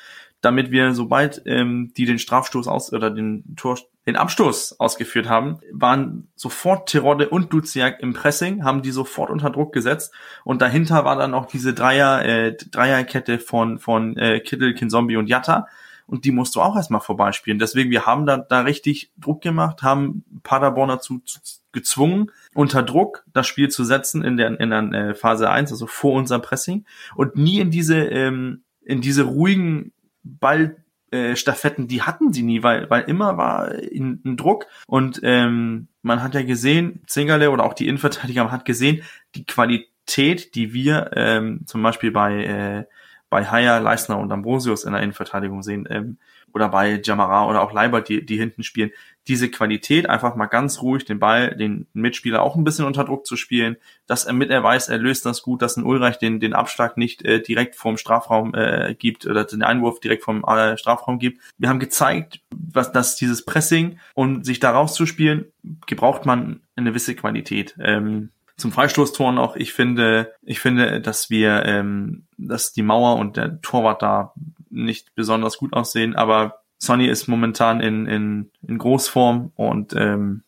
damit 0.40 0.70
wir, 0.70 0.94
sobald 0.94 1.42
ähm, 1.44 1.92
die 1.96 2.06
den 2.06 2.18
Strafstoß 2.18 2.66
aus 2.66 2.92
oder 2.92 3.10
den 3.10 3.44
Tor, 3.56 3.78
den 4.06 4.16
Abstoß 4.16 4.80
ausgeführt 4.80 5.28
haben, 5.28 5.58
waren 5.72 6.28
sofort 6.34 6.88
Terodde 6.88 7.28
und 7.28 7.52
Duziak 7.52 8.00
im 8.00 8.14
Pressing, 8.14 8.64
haben 8.64 8.82
die 8.82 8.90
sofort 8.90 9.30
unter 9.30 9.50
Druck 9.50 9.72
gesetzt. 9.72 10.14
Und 10.44 10.62
dahinter 10.62 11.04
war 11.04 11.16
dann 11.16 11.34
auch 11.34 11.46
diese 11.46 11.74
Dreier, 11.74 12.24
äh, 12.24 12.56
Dreierkette 12.56 13.38
von, 13.38 13.78
von 13.78 14.16
äh, 14.16 14.40
Kittel, 14.40 14.74
Kinzombie 14.74 15.16
und 15.16 15.26
Jatta 15.26 15.66
und 16.10 16.24
die 16.24 16.32
musst 16.32 16.56
du 16.56 16.60
auch 16.60 16.74
erstmal 16.74 17.00
vorbeispielen. 17.00 17.60
Deswegen, 17.60 17.90
wir 17.90 18.04
haben 18.04 18.26
da, 18.26 18.36
da 18.36 18.62
richtig 18.62 19.12
Druck 19.16 19.42
gemacht, 19.42 19.82
haben 19.82 20.24
Paderborn 20.42 20.88
dazu 20.88 21.22
gezwungen, 21.70 22.32
unter 22.52 22.82
Druck 22.82 23.24
das 23.32 23.46
Spiel 23.46 23.68
zu 23.68 23.84
setzen 23.84 24.24
in 24.24 24.36
der, 24.36 24.58
in 24.58 24.70
der 24.70 24.82
äh, 24.92 25.14
Phase 25.14 25.48
1, 25.48 25.70
also 25.70 25.86
vor 25.86 26.14
unserem 26.14 26.42
Pressing 26.42 26.84
und 27.14 27.36
nie 27.36 27.60
in 27.60 27.70
diese, 27.70 27.96
ähm, 27.96 28.64
in 28.82 29.00
diese 29.00 29.22
ruhigen 29.22 29.92
Ballstaffetten, 30.24 31.84
äh, 31.84 31.88
die 31.88 32.02
hatten 32.02 32.32
sie 32.32 32.42
nie, 32.42 32.64
weil, 32.64 32.90
weil 32.90 33.02
immer 33.02 33.36
war 33.36 33.68
ein, 33.68 34.20
ein 34.24 34.36
Druck 34.36 34.66
und 34.88 35.20
ähm, 35.22 35.86
man 36.02 36.24
hat 36.24 36.34
ja 36.34 36.42
gesehen, 36.42 37.02
Zingerle 37.06 37.52
oder 37.52 37.64
auch 37.64 37.74
die 37.74 37.86
Innenverteidiger, 37.86 38.42
man 38.42 38.52
hat 38.52 38.64
gesehen, 38.64 39.02
die 39.36 39.44
Qualität, 39.44 40.56
die 40.56 40.72
wir 40.72 41.12
ähm, 41.14 41.60
zum 41.66 41.84
Beispiel 41.84 42.10
bei, 42.10 42.44
äh, 42.44 42.84
bei 43.30 43.46
Haya, 43.46 43.78
Leisner 43.78 44.18
und 44.18 44.30
Ambrosius 44.32 44.84
in 44.84 44.92
der 44.92 45.02
Innenverteidigung 45.02 45.62
sehen, 45.62 45.86
ähm, 45.88 46.18
oder 46.52 46.68
bei 46.68 47.00
Jamara 47.02 47.48
oder 47.48 47.62
auch 47.62 47.72
Leiber, 47.72 48.00
die, 48.00 48.24
die 48.24 48.36
hinten 48.36 48.62
spielen, 48.62 48.90
diese 49.28 49.50
Qualität, 49.50 50.08
einfach 50.08 50.34
mal 50.34 50.46
ganz 50.46 50.82
ruhig 50.82 51.04
den 51.04 51.18
Ball, 51.18 51.54
den 51.54 51.86
Mitspieler 51.92 52.42
auch 52.42 52.56
ein 52.56 52.64
bisschen 52.64 52.86
unter 52.86 53.04
Druck 53.04 53.26
zu 53.26 53.36
spielen, 53.36 53.76
dass 54.06 54.24
er 54.24 54.32
mit 54.32 54.50
er 54.50 54.62
weiß, 54.62 54.88
er 54.88 54.98
löst 54.98 55.26
das 55.26 55.42
gut, 55.42 55.62
dass 55.62 55.76
ein 55.76 55.84
Ulreich 55.84 56.18
den, 56.18 56.40
den 56.40 56.54
Abschlag 56.54 56.96
nicht 56.96 57.22
äh, 57.24 57.40
direkt 57.40 57.76
vom 57.76 57.96
Strafraum 57.96 58.54
äh, 58.54 58.94
gibt 58.98 59.26
oder 59.26 59.44
den 59.44 59.62
Einwurf 59.62 60.00
direkt 60.00 60.24
vom 60.24 60.42
äh, 60.44 60.76
Strafraum 60.76 61.18
gibt. 61.18 61.40
Wir 61.58 61.68
haben 61.68 61.78
gezeigt, 61.78 62.40
was 62.50 62.90
dass 62.92 63.16
dieses 63.16 63.44
Pressing 63.44 63.98
und 64.14 64.44
sich 64.44 64.58
da 64.58 64.72
rauszuspielen, 64.72 65.44
gebraucht 65.86 66.26
man 66.26 66.60
eine 66.74 66.90
gewisse 66.90 67.14
Qualität. 67.14 67.76
Ähm, 67.78 68.30
zum 68.60 68.72
Freistoßtor 68.72 69.32
noch, 69.32 69.56
ich 69.56 69.72
finde, 69.72 70.34
ich 70.42 70.60
finde, 70.60 71.00
dass 71.00 71.30
wir, 71.30 71.64
ähm, 71.66 72.26
dass 72.36 72.72
die 72.72 72.82
Mauer 72.82 73.16
und 73.16 73.36
der 73.36 73.60
Torwart 73.60 74.02
da 74.02 74.34
nicht 74.68 75.14
besonders 75.14 75.58
gut 75.58 75.72
aussehen, 75.72 76.14
aber 76.14 76.60
Sonny 76.78 77.06
ist 77.06 77.28
momentan 77.28 77.80
in, 77.80 78.06
in, 78.06 78.50
in 78.66 78.78
Großform 78.78 79.52
und 79.54 79.94
ähm, 79.94 80.44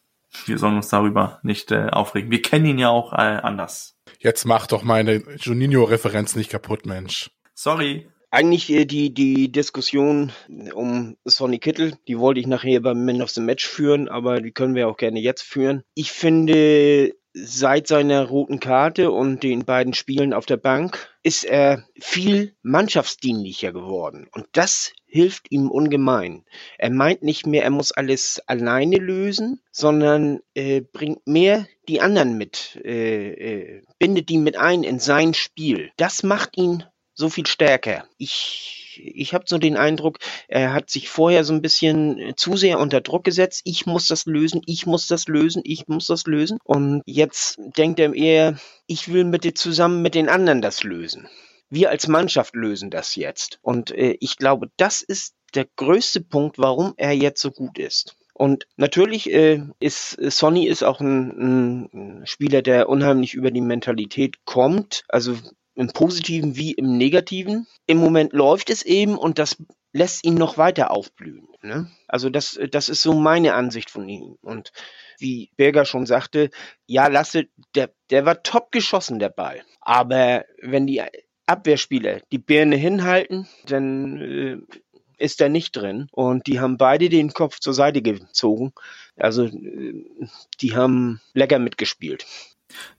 wir 0.47 0.59
sollen 0.59 0.77
uns 0.77 0.89
darüber 0.89 1.41
nicht 1.43 1.71
äh, 1.73 1.89
aufregen. 1.91 2.31
Wir 2.31 2.41
kennen 2.41 2.65
ihn 2.65 2.79
ja 2.79 2.89
auch 2.89 3.13
äh, 3.13 3.17
anders. 3.17 3.97
Jetzt 4.19 4.45
mach 4.45 4.67
doch 4.67 4.83
meine 4.83 5.23
Juninho-Referenz 5.37 6.37
nicht 6.37 6.51
kaputt, 6.51 6.87
Mensch. 6.87 7.31
Sorry. 7.55 8.09
Eigentlich 8.31 8.71
äh, 8.71 8.87
die, 8.87 9.13
die 9.13 9.53
Diskussion 9.53 10.33
um 10.75 11.19
Sonny 11.25 11.59
Kittel, 11.59 11.99
die 12.09 12.19
wollte 12.19 12.41
ich 12.41 12.47
nachher 12.47 12.81
beim 12.81 13.05
Man 13.05 13.21
of 13.21 13.29
the 13.29 13.43
Match 13.43 13.67
führen, 13.67 14.09
aber 14.09 14.41
die 14.41 14.53
können 14.53 14.75
wir 14.75 14.89
auch 14.89 14.97
gerne 14.97 15.21
jetzt 15.21 15.43
führen. 15.43 15.83
Ich 15.95 16.13
finde, 16.13 17.13
seit 17.35 17.87
seiner 17.87 18.25
roten 18.27 18.61
Karte 18.61 19.11
und 19.11 19.43
den 19.43 19.65
beiden 19.65 19.95
Spielen 19.95 20.35
auf 20.35 20.47
der 20.47 20.59
Bank 20.59 21.11
ist 21.23 21.45
er 21.45 21.87
viel 21.99 22.55
mannschaftsdienlicher 22.63 23.73
geworden. 23.73 24.29
Und 24.33 24.47
das 24.53 24.93
hilft 25.07 25.51
ihm 25.51 25.71
ungemein. 25.71 26.45
Er 26.79 26.91
meint 26.91 27.23
nicht 27.23 27.47
mehr, 27.47 27.63
er 27.63 27.71
muss 27.71 27.93
alles 27.93 28.41
alleine 28.47 28.97
lösen, 28.97 29.61
sondern 29.71 30.41
äh, 30.55 30.81
bringt 30.81 31.27
mehr 31.27 31.67
die 31.89 32.01
anderen 32.01 32.37
mit, 32.37 32.81
äh, 32.85 33.33
äh, 33.33 33.83
bindet 33.99 34.29
die 34.29 34.39
mit 34.39 34.57
ein 34.57 34.83
in 34.83 34.99
sein 34.99 35.35
Spiel. 35.35 35.91
Das 35.97 36.23
macht 36.23 36.57
ihn 36.57 36.85
so 37.15 37.29
viel 37.29 37.47
stärker. 37.47 38.07
Ich 38.19 38.83
ich 38.97 39.35
habe 39.35 39.45
so 39.47 39.59
den 39.59 39.77
Eindruck, 39.77 40.19
er 40.49 40.73
hat 40.73 40.91
sich 40.91 41.09
vorher 41.09 41.45
so 41.45 41.53
ein 41.53 41.63
bisschen 41.63 42.19
äh, 42.19 42.35
zu 42.37 42.57
sehr 42.57 42.79
unter 42.79 43.01
Druck 43.01 43.25
gesetzt. 43.25 43.63
Ich 43.65 43.87
muss 43.87 44.07
das 44.07 44.27
lösen, 44.27 44.63
ich 44.67 44.87
muss 44.87 45.07
das 45.07 45.29
lösen, 45.29 45.63
ich 45.65 45.89
muss 45.89 46.07
das 46.07 46.25
lösen. 46.27 46.59
Und 46.65 47.03
jetzt 47.07 47.59
denkt 47.77 48.01
er 48.01 48.15
eher, 48.15 48.59
ich 48.87 49.13
will 49.13 49.25
mit 49.25 49.45
dir 49.45 49.55
zusammen 49.55 50.03
mit 50.03 50.15
den 50.15 50.29
anderen 50.29 50.63
das 50.63 50.83
lösen. 50.83 51.29
Wir 51.71 51.91
als 51.91 52.07
Mannschaft 52.07 52.55
lösen 52.55 52.91
das 52.91 53.17
jetzt. 53.17 53.59
Und 53.63 53.91
äh, 53.93 54.17
ich 54.21 54.37
glaube, 54.37 54.69
das 54.77 55.03
ist 55.03 55.35
der 55.55 55.67
größte 55.77 56.21
Punkt, 56.21 56.59
warum 56.59 56.95
er 56.97 57.13
jetzt 57.13 57.41
so 57.41 57.51
gut 57.51 57.79
ist. 57.79 58.17
Und 58.35 58.67
natürlich 58.77 59.31
äh, 59.31 59.63
ist 59.79 60.11
Sonny 60.31 60.67
ist 60.67 60.83
auch 60.83 61.01
ein, 61.01 61.91
ein 61.93 62.27
Spieler, 62.27 62.63
der 62.63 62.89
unheimlich 62.89 63.35
über 63.35 63.51
die 63.51 63.61
Mentalität 63.61 64.45
kommt. 64.45 65.05
Also 65.09 65.37
im 65.75 65.89
Positiven 65.89 66.57
wie 66.57 66.73
im 66.73 66.97
Negativen. 66.97 67.67
Im 67.87 67.99
Moment 67.99 68.33
läuft 68.33 68.71
es 68.71 68.83
eben 68.83 69.17
und 69.17 69.39
das 69.39 69.57
lässt 69.93 70.25
ihn 70.25 70.35
noch 70.35 70.59
weiter 70.59 70.91
aufblühen. 70.91 71.49
Ne? 71.63 71.91
Also 72.09 72.31
das, 72.31 72.59
das 72.71 72.89
ist 72.89 73.03
so 73.03 73.15
meine 73.15 73.55
Ansicht 73.55 73.91
von 73.91 74.09
ihm. 74.09 74.37
Und 74.43 74.73
wie 75.19 75.51
Berger 75.57 75.85
schon 75.85 76.07
sagte, 76.07 76.51
ja, 76.87 77.07
Lasse, 77.09 77.47
der, 77.75 77.91
der 78.11 78.25
war 78.25 78.43
top 78.43 78.73
geschossen, 78.73 79.19
der 79.19 79.29
Ball. 79.29 79.63
Aber 79.81 80.45
wenn 80.61 80.87
die 80.87 81.03
Abwehrspieler 81.47 82.21
die 82.33 82.39
Birne 82.39 82.77
hinhalten, 82.77 83.49
dann 83.67 84.21
äh, 84.21 84.59
ist 85.19 85.41
er 85.41 85.49
nicht 85.49 85.77
drin. 85.77 86.09
Und 86.11 86.47
die 86.47 86.59
haben 86.59 86.79
beide 86.79 87.09
den 87.09 87.33
Kopf 87.33 87.61
zur 87.61 87.75
Seite 87.75 88.03
gezogen. 88.03 88.73
Also 89.17 89.45
äh, 89.45 90.05
die 90.61 90.75
haben 90.75 91.21
lecker 91.35 91.59
mitgespielt. 91.59 92.27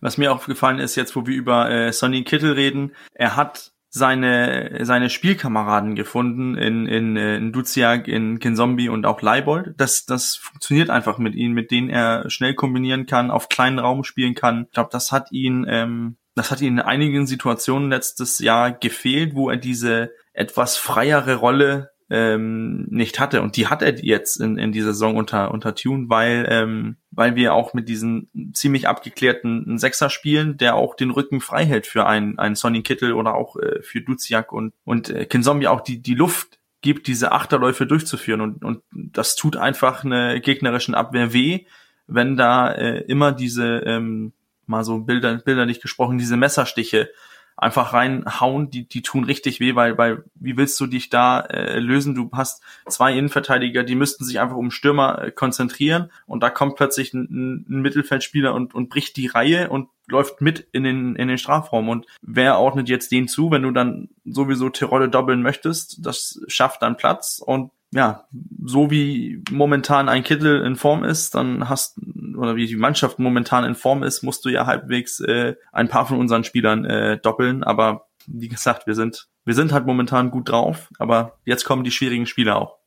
Was 0.01 0.17
mir 0.17 0.31
aufgefallen 0.31 0.79
ist, 0.79 0.95
jetzt 0.95 1.15
wo 1.15 1.25
wir 1.25 1.35
über 1.35 1.69
äh, 1.69 1.91
Sonny 1.91 2.23
Kittel 2.23 2.53
reden, 2.53 2.93
er 3.13 3.35
hat 3.35 3.73
seine, 3.95 4.79
seine 4.81 5.11
Spielkameraden 5.11 5.93
gefunden 5.93 6.57
in, 6.57 6.87
in, 6.87 7.15
äh, 7.15 7.37
in 7.37 7.53
Duziak, 7.53 8.07
in 8.07 8.39
Kinzombie 8.39 8.89
und 8.89 9.05
auch 9.05 9.21
Leibold. 9.21 9.75
Das, 9.77 10.05
das 10.05 10.35
funktioniert 10.35 10.89
einfach 10.89 11.19
mit 11.19 11.35
ihm, 11.35 11.53
mit 11.53 11.69
denen 11.69 11.89
er 11.89 12.27
schnell 12.31 12.55
kombinieren 12.55 13.05
kann, 13.05 13.29
auf 13.29 13.49
kleinen 13.49 13.77
Raum 13.77 14.03
spielen 14.03 14.33
kann. 14.33 14.63
Ich 14.65 14.73
glaube, 14.73 14.89
das 14.91 15.11
hat 15.11 15.31
ihn, 15.31 15.67
ähm, 15.69 16.17
das 16.33 16.49
hat 16.49 16.61
ihn 16.61 16.79
in 16.79 16.79
einigen 16.79 17.27
Situationen 17.27 17.91
letztes 17.91 18.39
Jahr 18.39 18.71
gefehlt, 18.71 19.35
wo 19.35 19.51
er 19.51 19.57
diese 19.57 20.11
etwas 20.33 20.75
freiere 20.75 21.35
Rolle 21.35 21.91
ähm, 22.09 22.87
nicht 22.89 23.19
hatte. 23.19 23.43
Und 23.43 23.57
die 23.57 23.67
hat 23.67 23.83
er 23.83 24.03
jetzt 24.03 24.41
in, 24.41 24.57
in 24.57 24.71
dieser 24.71 24.93
Saison 24.93 25.17
unter, 25.17 25.51
unter 25.51 25.75
Tune, 25.75 26.05
weil, 26.09 26.47
ähm, 26.49 26.97
weil 27.15 27.35
wir 27.35 27.53
auch 27.53 27.73
mit 27.73 27.89
diesen 27.89 28.29
ziemlich 28.53 28.87
abgeklärten 28.87 29.77
Sechser 29.77 30.09
spielen, 30.09 30.57
der 30.57 30.75
auch 30.75 30.95
den 30.95 31.11
Rücken 31.11 31.41
frei 31.41 31.65
hält 31.65 31.87
für 31.87 32.05
einen, 32.05 32.39
einen 32.39 32.55
Sonny 32.55 32.81
Kittel 32.81 33.13
oder 33.13 33.35
auch 33.35 33.55
äh, 33.57 33.81
für 33.81 34.01
Duziak 34.01 34.51
und, 34.51 34.73
und 34.83 35.09
äh, 35.09 35.25
Kinzombie 35.25 35.67
auch 35.67 35.81
die, 35.81 36.01
die 36.01 36.15
Luft 36.15 36.59
gibt, 36.81 37.07
diese 37.07 37.31
Achterläufe 37.31 37.85
durchzuführen. 37.85 38.41
Und, 38.41 38.63
und 38.63 38.83
das 38.91 39.35
tut 39.35 39.57
einfach 39.57 40.03
eine 40.03 40.41
gegnerischen 40.41 40.95
Abwehr 40.95 41.33
weh, 41.33 41.65
wenn 42.07 42.35
da 42.35 42.71
äh, 42.71 42.99
immer 43.01 43.31
diese, 43.31 43.77
ähm, 43.85 44.33
mal 44.65 44.83
so 44.83 44.99
Bilder, 44.99 45.37
bilderlich 45.37 45.81
gesprochen, 45.81 46.17
diese 46.17 46.37
Messerstiche 46.37 47.09
einfach 47.55 47.93
reinhauen, 47.93 48.69
die, 48.69 48.87
die 48.87 49.01
tun 49.01 49.23
richtig 49.23 49.59
weh, 49.59 49.75
weil, 49.75 49.97
weil 49.97 50.23
wie 50.35 50.57
willst 50.57 50.79
du 50.79 50.87
dich 50.87 51.09
da 51.09 51.39
äh, 51.41 51.79
lösen? 51.79 52.15
Du 52.15 52.29
hast 52.33 52.63
zwei 52.87 53.13
Innenverteidiger, 53.13 53.83
die 53.83 53.95
müssten 53.95 54.25
sich 54.25 54.39
einfach 54.39 54.55
um 54.55 54.71
Stürmer 54.71 55.21
äh, 55.21 55.31
konzentrieren 55.31 56.11
und 56.25 56.41
da 56.41 56.49
kommt 56.49 56.75
plötzlich 56.75 57.13
ein, 57.13 57.65
ein 57.69 57.81
Mittelfeldspieler 57.81 58.53
und, 58.53 58.73
und 58.73 58.89
bricht 58.89 59.17
die 59.17 59.27
Reihe 59.27 59.69
und 59.69 59.89
läuft 60.07 60.41
mit 60.41 60.67
in 60.71 60.83
den, 60.83 61.15
in 61.15 61.27
den 61.27 61.37
Strafraum. 61.37 61.89
Und 61.89 62.07
wer 62.21 62.59
ordnet 62.59 62.89
jetzt 62.89 63.11
den 63.11 63.27
zu, 63.27 63.51
wenn 63.51 63.61
du 63.61 63.71
dann 63.71 64.09
sowieso 64.25 64.69
Tirole 64.69 65.09
doppeln 65.09 65.41
möchtest? 65.41 66.05
Das 66.05 66.41
schafft 66.47 66.81
dann 66.81 66.97
Platz 66.97 67.41
und 67.43 67.71
ja, 67.93 68.25
so 68.63 68.89
wie 68.89 69.43
momentan 69.51 70.09
ein 70.09 70.23
Kittel 70.23 70.65
in 70.65 70.75
Form 70.75 71.03
ist, 71.03 71.35
dann 71.35 71.69
hast 71.69 71.99
oder 72.37 72.55
wie 72.55 72.65
die 72.65 72.75
Mannschaft 72.75 73.19
momentan 73.19 73.63
in 73.63 73.75
Form 73.75 74.03
ist, 74.03 74.23
musst 74.23 74.43
du 74.45 74.49
ja 74.49 74.65
halbwegs 74.65 75.19
äh, 75.19 75.55
ein 75.71 75.89
paar 75.89 76.07
von 76.07 76.17
unseren 76.17 76.43
Spielern 76.43 76.85
äh, 76.85 77.19
doppeln. 77.19 77.63
Aber 77.63 78.07
wie 78.25 78.47
gesagt, 78.47 78.87
wir 78.87 78.95
sind 78.95 79.27
wir 79.45 79.53
sind 79.53 79.73
halt 79.73 79.85
momentan 79.85 80.31
gut 80.31 80.49
drauf, 80.49 80.89
aber 80.97 81.37
jetzt 81.45 81.65
kommen 81.65 81.83
die 81.83 81.91
schwierigen 81.91 82.25
Spiele 82.25 82.55
auch. 82.55 82.79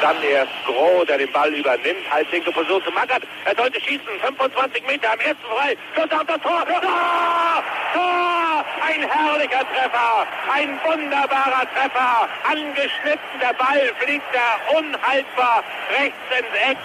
Dann 0.00 0.22
erst 0.22 0.52
Groh, 0.64 1.04
der 1.04 1.18
den 1.18 1.30
Ball 1.32 1.52
übernimmt, 1.52 2.10
halblinke 2.10 2.50
Position 2.52 2.82
zu 2.82 2.90
Magath. 2.90 3.22
Er 3.44 3.54
sollte 3.54 3.80
schießen, 3.80 4.06
25 4.22 4.86
Meter 4.86 5.12
am 5.12 5.20
ersten 5.20 5.42
frei. 5.42 5.76
Schuss 5.94 6.10
auf 6.10 6.26
das 6.26 6.40
Tor. 6.40 6.64
Tor! 6.66 7.64
Tor! 7.92 8.64
Ein 8.82 9.02
herrlicher 9.08 9.60
Treffer, 9.60 10.26
ein 10.52 10.78
wunderbarer 10.84 11.66
Treffer. 11.74 12.28
Angeschnitten, 12.44 13.40
der 13.40 13.52
Ball 13.54 13.92
fliegt 14.00 14.24
da 14.32 14.78
unhaltbar 14.78 15.62
rechts 15.98 16.18
ins 16.38 16.70
Eck. 16.70 16.78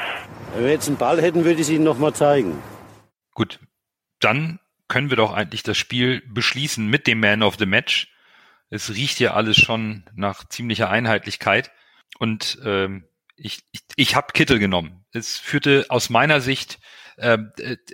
Wenn 0.53 0.63
wir 0.65 0.71
jetzt 0.71 0.87
einen 0.87 0.97
Ball 0.97 1.21
hätten, 1.21 1.43
würde 1.43 1.55
ich 1.55 1.61
es 1.61 1.69
Ihnen 1.69 1.83
nochmal 1.83 2.13
zeigen. 2.13 2.61
Gut, 3.33 3.59
dann 4.19 4.59
können 4.87 5.09
wir 5.09 5.17
doch 5.17 5.33
eigentlich 5.33 5.63
das 5.63 5.77
Spiel 5.77 6.21
beschließen 6.27 6.85
mit 6.87 7.07
dem 7.07 7.19
Man 7.19 7.43
of 7.43 7.55
the 7.57 7.65
Match. 7.65 8.07
Es 8.69 8.93
riecht 8.93 9.19
ja 9.19 9.33
alles 9.33 9.57
schon 9.57 10.03
nach 10.15 10.47
ziemlicher 10.47 10.89
Einheitlichkeit. 10.89 11.71
Und 12.19 12.59
ähm, 12.63 13.05
ich, 13.35 13.63
ich, 13.71 13.81
ich 13.95 14.15
habe 14.15 14.33
Kittel 14.33 14.59
genommen. 14.59 15.05
Es 15.11 15.37
führte 15.37 15.85
aus 15.89 16.09
meiner 16.09 16.41
Sicht 16.41 16.79
äh, 17.17 17.37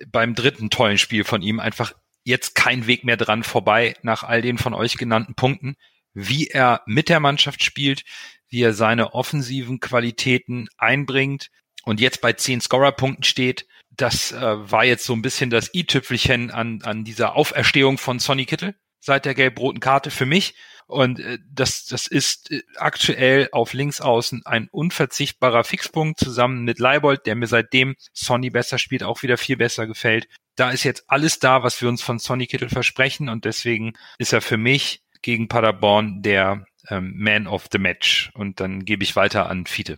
beim 0.08 0.36
dritten 0.36 0.70
tollen 0.70 0.98
Spiel 0.98 1.24
von 1.24 1.42
ihm 1.42 1.60
einfach 1.60 1.94
jetzt 2.24 2.56
kein 2.56 2.88
Weg 2.88 3.04
mehr 3.04 3.18
dran 3.18 3.44
vorbei 3.44 3.96
nach 4.04 4.24
all 4.24 4.42
den 4.42 4.58
von 4.58 4.74
euch 4.74 4.98
genannten 4.98 5.36
Punkten, 5.36 5.76
wie 6.14 6.48
er 6.48 6.82
mit 6.86 7.10
der 7.10 7.20
Mannschaft 7.20 7.64
spielt, 7.64 8.04
wie 8.50 8.62
er 8.62 8.74
seine 8.74 9.14
offensiven 9.14 9.80
Qualitäten 9.80 10.68
einbringt 10.78 11.50
und 11.84 12.00
jetzt 12.00 12.22
bei 12.22 12.34
zehn 12.34 12.62
Scorerpunkten 12.62 13.24
steht. 13.24 13.66
Das 13.90 14.32
äh, 14.32 14.72
war 14.72 14.86
jetzt 14.86 15.06
so 15.06 15.14
ein 15.14 15.22
bisschen 15.22 15.50
das 15.50 15.74
i-Tüpfelchen 15.74 16.52
an, 16.52 16.82
an 16.84 17.04
dieser 17.04 17.36
Auferstehung 17.36 17.98
von 17.98 18.20
Sonny 18.20 18.46
Kittel 18.46 18.76
seit 19.00 19.26
der 19.26 19.34
gelb-roten 19.34 19.80
Karte 19.80 20.12
für 20.12 20.26
mich. 20.26 20.56
Und 20.92 21.22
äh, 21.22 21.40
das, 21.50 21.86
das 21.86 22.06
ist 22.06 22.52
äh, 22.52 22.62
aktuell 22.76 23.48
auf 23.54 23.72
Linksaußen 23.72 24.42
ein 24.46 24.68
unverzichtbarer 24.70 25.64
Fixpunkt 25.64 26.20
zusammen 26.20 26.66
mit 26.66 26.80
Leibold, 26.80 27.26
der 27.26 27.36
mir 27.36 27.48
seitdem 27.48 27.96
Sonny 28.12 28.50
besser 28.50 28.78
spielt, 28.78 29.04
auch 29.04 29.24
wieder 29.24 29.38
viel 29.38 29.56
besser 29.56 29.88
gefällt. 29.88 30.28
Da 30.58 30.70
ist 30.72 30.84
jetzt 30.84 31.06
alles 31.08 31.40
da, 31.40 31.64
was 31.64 31.82
wir 31.82 31.88
uns 31.88 32.02
von 32.02 32.20
Sonny 32.20 32.46
Kittel 32.46 32.68
versprechen 32.68 33.30
und 33.30 33.46
deswegen 33.46 33.94
ist 34.18 34.34
er 34.34 34.42
für 34.42 34.58
mich 34.58 35.02
gegen 35.22 35.48
Paderborn 35.48 36.22
der 36.24 36.66
ähm, 36.90 37.14
Man 37.16 37.48
of 37.48 37.68
the 37.72 37.80
Match. 37.80 38.30
Und 38.34 38.60
dann 38.60 38.84
gebe 38.84 39.04
ich 39.04 39.16
weiter 39.16 39.50
an 39.50 39.66
Fiete. 39.68 39.98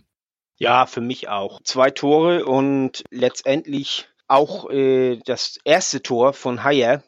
Ja, 0.58 0.86
für 0.86 1.00
mich 1.00 1.28
auch. 1.28 1.60
Zwei 1.64 1.90
Tore 1.90 2.44
und 2.44 3.02
letztendlich 3.10 4.08
auch 4.28 4.70
äh, 4.70 5.18
das 5.24 5.58
erste 5.64 6.02
Tor 6.02 6.34
von 6.34 6.62
Hayer. 6.62 7.02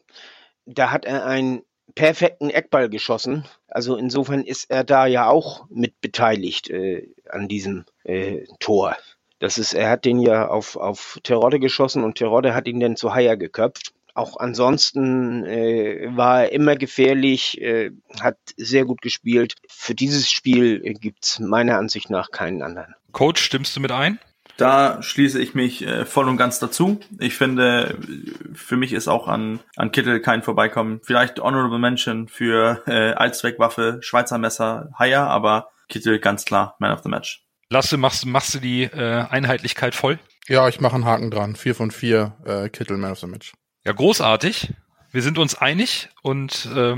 Da 0.65 0.91
hat 0.91 1.05
er 1.05 1.25
ein 1.25 1.61
perfekten 1.97 2.51
Eckball 2.51 2.89
geschossen. 2.89 3.43
Also 3.67 3.97
insofern 3.97 4.43
ist 4.43 4.69
er 4.69 4.83
da 4.83 5.07
ja 5.07 5.27
auch 5.27 5.65
mit 5.69 5.99
beteiligt 5.99 6.69
äh, 6.69 7.09
an 7.27 7.47
diesem 7.47 7.85
äh, 8.03 8.45
Tor. 8.59 8.95
Das 9.39 9.57
ist, 9.57 9.73
er 9.73 9.89
hat 9.89 10.05
den 10.05 10.19
ja 10.19 10.47
auf, 10.47 10.77
auf 10.77 11.19
Terodde 11.23 11.59
geschossen 11.59 12.03
und 12.03 12.15
Terodde 12.15 12.53
hat 12.53 12.67
ihn 12.67 12.79
dann 12.79 12.95
zu 12.95 13.15
Haier 13.15 13.35
geköpft. 13.35 13.93
Auch 14.13 14.37
ansonsten 14.37 15.43
äh, 15.45 16.09
war 16.15 16.43
er 16.43 16.51
immer 16.51 16.75
gefährlich, 16.75 17.59
äh, 17.61 17.91
hat 18.19 18.37
sehr 18.57 18.85
gut 18.85 19.01
gespielt. 19.01 19.55
Für 19.67 19.95
dieses 19.95 20.29
Spiel 20.29 20.81
äh, 20.83 20.93
gibt's 20.93 21.39
meiner 21.39 21.77
Ansicht 21.77 22.11
nach 22.11 22.29
keinen 22.29 22.61
anderen. 22.61 22.93
Coach, 23.11 23.43
stimmst 23.43 23.75
du 23.75 23.79
mit 23.79 23.91
ein? 23.91 24.19
Da 24.57 25.03
schließe 25.03 25.39
ich 25.39 25.53
mich 25.53 25.85
äh, 25.85 26.03
voll 26.03 26.27
und 26.27 26.37
ganz 26.37 26.57
dazu. 26.57 26.99
Ich 27.19 27.35
finde, 27.35 27.97
für 28.53 28.75
mich 28.75 28.91
ist 28.91 29.07
auch 29.07 29.27
an, 29.27 29.59
an 29.75 29.91
Kittel 29.91 30.19
kein 30.19 30.41
Vorbeikommen. 30.41 30.99
Vielleicht 31.03 31.39
Honorable 31.39 31.77
Mention 31.77 32.27
für 32.27 32.81
äh, 32.87 33.13
Allzweckwaffe, 33.13 33.99
Schweizer 34.01 34.39
Messer, 34.39 34.89
Haier, 34.97 35.27
aber 35.27 35.69
Kittel 35.89 36.17
ganz 36.17 36.43
klar 36.43 36.75
Man 36.79 36.91
of 36.91 37.03
the 37.03 37.09
Match. 37.09 37.43
Lasse, 37.69 37.97
machst, 37.97 38.25
machst 38.25 38.55
du 38.55 38.59
die 38.59 38.83
äh, 38.83 39.25
Einheitlichkeit 39.29 39.93
voll? 39.93 40.17
Ja, 40.47 40.67
ich 40.67 40.79
mache 40.79 40.95
einen 40.95 41.05
Haken 41.05 41.29
dran. 41.29 41.55
Vier 41.55 41.75
von 41.75 41.91
vier 41.91 42.37
äh, 42.45 42.69
Kittel 42.69 42.97
Man 42.97 43.11
of 43.11 43.19
the 43.19 43.27
Match. 43.27 43.53
Ja, 43.85 43.91
großartig. 43.91 44.73
Wir 45.11 45.21
sind 45.21 45.37
uns 45.37 45.55
einig 45.55 46.09
und 46.23 46.67
äh, 46.75 46.95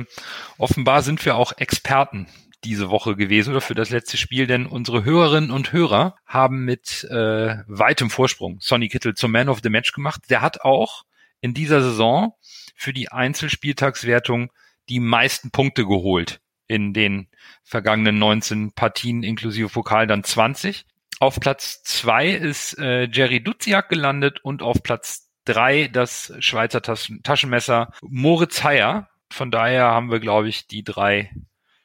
offenbar 0.58 1.02
sind 1.02 1.24
wir 1.26 1.36
auch 1.36 1.54
Experten 1.58 2.28
diese 2.63 2.89
Woche 2.89 3.15
gewesen 3.15 3.52
oder 3.52 3.62
für 3.62 3.76
das 3.76 3.89
letzte 3.89 4.17
Spiel, 4.17 4.48
denn 4.48 4.65
unsere 4.65 5.04
Hörerinnen 5.04 5.52
und 5.52 5.72
Hörer 5.72 6.15
haben 6.26 6.65
mit 6.65 7.06
äh, 7.10 7.58
weitem 7.67 8.10
Vorsprung 8.10 8.58
Sonny 8.60 8.89
Kittel 8.89 9.13
zum 9.15 9.32
Man 9.32 9.50
of 9.50 9.60
the 9.63 9.69
Match 9.69 9.93
gemacht. 9.93 10.24
Der 10.30 10.41
hat 10.41 10.62
auch 10.62 11.06
in 11.41 11.54
dieser 11.54 11.82
Saison 11.82 12.34
für 12.76 12.93
die 12.93 13.12
Einzelspieltagswertung 13.12 14.52
die 14.89 15.00
meisten 15.00 15.52
Punkte 15.52 15.86
geholt 15.86 16.41
in 16.67 16.93
den 16.93 17.28
vergangenen 17.63 18.19
19 18.19 18.74
Partien 18.74 19.24
inklusive 19.24 19.69
Pokal 19.69 20.08
dann 20.08 20.24
20. 20.24 20.86
Auf 21.19 21.39
Platz 21.39 21.84
zwei 21.84 22.30
ist 22.30 22.78
äh, 22.78 23.08
Jerry 23.12 23.43
Duziak 23.43 23.89
gelandet 23.89 24.39
und 24.41 24.62
auf 24.62 24.84
Platz 24.84 25.30
drei 25.45 25.88
das 25.88 26.34
Schweizer 26.39 26.82
Taschen 26.82 27.24
Taschenmesser 27.24 27.91
Moritz 28.02 28.63
Heyer. 28.63 29.10
Von 29.30 29.52
daher 29.52 29.86
haben 29.86 30.12
wir, 30.12 30.19
glaube 30.19 30.48
ich, 30.48 30.67
die 30.67 30.84
drei 30.84 31.32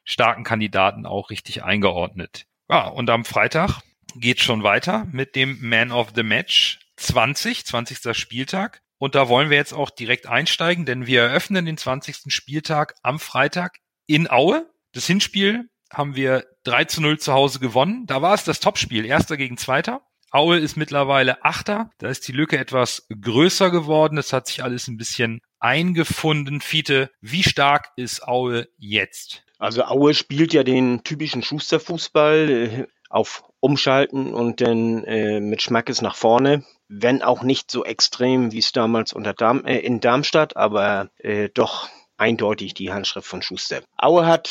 starken 0.04 0.44
Kandidaten 0.44 1.06
auch 1.06 1.30
richtig 1.30 1.64
eingeordnet. 1.64 2.46
Ja, 2.68 2.86
und 2.86 3.10
am 3.10 3.24
Freitag 3.24 3.80
geht 4.16 4.40
schon 4.40 4.62
weiter 4.62 5.06
mit 5.10 5.34
dem 5.34 5.58
Man 5.60 5.92
of 5.92 6.12
the 6.14 6.22
Match 6.22 6.78
20, 6.96 7.66
20. 7.66 8.16
Spieltag. 8.16 8.80
Und 8.98 9.14
da 9.14 9.28
wollen 9.28 9.50
wir 9.50 9.56
jetzt 9.56 9.74
auch 9.74 9.90
direkt 9.90 10.26
einsteigen, 10.26 10.86
denn 10.86 11.06
wir 11.06 11.22
eröffnen 11.22 11.66
den 11.66 11.76
20. 11.76 12.32
Spieltag 12.32 12.94
am 13.02 13.18
Freitag 13.18 13.80
in 14.06 14.30
Aue. 14.30 14.70
Das 14.92 15.06
Hinspiel 15.06 15.68
haben 15.92 16.16
wir 16.16 16.46
3 16.64 16.84
zu 16.84 17.02
0 17.02 17.18
zu 17.18 17.32
Hause 17.32 17.58
gewonnen. 17.58 18.06
Da 18.06 18.22
war 18.22 18.34
es 18.34 18.44
das 18.44 18.60
Topspiel, 18.60 19.04
erster 19.04 19.36
gegen 19.36 19.56
zweiter. 19.56 20.02
Aue 20.30 20.58
ist 20.58 20.76
mittlerweile 20.76 21.44
Achter. 21.44 21.90
Da 21.98 22.08
ist 22.08 22.26
die 22.26 22.32
Lücke 22.32 22.58
etwas 22.58 23.06
größer 23.20 23.70
geworden. 23.70 24.18
Es 24.18 24.32
hat 24.32 24.46
sich 24.48 24.64
alles 24.64 24.88
ein 24.88 24.96
bisschen 24.96 25.40
eingefunden. 25.60 26.60
Fiete, 26.60 27.10
wie 27.20 27.44
stark 27.44 27.92
ist 27.96 28.26
Aue 28.26 28.68
jetzt? 28.78 29.44
Also 29.64 29.84
Aue 29.84 30.12
spielt 30.12 30.52
ja 30.52 30.62
den 30.62 31.04
typischen 31.04 31.42
Schusterfußball 31.42 32.50
äh, 32.50 32.86
auf 33.08 33.44
Umschalten 33.60 34.34
und 34.34 34.60
dann 34.60 35.04
äh, 35.04 35.40
mit 35.40 35.62
Schmackes 35.62 36.02
nach 36.02 36.16
vorne. 36.16 36.66
Wenn 36.88 37.22
auch 37.22 37.42
nicht 37.42 37.70
so 37.70 37.82
extrem, 37.82 38.52
wie 38.52 38.58
es 38.58 38.72
damals 38.72 39.14
unter 39.14 39.32
Darm, 39.32 39.64
äh, 39.64 39.78
in 39.78 40.00
Darmstadt, 40.00 40.54
aber 40.58 41.08
äh, 41.16 41.48
doch 41.48 41.88
eindeutig 42.18 42.74
die 42.74 42.92
Handschrift 42.92 43.26
von 43.26 43.40
Schuster. 43.40 43.80
Aue 43.96 44.26
hat 44.26 44.50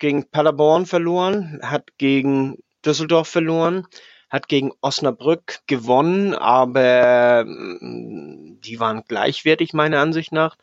gegen 0.00 0.28
Paderborn 0.28 0.86
verloren, 0.86 1.60
hat 1.62 1.96
gegen 1.96 2.58
Düsseldorf 2.84 3.28
verloren, 3.28 3.86
hat 4.28 4.48
gegen 4.48 4.72
Osnabrück 4.80 5.60
gewonnen, 5.68 6.34
aber 6.34 7.44
mm, 7.46 8.60
die 8.60 8.80
waren 8.80 9.04
gleichwertig 9.06 9.72
meiner 9.72 10.00
Ansicht 10.00 10.32
nach, 10.32 10.56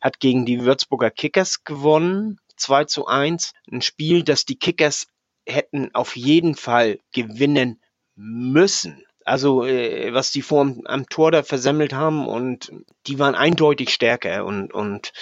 hat 0.00 0.20
gegen 0.20 0.46
die 0.46 0.64
Würzburger 0.64 1.10
Kickers 1.10 1.64
gewonnen, 1.64 2.38
2 2.56 2.84
zu 2.84 3.06
1, 3.06 3.52
ein 3.70 3.82
Spiel, 3.82 4.22
das 4.22 4.44
die 4.44 4.58
Kickers 4.58 5.06
hätten 5.46 5.94
auf 5.94 6.16
jeden 6.16 6.54
Fall 6.54 6.98
gewinnen 7.12 7.80
müssen. 8.14 9.04
Also 9.24 9.64
äh, 9.64 10.12
was 10.12 10.32
die 10.32 10.42
vor 10.42 10.70
am, 10.84 11.08
Tor 11.08 11.30
da 11.30 11.42
versemmelt 11.42 11.94
haben 11.94 12.28
und 12.28 12.72
die 13.06 13.18
waren 13.18 13.34
eindeutig 13.34 13.90
stärker 13.90 14.44
und 14.44 14.72
und 14.72 15.12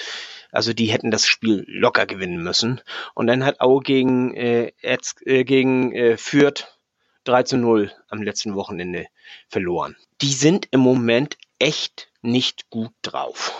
also 0.51 0.73
die 0.73 0.87
hätten 0.87 1.11
das 1.11 1.27
Spiel 1.27 1.65
locker 1.67 2.07
gewinnen 2.07 2.43
müssen. 2.43 2.81
Und 3.15 3.27
dann 3.27 3.45
hat 3.45 3.61
Aue 3.61 3.81
gegen 3.81 4.35
äh, 4.35 4.73
Erz, 4.83 5.15
äh, 5.25 5.45
gegen 5.45 5.93
äh, 5.93 6.17
Fürth 6.17 6.79
3 7.25 7.45
zu 7.45 7.57
0 7.57 7.93
am 8.09 8.23
letzten 8.23 8.55
Wochenende 8.55 9.07
verloren. 9.49 9.97
Die 10.21 10.33
sind 10.33 10.69
im 10.73 10.81
Moment 10.81 11.39
echt 11.59 12.11
nicht 12.21 12.69
gut 12.71 12.93
drauf. 13.03 13.55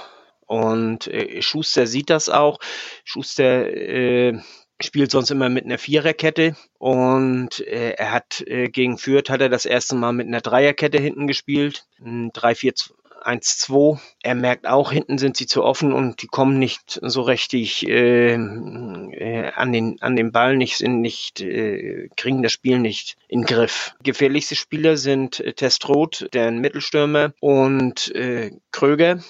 Und 0.53 1.07
äh, 1.07 1.41
Schuster 1.41 1.87
sieht 1.87 2.11
das 2.11 2.29
auch. 2.29 2.59
Schuster 3.05 3.75
äh, 3.75 4.39
spielt 4.83 5.11
sonst 5.11 5.31
immer 5.31 5.49
mit 5.49 5.65
einer 5.65 5.79
Viererkette 5.79 6.57
und 6.77 7.61
äh, 7.61 7.93
er 7.93 8.13
hat 8.13 8.45
äh, 8.47 8.69
gegen 8.69 8.99
Fürth 8.99 9.31
hat 9.31 9.41
er 9.41 9.49
das 9.49 9.65
erste 9.65 9.95
Mal 9.95 10.13
mit 10.13 10.27
einer 10.27 10.43
Dreierkette 10.43 10.99
hinten 10.99 11.27
gespielt, 11.27 11.87
3-4-1-2. 12.05 13.99
Er 14.23 14.35
merkt 14.35 14.67
auch, 14.67 14.93
hinten 14.93 15.17
sind 15.17 15.39
sie 15.39 15.47
zu 15.47 15.65
offen 15.65 15.95
und 15.95 16.21
die 16.21 16.27
kommen 16.27 16.59
nicht 16.59 17.01
so 17.01 17.23
richtig 17.23 17.89
äh, 17.89 18.35
äh, 18.35 19.53
an 19.55 19.73
den 19.73 20.03
an 20.03 20.17
den 20.17 20.33
Ball, 20.33 20.59
nicht 20.59 20.83
nicht 20.83 21.41
äh, 21.41 22.11
kriegen 22.19 22.43
das 22.43 22.53
Spiel 22.53 22.79
nicht 22.79 23.17
in 23.27 23.45
Griff. 23.45 23.95
Gefährlichste 24.03 24.57
Spieler 24.57 24.99
sind 24.99 25.41
äh, 25.41 25.55
Testroth, 25.55 26.29
der 26.35 26.51
Mittelstürmer 26.51 27.33
und 27.41 28.15
äh, 28.15 28.51
Kröger. 28.71 29.23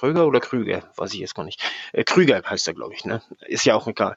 Kröger 0.00 0.26
oder 0.26 0.40
Krüger, 0.40 0.82
weiß 0.96 1.12
ich 1.12 1.20
jetzt 1.20 1.34
gar 1.34 1.44
nicht. 1.44 1.60
Äh, 1.92 2.04
Krüger 2.04 2.40
heißt 2.42 2.66
er, 2.66 2.72
glaube 2.72 2.94
ich, 2.94 3.04
ne? 3.04 3.20
Ist 3.46 3.66
ja 3.66 3.74
auch 3.74 3.86
egal. 3.86 4.16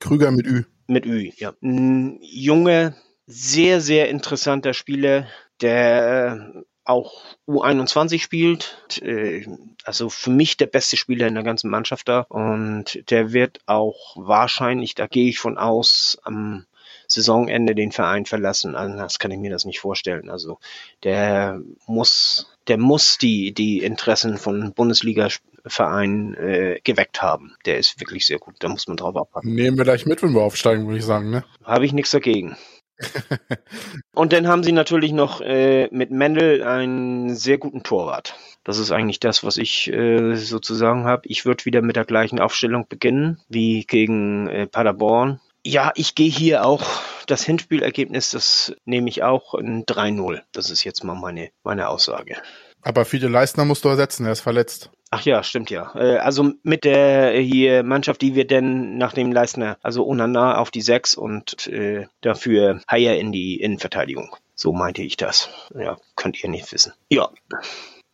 Krüger 0.00 0.30
mit 0.30 0.46
Ü. 0.46 0.64
Mit 0.86 1.04
Ü, 1.04 1.30
ja. 1.36 1.52
Ein 1.62 2.18
junger, 2.22 2.94
sehr, 3.26 3.82
sehr 3.82 4.08
interessanter 4.08 4.72
Spieler, 4.72 5.26
der 5.60 6.54
äh, 6.54 6.62
auch 6.84 7.36
U21 7.46 8.20
spielt. 8.20 8.82
Äh, 9.02 9.46
Also 9.84 10.08
für 10.08 10.30
mich 10.30 10.56
der 10.56 10.66
beste 10.66 10.96
Spieler 10.96 11.26
in 11.26 11.34
der 11.34 11.44
ganzen 11.44 11.68
Mannschaft 11.68 12.08
da. 12.08 12.20
Und 12.30 13.10
der 13.10 13.34
wird 13.34 13.60
auch 13.66 14.16
wahrscheinlich, 14.16 14.94
da 14.94 15.06
gehe 15.08 15.28
ich 15.28 15.38
von 15.38 15.58
aus, 15.58 16.18
am 16.22 16.64
Saisonende 17.06 17.74
den 17.74 17.92
Verein 17.92 18.24
verlassen. 18.24 18.74
Anders 18.74 19.18
kann 19.18 19.30
ich 19.30 19.38
mir 19.38 19.50
das 19.50 19.66
nicht 19.66 19.80
vorstellen. 19.80 20.30
Also 20.30 20.58
der 21.04 21.60
muss, 21.86 22.51
der 22.68 22.78
muss 22.78 23.18
die, 23.18 23.52
die 23.52 23.82
Interessen 23.82 24.38
von 24.38 24.72
Bundesliga-Vereinen 24.72 26.34
äh, 26.34 26.80
geweckt 26.84 27.22
haben. 27.22 27.54
Der 27.66 27.78
ist 27.78 28.00
wirklich 28.00 28.26
sehr 28.26 28.38
gut. 28.38 28.56
Da 28.60 28.68
muss 28.68 28.88
man 28.88 28.96
drauf 28.96 29.16
abpacken. 29.16 29.54
Nehmen 29.54 29.76
wir 29.76 29.84
gleich 29.84 30.06
mit, 30.06 30.22
wenn 30.22 30.34
wir 30.34 30.42
aufsteigen, 30.42 30.86
würde 30.86 30.98
ich 30.98 31.04
sagen, 31.04 31.30
ne? 31.30 31.44
Habe 31.64 31.84
ich 31.84 31.92
nichts 31.92 32.10
dagegen. 32.10 32.56
Und 34.14 34.32
dann 34.32 34.46
haben 34.46 34.62
sie 34.62 34.72
natürlich 34.72 35.12
noch 35.12 35.40
äh, 35.40 35.88
mit 35.90 36.10
Mendel 36.10 36.62
einen 36.62 37.34
sehr 37.34 37.58
guten 37.58 37.82
Torwart. 37.82 38.36
Das 38.64 38.78
ist 38.78 38.92
eigentlich 38.92 39.20
das, 39.20 39.42
was 39.42 39.56
ich 39.56 39.92
äh, 39.92 40.36
sozusagen 40.36 41.04
habe. 41.04 41.22
Ich 41.26 41.44
würde 41.44 41.64
wieder 41.64 41.82
mit 41.82 41.96
der 41.96 42.04
gleichen 42.04 42.38
Aufstellung 42.38 42.86
beginnen 42.88 43.40
wie 43.48 43.84
gegen 43.84 44.46
äh, 44.48 44.66
Paderborn. 44.66 45.40
Ja, 45.64 45.92
ich 45.94 46.14
gehe 46.14 46.30
hier 46.30 46.64
auch 46.64 46.82
das 47.26 47.44
Hinspielergebnis, 47.44 48.30
das 48.30 48.74
nehme 48.84 49.08
ich 49.08 49.22
auch 49.22 49.54
ein 49.54 49.84
3-0. 49.84 50.40
Das 50.52 50.70
ist 50.70 50.84
jetzt 50.84 51.04
mal 51.04 51.14
meine, 51.14 51.50
meine 51.62 51.88
Aussage. 51.88 52.36
Aber 52.82 53.04
viele 53.04 53.28
Leistner 53.28 53.64
musst 53.64 53.84
du 53.84 53.88
ersetzen, 53.88 54.26
er 54.26 54.32
ist 54.32 54.40
verletzt. 54.40 54.90
Ach 55.14 55.22
ja, 55.22 55.42
stimmt 55.44 55.70
ja. 55.70 55.94
Äh, 55.94 56.16
Also 56.18 56.52
mit 56.62 56.84
der 56.84 57.38
hier 57.38 57.82
Mannschaft, 57.82 58.22
die 58.22 58.34
wir 58.34 58.46
denn 58.46 58.96
nach 58.96 59.12
dem 59.12 59.30
Leistner, 59.30 59.76
also 59.82 60.06
Onana 60.06 60.58
auf 60.58 60.70
die 60.70 60.80
6 60.80 61.14
und 61.14 61.66
äh, 61.68 62.06
dafür 62.22 62.80
Haier 62.90 63.18
in 63.18 63.30
die 63.30 63.60
Innenverteidigung. 63.60 64.34
So 64.54 64.72
meinte 64.72 65.02
ich 65.02 65.16
das. 65.16 65.48
Ja, 65.78 65.98
könnt 66.16 66.42
ihr 66.42 66.48
nicht 66.48 66.72
wissen. 66.72 66.92
Ja, 67.08 67.28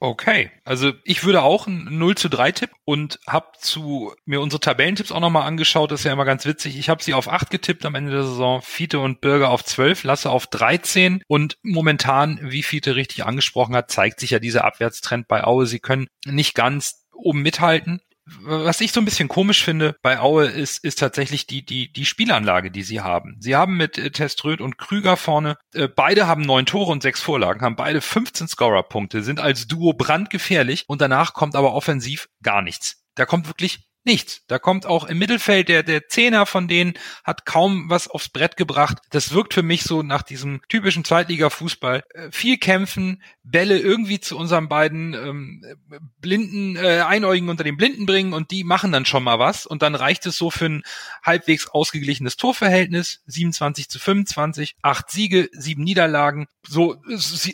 Okay, 0.01 0.53
also 0.65 0.93
ich 1.03 1.25
würde 1.25 1.43
auch 1.43 1.67
ein 1.67 1.89
0 1.91 2.15
zu 2.15 2.29
3 2.29 2.53
Tipp 2.53 2.71
und 2.85 3.19
habe 3.27 3.49
zu 3.59 4.15
mir 4.27 4.41
unsere 4.41 4.61
Tabellentipps 4.61 5.11
auch 5.11 5.19
nochmal 5.19 5.47
angeschaut, 5.47 5.91
das 5.91 6.01
ist 6.01 6.05
ja 6.05 6.13
immer 6.13 6.25
ganz 6.25 6.47
witzig. 6.47 6.79
Ich 6.79 6.89
habe 6.89 7.03
sie 7.03 7.15
auf 7.15 7.29
8 7.29 7.51
getippt 7.51 7.85
am 7.85 7.97
Ende 7.97 8.13
der 8.13 8.23
Saison, 8.23 8.63
Fiete 8.63 9.01
und 9.01 9.21
Bürger 9.21 9.51
auf 9.51 9.65
12, 9.65 10.05
Lasse 10.05 10.31
auf 10.31 10.47
13 10.47 11.25
und 11.27 11.59
momentan, 11.63 12.39
wie 12.43 12.63
Fiete 12.63 12.95
richtig 12.95 13.25
angesprochen 13.25 13.75
hat, 13.75 13.91
zeigt 13.91 14.21
sich 14.21 14.31
ja 14.31 14.39
dieser 14.39 14.65
Abwärtstrend 14.65 15.27
bei 15.27 15.43
Aue. 15.43 15.67
Sie 15.67 15.81
können 15.81 16.07
nicht 16.25 16.55
ganz 16.55 17.09
oben 17.13 17.43
mithalten, 17.43 18.01
was 18.43 18.81
ich 18.81 18.93
so 18.93 19.01
ein 19.01 19.05
bisschen 19.05 19.29
komisch 19.29 19.63
finde 19.63 19.97
bei 20.03 20.19
Aue 20.21 20.47
ist, 20.47 20.85
ist 20.85 20.99
tatsächlich 20.99 21.47
die, 21.47 21.65
die, 21.65 21.93
die 21.93 22.05
Spielanlage, 22.05 22.71
die 22.71 22.83
sie 22.83 23.01
haben. 23.01 23.37
Sie 23.41 23.57
haben 23.57 23.77
mit 23.77 23.99
äh, 23.99 24.11
Teströd 24.11 24.61
und 24.61 24.79
Krüger 24.79 25.17
vorne, 25.17 25.57
äh, 25.75 25.89
beide 25.89 26.27
haben 26.27 26.43
neun 26.43 26.67
Tore 26.67 26.93
und 26.93 27.03
sechs 27.03 27.21
Vorlagen, 27.21 27.63
haben 27.63 27.77
beide 27.77 28.01
15 28.01 28.49
Scorer-Punkte, 28.49 29.23
sind 29.23 29.41
als 29.41 29.67
Duo 29.67 29.93
brandgefährlich 29.93 30.85
und 30.89 31.01
danach 31.01 31.35
kommt 31.35 31.57
aber 31.57 31.75
offensiv 31.75 32.29
gar 32.43 32.63
nichts. 32.63 33.03
Da 33.15 33.27
kommt 33.27 33.49
wirklich 33.49 33.88
nichts. 34.09 34.43
Da 34.49 34.59
kommt 34.59 34.87
auch 34.87 35.05
im 35.05 35.19
Mittelfeld 35.19 35.69
der, 35.69 35.85
der 35.85 36.09
Zehner 36.09 36.47
von 36.47 36.67
denen 36.67 36.95
hat 37.23 37.47
kaum 37.47 37.89
was 37.89 38.09
aufs 38.09 38.31
Brett 38.31 38.57
gebracht. 38.57 38.99
Das 39.11 39.33
wirkt 39.33 39.55
für 39.55 39.63
mich 39.63 39.85
so 39.85 40.03
nach 40.03 40.23
diesem 40.23 40.61
typischen 40.69 41.05
Zweitliga-Fußball. 41.05 42.03
Äh, 42.15 42.31
viel 42.33 42.57
kämpfen, 42.57 43.23
Bälle 43.45 43.79
irgendwie 43.79 44.19
zu 44.19 44.37
unseren 44.37 44.69
beiden 44.69 45.15
ähm, 45.15 45.65
Blinden, 46.21 46.77
äh, 46.77 47.05
Einäugigen 47.07 47.51
unter 47.51 47.65
den 47.65 47.77
Blinden 47.77 48.07
bringen 48.07 48.33
und 48.33 48.51
die 48.51 48.65
machen 48.65 48.91
dann 48.91 49.07
schon 49.07 49.23
mal 49.23 49.39
was. 49.39 49.67
Und 49.67 49.83
dann 49.83 49.95
reicht 49.95 50.27
es 50.27 50.37
so 50.37 50.51
für 50.51 50.67
ein 50.67 50.83
halbwegs 51.23 51.69
ausgeglichenes 51.69 52.37
Torverhältnis. 52.37 53.21
27 53.27 53.89
zu 53.89 53.99
25, 53.99 54.77
acht 54.83 55.11
Siege, 55.11 55.49
sieben 55.53 55.85
Niederlagen. 55.85 56.49
So, 56.67 56.97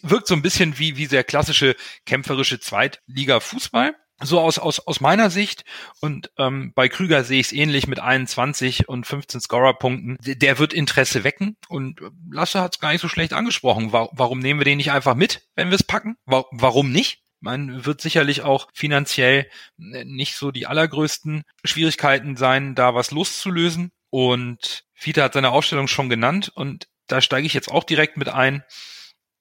wirkt 0.03 0.29
so 0.29 0.35
ein 0.35 0.43
bisschen 0.43 0.79
wie, 0.79 0.97
wie 0.97 1.09
der 1.09 1.25
klassische 1.25 1.75
kämpferische 2.07 2.61
Zweitliga-Fußball 2.61 3.95
so 4.23 4.41
aus, 4.41 4.59
aus, 4.59 4.81
aus 4.81 5.01
meiner 5.01 5.31
Sicht 5.31 5.65
und 6.01 6.31
ähm, 6.39 6.73
bei 6.75 6.89
Krüger 6.89 7.25
sehe 7.25 7.41
ich 7.41 7.47
es 7.47 7.53
ähnlich 7.53 7.87
mit 7.87 7.99
21 7.99 8.89
und 8.89 9.07
15 9.07 9.41
Scorer-Punkten. 9.41 10.17
Der, 10.21 10.59
wird 10.59 10.73
Interesse 10.73 11.25
wecken 11.25 11.57
und 11.69 12.01
Lasse 12.31 12.61
hat 12.61 12.75
es 12.75 12.81
gar 12.81 12.93
nicht 12.93 13.01
so 13.01 13.09
schlecht 13.09 13.33
angesprochen. 13.33 13.93
Wa 13.93 14.09
warum 14.13 14.39
nehmen 14.39 14.61
wir 14.61 14.65
den 14.65 14.77
nicht 14.77 14.93
einfach 14.93 15.15
mit, 15.15 15.49
wenn 15.57 15.69
wir 15.69 15.75
es 15.75 15.83
packen? 15.83 16.17
Wa 16.27 16.45
warum 16.53 16.93
nicht? 16.93 17.23
Man 17.41 17.85
wird 17.85 18.01
sicherlich 18.01 18.43
auch 18.43 18.69
finanziell 18.73 19.51
nicht 19.77 20.37
so 20.37 20.51
die 20.51 20.67
allergrößten 20.67 21.43
Schwierigkeiten 21.65 22.37
sein, 22.37 22.75
da 22.75 22.95
was 22.95 23.11
loszulösen. 23.11 23.93
Und 24.09 24.85
Fiete 24.95 25.23
hat 25.23 25.35
seine 25.35 25.51
Aufstellung 25.51 25.89
schon 25.89 26.09
genannt 26.09 26.51
und 26.55 26.89
da 27.07 27.21
steige 27.21 27.47
ich 27.47 27.53
jetzt 27.53 27.71
auch 27.71 27.85
direkt 27.85 28.17
mit 28.17 28.29
ein. 28.29 28.65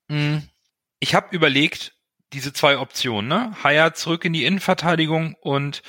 Hm, 0.10 0.50
ich 1.00 1.16
habe 1.16 1.34
überlegt, 1.36 1.94
diese 2.34 2.54
zwei 2.54 2.78
Optionen, 2.78 3.28
ne? 3.30 3.56
Haya 3.64 3.94
zurück 3.94 4.26
in 4.26 4.34
die 4.34 4.46
Innenverteidigung 4.46 5.36
und 5.42 5.84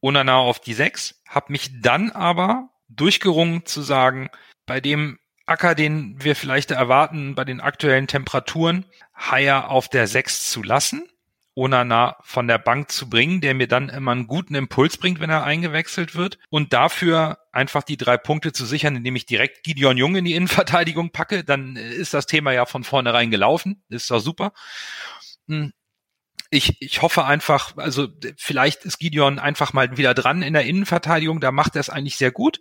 Onana 0.00 0.36
auf 0.36 0.60
die 0.60 0.74
Sechs. 0.74 1.22
Hab 1.28 1.50
mich 1.50 1.82
dann 1.82 2.10
aber 2.10 2.70
durchgerungen 2.88 3.66
zu 3.66 3.82
sagen, 3.82 4.30
bei 4.66 4.80
dem 4.80 5.18
Acker, 5.46 5.74
den 5.74 6.22
wir 6.22 6.36
vielleicht 6.36 6.70
erwarten, 6.70 7.34
bei 7.34 7.44
den 7.44 7.60
aktuellen 7.60 8.06
Temperaturen, 8.06 8.86
Haya 9.14 9.66
auf 9.66 9.88
der 9.88 10.06
Sechs 10.06 10.48
zu 10.50 10.62
lassen, 10.62 11.08
Onana 11.56 12.16
von 12.22 12.46
der 12.46 12.58
Bank 12.58 12.90
zu 12.90 13.10
bringen, 13.10 13.40
der 13.40 13.54
mir 13.54 13.66
dann 13.66 13.88
immer 13.88 14.12
einen 14.12 14.28
guten 14.28 14.54
Impuls 14.54 14.96
bringt, 14.96 15.20
wenn 15.20 15.30
er 15.30 15.44
eingewechselt 15.44 16.14
wird 16.14 16.38
und 16.48 16.72
dafür 16.72 17.38
einfach 17.52 17.82
die 17.82 17.96
drei 17.96 18.16
Punkte 18.16 18.52
zu 18.52 18.64
sichern, 18.64 18.96
indem 18.96 19.16
ich 19.16 19.26
direkt 19.26 19.64
Gideon 19.64 19.96
Jung 19.96 20.14
in 20.16 20.24
die 20.24 20.34
Innenverteidigung 20.34 21.10
packe, 21.10 21.42
dann 21.42 21.76
ist 21.76 22.14
das 22.14 22.26
Thema 22.26 22.52
ja 22.52 22.64
von 22.64 22.84
vornherein 22.84 23.30
gelaufen. 23.30 23.82
ist 23.88 24.10
doch 24.10 24.20
super. 24.20 24.52
Ich, 26.50 26.82
ich 26.82 27.00
hoffe 27.00 27.24
einfach, 27.24 27.76
also 27.76 28.08
vielleicht 28.36 28.84
ist 28.84 28.98
Gideon 28.98 29.38
einfach 29.38 29.72
mal 29.72 29.96
wieder 29.96 30.14
dran 30.14 30.42
in 30.42 30.52
der 30.52 30.64
Innenverteidigung, 30.64 31.40
da 31.40 31.52
macht 31.52 31.76
er 31.76 31.80
es 31.80 31.90
eigentlich 31.90 32.16
sehr 32.16 32.32
gut. 32.32 32.60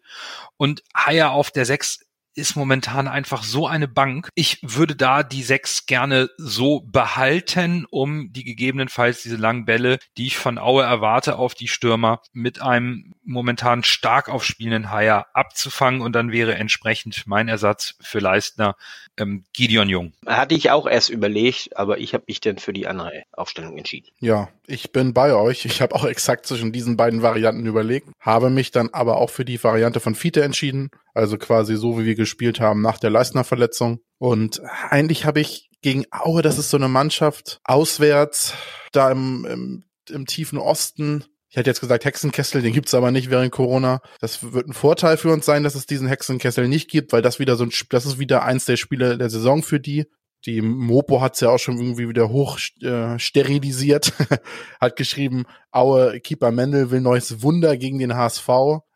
Und 0.58 0.84
Haya 0.96 1.30
auf 1.30 1.50
der 1.50 1.66
Sechs 1.66 2.00
ist 2.40 2.56
momentan 2.56 3.08
einfach 3.08 3.44
so 3.44 3.68
eine 3.68 3.88
Bank. 3.88 4.30
Ich 4.34 4.60
würde 4.62 4.96
da 4.96 5.24
die 5.24 5.44
sechs 5.44 5.86
gerne 5.86 6.30
so 6.38 6.82
behalten, 6.82 7.86
um 7.90 8.32
die 8.32 8.44
gegebenenfalls 8.44 9.24
diese 9.24 9.36
langen 9.36 9.66
Bälle, 9.66 10.00
die 10.18 10.28
ich 10.28 10.38
von 10.38 10.58
Aue 10.58 10.84
erwarte, 10.84 11.38
auf 11.38 11.54
die 11.54 11.68
Stürmer 11.68 12.22
mit 12.32 12.62
einem 12.62 13.14
momentan 13.24 13.84
stark 13.84 14.30
aufspielenden 14.30 14.92
Haier 14.92 15.28
abzufangen 15.34 16.02
und 16.02 16.14
dann 16.14 16.32
wäre 16.32 16.56
entsprechend 16.56 17.28
mein 17.28 17.48
Ersatz 17.48 17.96
für 18.02 18.20
Leistner 18.20 18.76
ähm, 19.20 19.44
Gideon 19.54 19.90
Jung. 19.90 20.14
Hatte 20.26 20.56
ich 20.56 20.72
auch 20.72 20.88
erst 20.88 21.10
überlegt, 21.10 21.78
aber 21.78 22.00
ich 22.00 22.14
habe 22.14 22.24
mich 22.28 22.40
dann 22.40 22.58
für 22.58 22.74
die 22.74 22.88
andere 22.88 23.24
Aufstellung 23.32 23.78
entschieden. 23.78 24.08
Ja, 24.20 24.50
ich 24.66 24.92
bin 24.92 25.14
bei 25.14 25.34
euch. 25.34 25.66
Ich 25.66 25.82
habe 25.82 25.96
auch 25.96 26.06
exakt 26.06 26.46
zwischen 26.46 26.72
diesen 26.72 26.98
beiden 26.98 27.22
Varianten 27.22 27.66
überlegt, 27.66 28.08
habe 28.20 28.50
mich 28.50 28.72
dann 28.72 28.90
aber 28.92 29.18
auch 29.18 29.30
für 29.30 29.46
die 29.46 29.64
Variante 29.64 30.00
von 30.00 30.16
Fiete 30.16 30.44
entschieden. 30.44 30.90
Also 31.14 31.38
quasi 31.38 31.76
so, 31.76 32.00
wie 32.00 32.06
wir 32.06 32.16
gespielt 32.16 32.60
haben 32.60 32.82
nach 32.82 33.00
der 33.00 33.10
Leistner-Verletzung. 33.10 34.00
Und 34.18 34.62
eigentlich 34.90 35.26
habe 35.26 35.42
ich 35.42 35.70
gegen 35.82 36.06
Aue, 36.12 36.42
das 36.42 36.58
ist 36.58 36.70
so 36.70 36.78
eine 36.78 36.90
Mannschaft 36.90 37.60
auswärts, 37.64 38.54
da 38.92 39.12
im, 39.12 39.46
im, 39.46 39.84
im 40.10 40.26
tiefen 40.26 40.58
Osten. 40.58 41.26
Ich 41.50 41.58
hätte 41.58 41.70
jetzt 41.70 41.82
gesagt 41.82 42.06
Hexenkessel, 42.06 42.62
den 42.62 42.74
gibt's 42.74 42.94
aber 42.94 43.10
nicht 43.10 43.32
während 43.32 43.52
Corona. 43.52 44.02
Das 44.20 44.54
wird 44.54 44.68
ein 44.68 44.74
Vorteil 44.74 45.18
für 45.18 45.32
uns 45.32 45.46
sein, 45.46 45.64
dass 45.64 45.74
es 45.74 45.88
diesen 45.88 46.08
Hexenkessel 46.08 46.68
nicht 46.68 46.90
gibt, 46.90 47.12
weil 47.12 47.24
das 47.24 47.40
wieder 47.40 47.56
so 47.56 47.64
ein, 47.64 47.72
das 47.90 48.06
ist 48.06 48.20
wieder 48.20 48.44
eins 48.44 48.66
der 48.66 48.78
Spiele 48.78 49.18
der 49.18 49.32
Saison 49.32 49.64
für 49.64 49.80
die. 49.80 50.06
Die 50.46 50.62
Mopo 50.62 51.22
hat's 51.22 51.42
ja 51.42 51.50
auch 51.50 51.58
schon 51.58 51.78
irgendwie 51.78 52.08
wieder 52.08 52.30
hoch 52.30 52.60
äh, 52.82 53.18
sterilisiert, 53.18 54.14
hat 54.80 54.96
geschrieben, 54.96 55.46
Aue 55.72 56.20
Keeper 56.20 56.52
Mendel 56.52 56.92
will 56.92 57.02
neues 57.02 57.42
Wunder 57.42 57.78
gegen 57.78 58.00
den 58.00 58.16
HSV. 58.16 58.48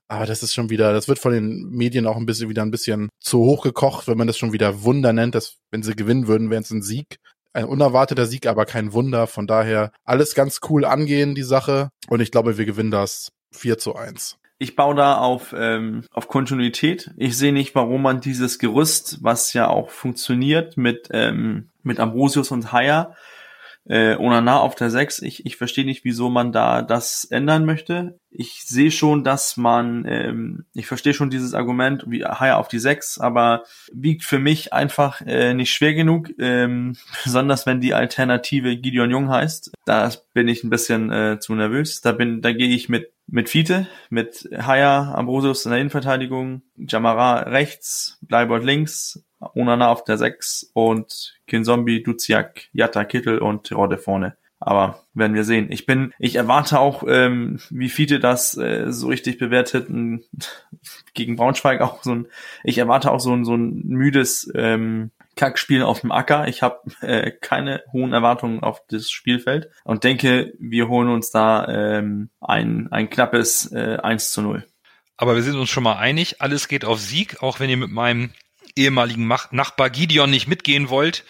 Aber 0.07 0.25
das 0.27 0.43
ist 0.43 0.53
schon 0.53 0.69
wieder, 0.69 0.93
das 0.93 1.07
wird 1.07 1.17
von 1.17 1.33
den 1.33 1.69
Medien 1.71 2.05
auch 2.05 2.17
ein 2.17 2.27
bisschen 2.27 2.49
wieder 2.49 2.61
ein 2.61 2.69
bisschen 2.69 3.09
zu 3.19 3.39
hoch 3.39 3.63
gekocht, 3.63 4.07
wenn 4.07 4.17
man 4.17 4.27
das 4.27 4.37
schon 4.37 4.53
wieder 4.53 4.83
Wunder 4.83 5.11
nennt. 5.11 5.33
Dass, 5.33 5.57
wenn 5.71 5.81
sie 5.81 5.95
gewinnen 5.95 6.27
würden, 6.27 6.51
wäre 6.51 6.61
es 6.61 6.69
ein 6.69 6.83
Sieg. 6.83 7.17
Ein 7.53 7.65
unerwarteter 7.65 8.25
Sieg, 8.25 8.47
aber 8.47 8.65
kein 8.65 8.93
Wunder. 8.93 9.27
Von 9.27 9.47
daher 9.47 9.91
alles 10.03 10.35
ganz 10.35 10.59
cool 10.69 10.85
angehen, 10.85 11.35
die 11.35 11.43
Sache. 11.43 11.89
Und 12.09 12.19
ich 12.19 12.31
glaube, 12.31 12.57
wir 12.57 12.65
gewinnen 12.65 12.91
das 12.91 13.31
4 13.51 13.77
zu 13.77 13.95
1 13.95 14.37
ich 14.63 14.77
baue 14.77 14.95
da 14.95 15.17
auf, 15.17 15.53
ähm, 15.57 16.05
auf 16.11 16.29
Kontinuität. 16.29 17.11
Ich 17.17 17.37
sehe 17.37 17.51
nicht, 17.51 17.75
warum 17.75 18.01
man 18.01 18.21
dieses 18.21 18.59
Gerüst, 18.59 19.19
was 19.21 19.51
ja 19.51 19.67
auch 19.67 19.89
funktioniert 19.89 20.77
mit, 20.77 21.09
ähm, 21.11 21.69
mit 21.81 21.99
Ambrosius 21.99 22.49
und 22.51 22.71
Haya, 22.71 23.13
äh, 23.85 24.15
Onana 24.15 24.59
auf 24.59 24.75
der 24.75 24.89
6. 24.89 25.21
Ich, 25.23 25.45
ich 25.45 25.57
verstehe 25.57 25.85
nicht, 25.85 26.05
wieso 26.05 26.29
man 26.29 26.51
da 26.51 26.81
das 26.81 27.25
ändern 27.25 27.65
möchte. 27.65 28.19
Ich 28.29 28.63
sehe 28.65 28.91
schon, 28.91 29.23
dass 29.23 29.57
man, 29.57 30.05
ähm, 30.07 30.65
ich 30.73 30.87
verstehe 30.87 31.13
schon 31.13 31.29
dieses 31.29 31.53
Argument, 31.53 32.05
wie 32.07 32.23
Haya 32.23 32.57
auf 32.57 32.67
die 32.67 32.79
6, 32.79 33.19
aber 33.19 33.63
wiegt 33.91 34.23
für 34.23 34.39
mich 34.39 34.73
einfach 34.73 35.21
äh, 35.21 35.53
nicht 35.53 35.73
schwer 35.73 35.93
genug, 35.93 36.29
ähm, 36.39 36.95
besonders 37.23 37.65
wenn 37.65 37.81
die 37.81 37.93
Alternative 37.93 38.77
Gideon 38.77 39.11
Jung 39.11 39.29
heißt. 39.29 39.71
Da 39.85 40.11
bin 40.33 40.47
ich 40.47 40.63
ein 40.63 40.69
bisschen 40.69 41.11
äh, 41.11 41.39
zu 41.39 41.53
nervös. 41.53 42.01
Da 42.01 42.13
bin, 42.13 42.41
da 42.41 42.53
gehe 42.53 42.69
ich 42.69 42.89
mit 42.89 43.11
mit 43.25 43.49
Fiete, 43.49 43.87
mit 44.09 44.49
Haya, 44.55 45.13
Ambrosius 45.13 45.65
in 45.65 45.71
der 45.71 45.79
Innenverteidigung, 45.79 46.61
Jamara 46.75 47.43
rechts, 47.43 48.19
Bleibert 48.21 48.65
links, 48.65 49.23
Onana 49.55 49.89
auf 49.89 50.03
der 50.03 50.17
6 50.17 50.71
und 50.73 51.39
Kinzombie, 51.47 52.03
Duziak, 52.03 52.69
Jatta, 52.73 53.05
Kittel 53.05 53.39
und 53.39 53.71
Rodde 53.71 53.97
vorne. 53.97 54.37
Aber 54.59 55.03
werden 55.13 55.35
wir 55.35 55.43
sehen. 55.43 55.67
Ich 55.71 55.85
bin, 55.85 56.13
ich 56.19 56.35
erwarte 56.35 56.79
auch, 56.79 57.03
ähm, 57.05 57.59
wie 57.69 57.89
Fiete 57.89 58.21
das 58.21 58.57
äh, 58.57 58.93
so 58.93 59.07
richtig 59.07 59.37
bewertet, 59.37 59.89
ein, 59.89 60.23
gegen 61.13 61.35
Braunschweig 61.35 61.81
auch 61.81 62.01
so 62.01 62.15
ein, 62.15 62.27
ich 62.63 62.77
erwarte 62.77 63.11
auch 63.11 63.19
so 63.19 63.33
ein, 63.33 63.43
so 63.43 63.55
ein 63.55 63.83
müdes 63.85 64.49
ähm, 64.55 65.11
Kackspielen 65.35 65.83
auf 65.83 66.01
dem 66.01 66.11
Acker. 66.11 66.47
Ich 66.47 66.61
habe 66.61 66.79
äh, 67.01 67.31
keine 67.31 67.83
hohen 67.91 68.13
Erwartungen 68.13 68.63
auf 68.63 68.81
das 68.87 69.11
Spielfeld 69.11 69.69
und 69.83 70.05
denke, 70.05 70.53
wir 70.59 70.87
holen 70.87 71.09
uns 71.09 71.31
da 71.31 71.67
ähm, 71.67 72.29
ein, 72.39 72.89
ein 72.91 73.09
knappes 73.09 73.71
äh, 73.73 73.97
1 74.01 74.31
zu 74.31 74.41
0. 74.41 74.65
Aber 75.17 75.35
wir 75.35 75.43
sind 75.43 75.57
uns 75.57 75.69
schon 75.69 75.83
mal 75.83 75.97
einig, 75.97 76.41
alles 76.41 76.67
geht 76.67 76.85
auf 76.85 76.99
Sieg, 76.99 77.43
auch 77.43 77.59
wenn 77.59 77.69
ihr 77.69 77.77
mit 77.77 77.91
meinem 77.91 78.31
ehemaligen 78.75 79.27
Nachbar 79.27 79.89
Gideon 79.89 80.29
nicht 80.29 80.47
mitgehen 80.47 80.89
wollt. 80.89 81.23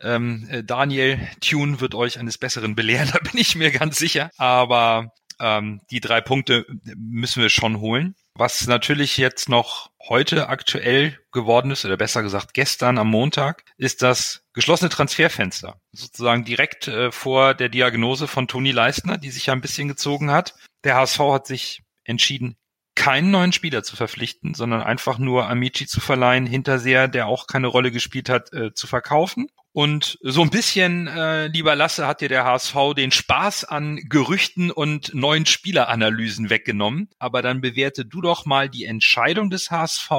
Ähm, 0.00 0.48
äh, 0.50 0.64
Daniel 0.64 1.20
Tune 1.40 1.80
wird 1.80 1.94
euch 1.94 2.18
eines 2.18 2.38
Besseren 2.38 2.74
belehren, 2.74 3.10
da 3.12 3.18
bin 3.18 3.40
ich 3.40 3.54
mir 3.54 3.70
ganz 3.70 3.98
sicher. 3.98 4.30
Aber 4.36 5.12
ähm, 5.40 5.80
die 5.90 6.00
drei 6.00 6.20
Punkte 6.20 6.66
müssen 6.96 7.42
wir 7.42 7.50
schon 7.50 7.80
holen. 7.80 8.14
Was 8.34 8.66
natürlich 8.66 9.18
jetzt 9.18 9.48
noch 9.48 9.90
heute 10.08 10.48
aktuell 10.48 11.18
geworden 11.32 11.70
ist, 11.70 11.84
oder 11.84 11.96
besser 11.96 12.22
gesagt 12.22 12.54
gestern 12.54 12.98
am 12.98 13.08
Montag, 13.08 13.64
ist 13.76 14.02
das 14.02 14.42
geschlossene 14.54 14.88
Transferfenster. 14.88 15.80
Sozusagen 15.92 16.44
direkt 16.44 16.88
äh, 16.88 17.12
vor 17.12 17.54
der 17.54 17.68
Diagnose 17.68 18.26
von 18.26 18.48
Toni 18.48 18.72
Leistner, 18.72 19.18
die 19.18 19.30
sich 19.30 19.46
ja 19.46 19.52
ein 19.52 19.60
bisschen 19.60 19.88
gezogen 19.88 20.30
hat. 20.30 20.54
Der 20.84 20.96
HSV 20.96 21.18
hat 21.18 21.46
sich 21.46 21.82
entschieden, 22.04 22.56
keinen 22.94 23.30
neuen 23.30 23.52
Spieler 23.52 23.82
zu 23.82 23.96
verpflichten, 23.96 24.54
sondern 24.54 24.82
einfach 24.82 25.18
nur 25.18 25.48
Amici 25.48 25.86
zu 25.86 26.00
verleihen, 26.00 26.46
Hinterseher, 26.46 27.08
der 27.08 27.26
auch 27.26 27.46
keine 27.46 27.66
Rolle 27.66 27.90
gespielt 27.90 28.28
hat, 28.28 28.52
äh, 28.52 28.74
zu 28.74 28.86
verkaufen. 28.86 29.48
Und 29.74 30.18
so 30.20 30.42
ein 30.42 30.50
bisschen, 30.50 31.08
äh, 31.08 31.46
lieber 31.46 31.74
Lasse, 31.74 32.06
hat 32.06 32.20
dir 32.20 32.28
der 32.28 32.44
HSV 32.44 32.92
den 32.94 33.10
Spaß 33.10 33.64
an 33.64 33.96
Gerüchten 33.96 34.70
und 34.70 35.14
neuen 35.14 35.46
Spieleranalysen 35.46 36.50
weggenommen. 36.50 37.08
Aber 37.18 37.40
dann 37.40 37.62
bewerte 37.62 38.04
du 38.04 38.20
doch 38.20 38.44
mal 38.44 38.68
die 38.68 38.84
Entscheidung 38.84 39.48
des 39.48 39.70
HSV, 39.70 40.10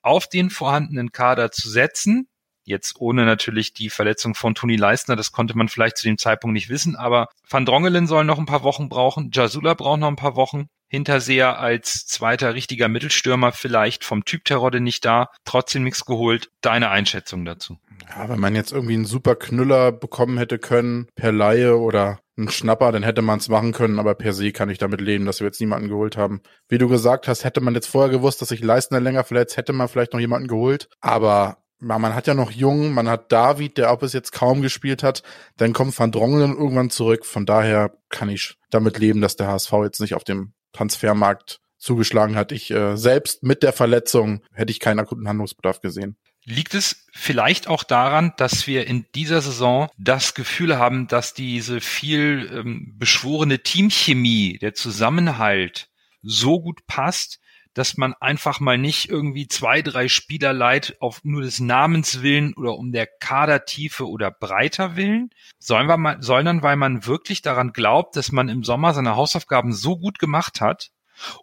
auf 0.00 0.28
den 0.28 0.48
vorhandenen 0.48 1.12
Kader 1.12 1.50
zu 1.50 1.68
setzen. 1.68 2.28
Jetzt 2.64 3.00
ohne 3.00 3.26
natürlich 3.26 3.74
die 3.74 3.90
Verletzung 3.90 4.34
von 4.34 4.54
Toni 4.54 4.76
Leistner, 4.76 5.16
das 5.16 5.32
konnte 5.32 5.58
man 5.58 5.68
vielleicht 5.68 5.98
zu 5.98 6.06
dem 6.06 6.16
Zeitpunkt 6.16 6.54
nicht 6.54 6.68
wissen, 6.68 6.96
aber 6.96 7.28
Van 7.48 7.66
Drongelen 7.66 8.06
soll 8.06 8.24
noch 8.24 8.38
ein 8.38 8.46
paar 8.46 8.62
Wochen 8.62 8.88
brauchen, 8.88 9.30
Jasula 9.32 9.74
braucht 9.74 9.98
noch 9.98 10.08
ein 10.08 10.16
paar 10.16 10.36
Wochen, 10.36 10.68
Hinterseher 10.92 11.58
als 11.58 12.06
zweiter 12.06 12.52
richtiger 12.52 12.86
Mittelstürmer 12.86 13.52
vielleicht 13.52 14.04
vom 14.04 14.26
Typ 14.26 14.44
Terodde 14.44 14.78
nicht 14.78 15.06
da, 15.06 15.30
trotzdem 15.46 15.84
nichts 15.84 16.04
geholt. 16.04 16.50
Deine 16.60 16.90
Einschätzung 16.90 17.46
dazu? 17.46 17.78
Ja, 18.10 18.28
wenn 18.28 18.38
man 18.38 18.54
jetzt 18.54 18.72
irgendwie 18.72 18.92
einen 18.92 19.06
super 19.06 19.34
Knüller 19.34 19.90
bekommen 19.90 20.36
hätte 20.36 20.58
können, 20.58 21.06
per 21.14 21.32
Laie 21.32 21.78
oder 21.78 22.20
einen 22.36 22.50
Schnapper, 22.50 22.92
dann 22.92 23.04
hätte 23.04 23.22
man 23.22 23.38
es 23.38 23.48
machen 23.48 23.72
können, 23.72 23.98
aber 23.98 24.14
per 24.14 24.34
se 24.34 24.52
kann 24.52 24.68
ich 24.68 24.76
damit 24.76 25.00
leben, 25.00 25.24
dass 25.24 25.40
wir 25.40 25.46
jetzt 25.46 25.62
niemanden 25.62 25.88
geholt 25.88 26.18
haben. 26.18 26.42
Wie 26.68 26.76
du 26.76 26.88
gesagt 26.88 27.26
hast, 27.26 27.44
hätte 27.44 27.62
man 27.62 27.74
jetzt 27.74 27.88
vorher 27.88 28.10
gewusst, 28.10 28.42
dass 28.42 28.50
sich 28.50 28.62
Leistner 28.62 29.00
länger 29.00 29.24
verletzt, 29.24 29.56
hätte 29.56 29.72
man 29.72 29.88
vielleicht 29.88 30.12
noch 30.12 30.20
jemanden 30.20 30.48
geholt, 30.48 30.90
aber 31.00 31.56
man 31.78 32.14
hat 32.14 32.26
ja 32.26 32.34
noch 32.34 32.50
Jung, 32.50 32.92
man 32.92 33.08
hat 33.08 33.32
David, 33.32 33.78
der 33.78 33.92
auch 33.92 33.98
bis 33.98 34.12
jetzt 34.12 34.32
kaum 34.32 34.60
gespielt 34.60 35.02
hat, 35.02 35.22
dann 35.56 35.72
kommt 35.72 35.98
Van 35.98 36.12
Drongelen 36.12 36.54
irgendwann 36.54 36.90
zurück, 36.90 37.24
von 37.24 37.46
daher 37.46 37.92
kann 38.10 38.28
ich 38.28 38.58
damit 38.68 38.98
leben, 38.98 39.22
dass 39.22 39.36
der 39.36 39.48
HSV 39.48 39.72
jetzt 39.84 40.00
nicht 40.00 40.14
auf 40.14 40.24
dem 40.24 40.52
Transfermarkt 40.72 41.60
zugeschlagen 41.78 42.36
hat. 42.36 42.52
Ich 42.52 42.70
äh, 42.70 42.96
selbst 42.96 43.42
mit 43.42 43.62
der 43.62 43.72
Verletzung 43.72 44.42
hätte 44.52 44.70
ich 44.70 44.80
keinen 44.80 45.00
akuten 45.00 45.28
Handlungsbedarf 45.28 45.80
gesehen. 45.80 46.16
Liegt 46.44 46.74
es 46.74 47.06
vielleicht 47.12 47.68
auch 47.68 47.84
daran, 47.84 48.32
dass 48.36 48.66
wir 48.66 48.86
in 48.86 49.06
dieser 49.14 49.40
Saison 49.40 49.88
das 49.96 50.34
Gefühl 50.34 50.76
haben, 50.78 51.06
dass 51.06 51.34
diese 51.34 51.80
viel 51.80 52.50
ähm, 52.52 52.94
beschworene 52.96 53.60
Teamchemie, 53.60 54.58
der 54.58 54.74
Zusammenhalt 54.74 55.88
so 56.22 56.60
gut 56.60 56.86
passt, 56.86 57.38
dass 57.74 57.96
man 57.96 58.14
einfach 58.20 58.60
mal 58.60 58.76
nicht 58.76 59.08
irgendwie 59.08 59.48
zwei, 59.48 59.82
drei 59.82 60.08
Spieler 60.08 60.52
leiht 60.52 60.96
auf 61.00 61.24
nur 61.24 61.42
des 61.42 61.60
Namens 61.60 62.22
willen 62.22 62.54
oder 62.54 62.76
um 62.76 62.92
der 62.92 63.06
Kadertiefe 63.06 64.08
oder 64.08 64.30
breiter 64.30 64.96
willen, 64.96 65.30
sollen 65.58 65.86
wir 65.86 65.96
mal, 65.96 66.18
sondern 66.20 66.62
weil 66.62 66.76
man 66.76 67.06
wirklich 67.06 67.42
daran 67.42 67.72
glaubt, 67.72 68.16
dass 68.16 68.32
man 68.32 68.48
im 68.48 68.64
Sommer 68.64 68.92
seine 68.94 69.16
Hausaufgaben 69.16 69.72
so 69.72 69.96
gut 69.96 70.18
gemacht 70.18 70.60
hat 70.60 70.90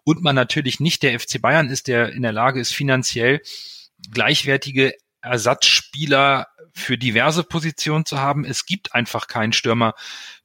und 0.04 0.22
man 0.22 0.34
natürlich 0.34 0.80
nicht 0.80 1.02
der 1.02 1.18
FC 1.18 1.40
Bayern 1.40 1.68
ist, 1.68 1.88
der 1.88 2.12
in 2.12 2.22
der 2.22 2.32
Lage 2.32 2.60
ist, 2.60 2.72
finanziell 2.72 3.40
gleichwertige 4.12 4.94
Ersatzspieler 5.22 6.46
für 6.72 6.96
diverse 6.96 7.44
Positionen 7.44 8.06
zu 8.06 8.18
haben. 8.20 8.44
Es 8.44 8.66
gibt 8.66 8.94
einfach 8.94 9.26
keinen 9.26 9.52
Stürmer, 9.52 9.94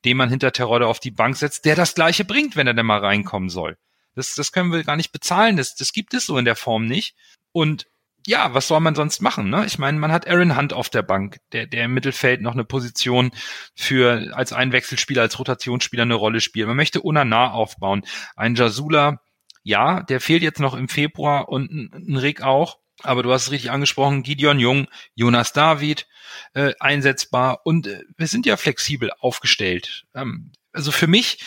den 0.03 0.17
man 0.17 0.29
hinter 0.29 0.51
Terodde 0.51 0.87
auf 0.87 0.99
die 0.99 1.11
Bank 1.11 1.37
setzt, 1.37 1.65
der 1.65 1.75
das 1.75 1.95
Gleiche 1.95 2.25
bringt, 2.25 2.55
wenn 2.55 2.67
er 2.67 2.73
denn 2.73 2.85
mal 2.85 2.99
reinkommen 2.99 3.49
soll. 3.49 3.77
Das, 4.15 4.35
das 4.35 4.51
können 4.51 4.71
wir 4.71 4.83
gar 4.83 4.95
nicht 4.95 5.11
bezahlen. 5.11 5.57
Das, 5.57 5.75
das 5.75 5.91
gibt 5.93 6.13
es 6.13 6.25
so 6.25 6.37
in 6.37 6.45
der 6.45 6.55
Form 6.55 6.85
nicht. 6.85 7.15
Und 7.51 7.87
ja, 8.27 8.53
was 8.53 8.67
soll 8.67 8.79
man 8.79 8.95
sonst 8.95 9.21
machen? 9.21 9.49
Ne? 9.49 9.65
Ich 9.65 9.77
meine, 9.77 9.99
man 9.99 10.11
hat 10.11 10.27
Aaron 10.27 10.57
Hunt 10.57 10.73
auf 10.73 10.89
der 10.89 11.03
Bank, 11.03 11.37
der, 11.51 11.67
der 11.67 11.85
im 11.85 11.93
Mittelfeld 11.93 12.41
noch 12.41 12.53
eine 12.53 12.65
Position 12.65 13.31
für 13.75 14.35
als 14.35 14.51
Einwechselspieler, 14.51 15.21
als 15.21 15.37
Rotationsspieler 15.37 16.03
eine 16.03 16.15
Rolle 16.15 16.41
spielt. 16.41 16.67
Man 16.67 16.77
möchte 16.77 17.01
Unana 17.01 17.51
aufbauen. 17.51 18.03
Ein 18.35 18.55
Jasula, 18.55 19.21
ja, 19.63 20.01
der 20.01 20.21
fehlt 20.21 20.43
jetzt 20.43 20.59
noch 20.59 20.73
im 20.73 20.89
Februar 20.89 21.49
und 21.49 21.71
ein, 21.71 22.17
Rick 22.17 22.41
auch. 22.41 22.79
Aber 23.03 23.23
du 23.23 23.31
hast 23.31 23.43
es 23.43 23.51
richtig 23.51 23.71
angesprochen, 23.71 24.23
Gideon 24.23 24.59
Jung, 24.59 24.87
Jonas 25.15 25.53
David 25.53 26.07
äh, 26.53 26.73
einsetzbar 26.79 27.61
und 27.65 27.87
äh, 27.87 28.01
wir 28.17 28.27
sind 28.27 28.45
ja 28.45 28.57
flexibel 28.57 29.11
aufgestellt. 29.19 30.05
Ähm, 30.15 30.51
also 30.71 30.91
für 30.91 31.07
mich 31.07 31.39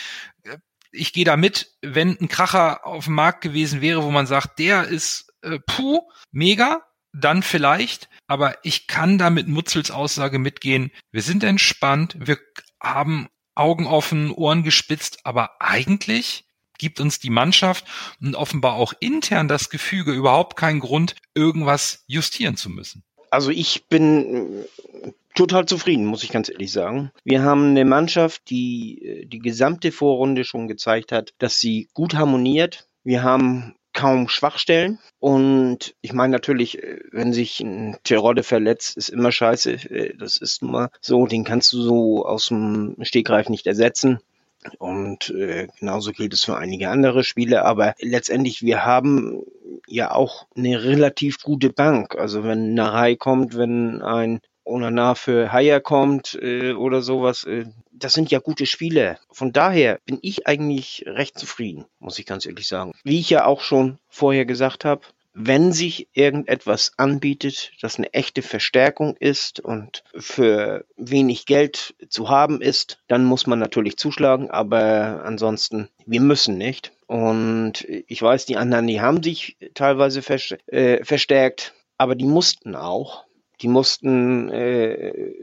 ich 0.91 1.13
gehe 1.13 1.25
da 1.25 1.37
mit, 1.37 1.73
wenn 1.81 2.17
ein 2.19 2.27
Kracher 2.27 2.85
auf 2.85 3.05
dem 3.05 3.15
Markt 3.15 3.41
gewesen 3.41 3.81
wäre, 3.81 4.03
wo 4.03 4.11
man 4.11 4.27
sagt, 4.27 4.59
der 4.59 4.87
ist 4.87 5.31
äh, 5.41 5.59
puh, 5.59 6.01
mega, 6.31 6.81
dann 7.13 7.43
vielleicht, 7.43 8.09
aber 8.27 8.57
ich 8.63 8.87
kann 8.87 9.17
da 9.17 9.29
mit 9.29 9.47
Mutzels 9.47 9.91
Aussage 9.91 10.39
mitgehen, 10.39 10.91
wir 11.11 11.21
sind 11.21 11.43
entspannt, 11.43 12.15
wir 12.19 12.37
haben 12.81 13.27
Augen 13.55 13.87
offen, 13.87 14.31
Ohren 14.31 14.63
gespitzt, 14.63 15.25
aber 15.25 15.59
eigentlich 15.59 16.45
gibt 16.77 16.99
uns 16.99 17.19
die 17.19 17.29
Mannschaft 17.29 17.85
und 18.21 18.35
offenbar 18.35 18.73
auch 18.73 18.93
intern 18.99 19.47
das 19.47 19.69
Gefüge 19.69 20.13
überhaupt 20.13 20.55
keinen 20.55 20.79
Grund, 20.79 21.15
irgendwas 21.33 22.03
justieren 22.07 22.55
zu 22.55 22.69
müssen. 22.69 23.03
Also 23.31 23.51
ich 23.51 23.87
bin 23.87 24.65
total 25.39 25.65
zufrieden, 25.65 26.05
muss 26.05 26.23
ich 26.23 26.31
ganz 26.31 26.49
ehrlich 26.49 26.71
sagen. 26.71 27.11
Wir 27.23 27.43
haben 27.43 27.69
eine 27.69 27.85
Mannschaft, 27.85 28.49
die 28.49 29.01
äh, 29.01 29.25
die 29.25 29.39
gesamte 29.39 29.93
Vorrunde 29.93 30.43
schon 30.43 30.67
gezeigt 30.67 31.13
hat, 31.13 31.33
dass 31.37 31.59
sie 31.59 31.87
gut 31.93 32.13
harmoniert. 32.13 32.89
Wir 33.05 33.23
haben 33.23 33.75
kaum 33.93 34.27
Schwachstellen. 34.27 34.99
Und 35.19 35.95
ich 36.01 36.11
meine 36.11 36.33
natürlich, 36.33 36.83
äh, 36.83 36.99
wenn 37.11 37.31
sich 37.31 37.61
ein 37.61 37.95
Terodde 38.03 38.43
verletzt, 38.43 38.97
ist 38.97 39.07
immer 39.07 39.31
scheiße. 39.31 39.71
Äh, 39.71 40.17
das 40.17 40.35
ist 40.35 40.61
nun 40.61 40.71
mal 40.71 40.89
so, 40.99 41.25
den 41.25 41.45
kannst 41.45 41.71
du 41.71 41.81
so 41.81 42.25
aus 42.25 42.47
dem 42.47 42.97
Stegreif 43.01 43.47
nicht 43.47 43.65
ersetzen. 43.65 44.19
Und 44.77 45.29
äh, 45.29 45.67
genauso 45.79 46.11
gilt 46.11 46.33
es 46.33 46.43
für 46.43 46.57
einige 46.57 46.89
andere 46.89 47.23
Spiele. 47.23 47.63
Aber 47.63 47.95
letztendlich, 48.01 48.61
wir 48.61 48.85
haben 48.85 49.43
ja 49.87 50.11
auch 50.11 50.47
eine 50.55 50.83
relativ 50.83 51.41
gute 51.41 51.69
Bank. 51.69 52.15
Also 52.15 52.43
wenn 52.43 52.73
Narei 52.73 53.15
kommt, 53.15 53.55
wenn 53.55 54.01
ein 54.01 54.41
Onana 54.69 55.15
für 55.15 55.51
Haya 55.51 55.79
kommt 55.79 56.37
äh, 56.41 56.73
oder 56.73 57.01
sowas, 57.01 57.43
äh, 57.43 57.65
das 57.91 58.13
sind 58.13 58.31
ja 58.31 58.39
gute 58.39 58.65
Spiele. 58.65 59.17
Von 59.31 59.51
daher 59.51 59.99
bin 60.05 60.19
ich 60.21 60.47
eigentlich 60.47 61.03
recht 61.05 61.37
zufrieden, 61.37 61.85
muss 61.99 62.19
ich 62.19 62.25
ganz 62.25 62.45
ehrlich 62.45 62.67
sagen. 62.67 62.93
Wie 63.03 63.19
ich 63.19 63.29
ja 63.29 63.45
auch 63.45 63.61
schon 63.61 63.99
vorher 64.07 64.45
gesagt 64.45 64.85
habe, 64.85 65.01
wenn 65.33 65.71
sich 65.71 66.07
irgendetwas 66.13 66.93
anbietet, 66.97 67.71
das 67.81 67.97
eine 67.97 68.13
echte 68.13 68.41
Verstärkung 68.41 69.15
ist 69.17 69.59
und 69.59 70.03
für 70.15 70.85
wenig 70.97 71.45
Geld 71.45 71.95
zu 72.09 72.29
haben 72.29 72.61
ist, 72.61 72.99
dann 73.07 73.23
muss 73.25 73.47
man 73.47 73.59
natürlich 73.59 73.97
zuschlagen, 73.97 74.49
aber 74.49 75.21
ansonsten, 75.23 75.87
wir 76.05 76.21
müssen 76.21 76.57
nicht. 76.57 76.91
Und 77.07 77.85
ich 77.87 78.21
weiß, 78.21 78.47
die 78.47 78.57
anderen, 78.57 78.87
die 78.87 79.01
haben 79.01 79.23
sich 79.23 79.55
teilweise 79.73 80.21
äh, 80.67 81.05
verstärkt, 81.05 81.73
aber 81.97 82.15
die 82.15 82.25
mussten 82.25 82.75
auch. 82.75 83.25
Die 83.61 83.67
mussten 83.67 84.49
äh, 84.49 85.33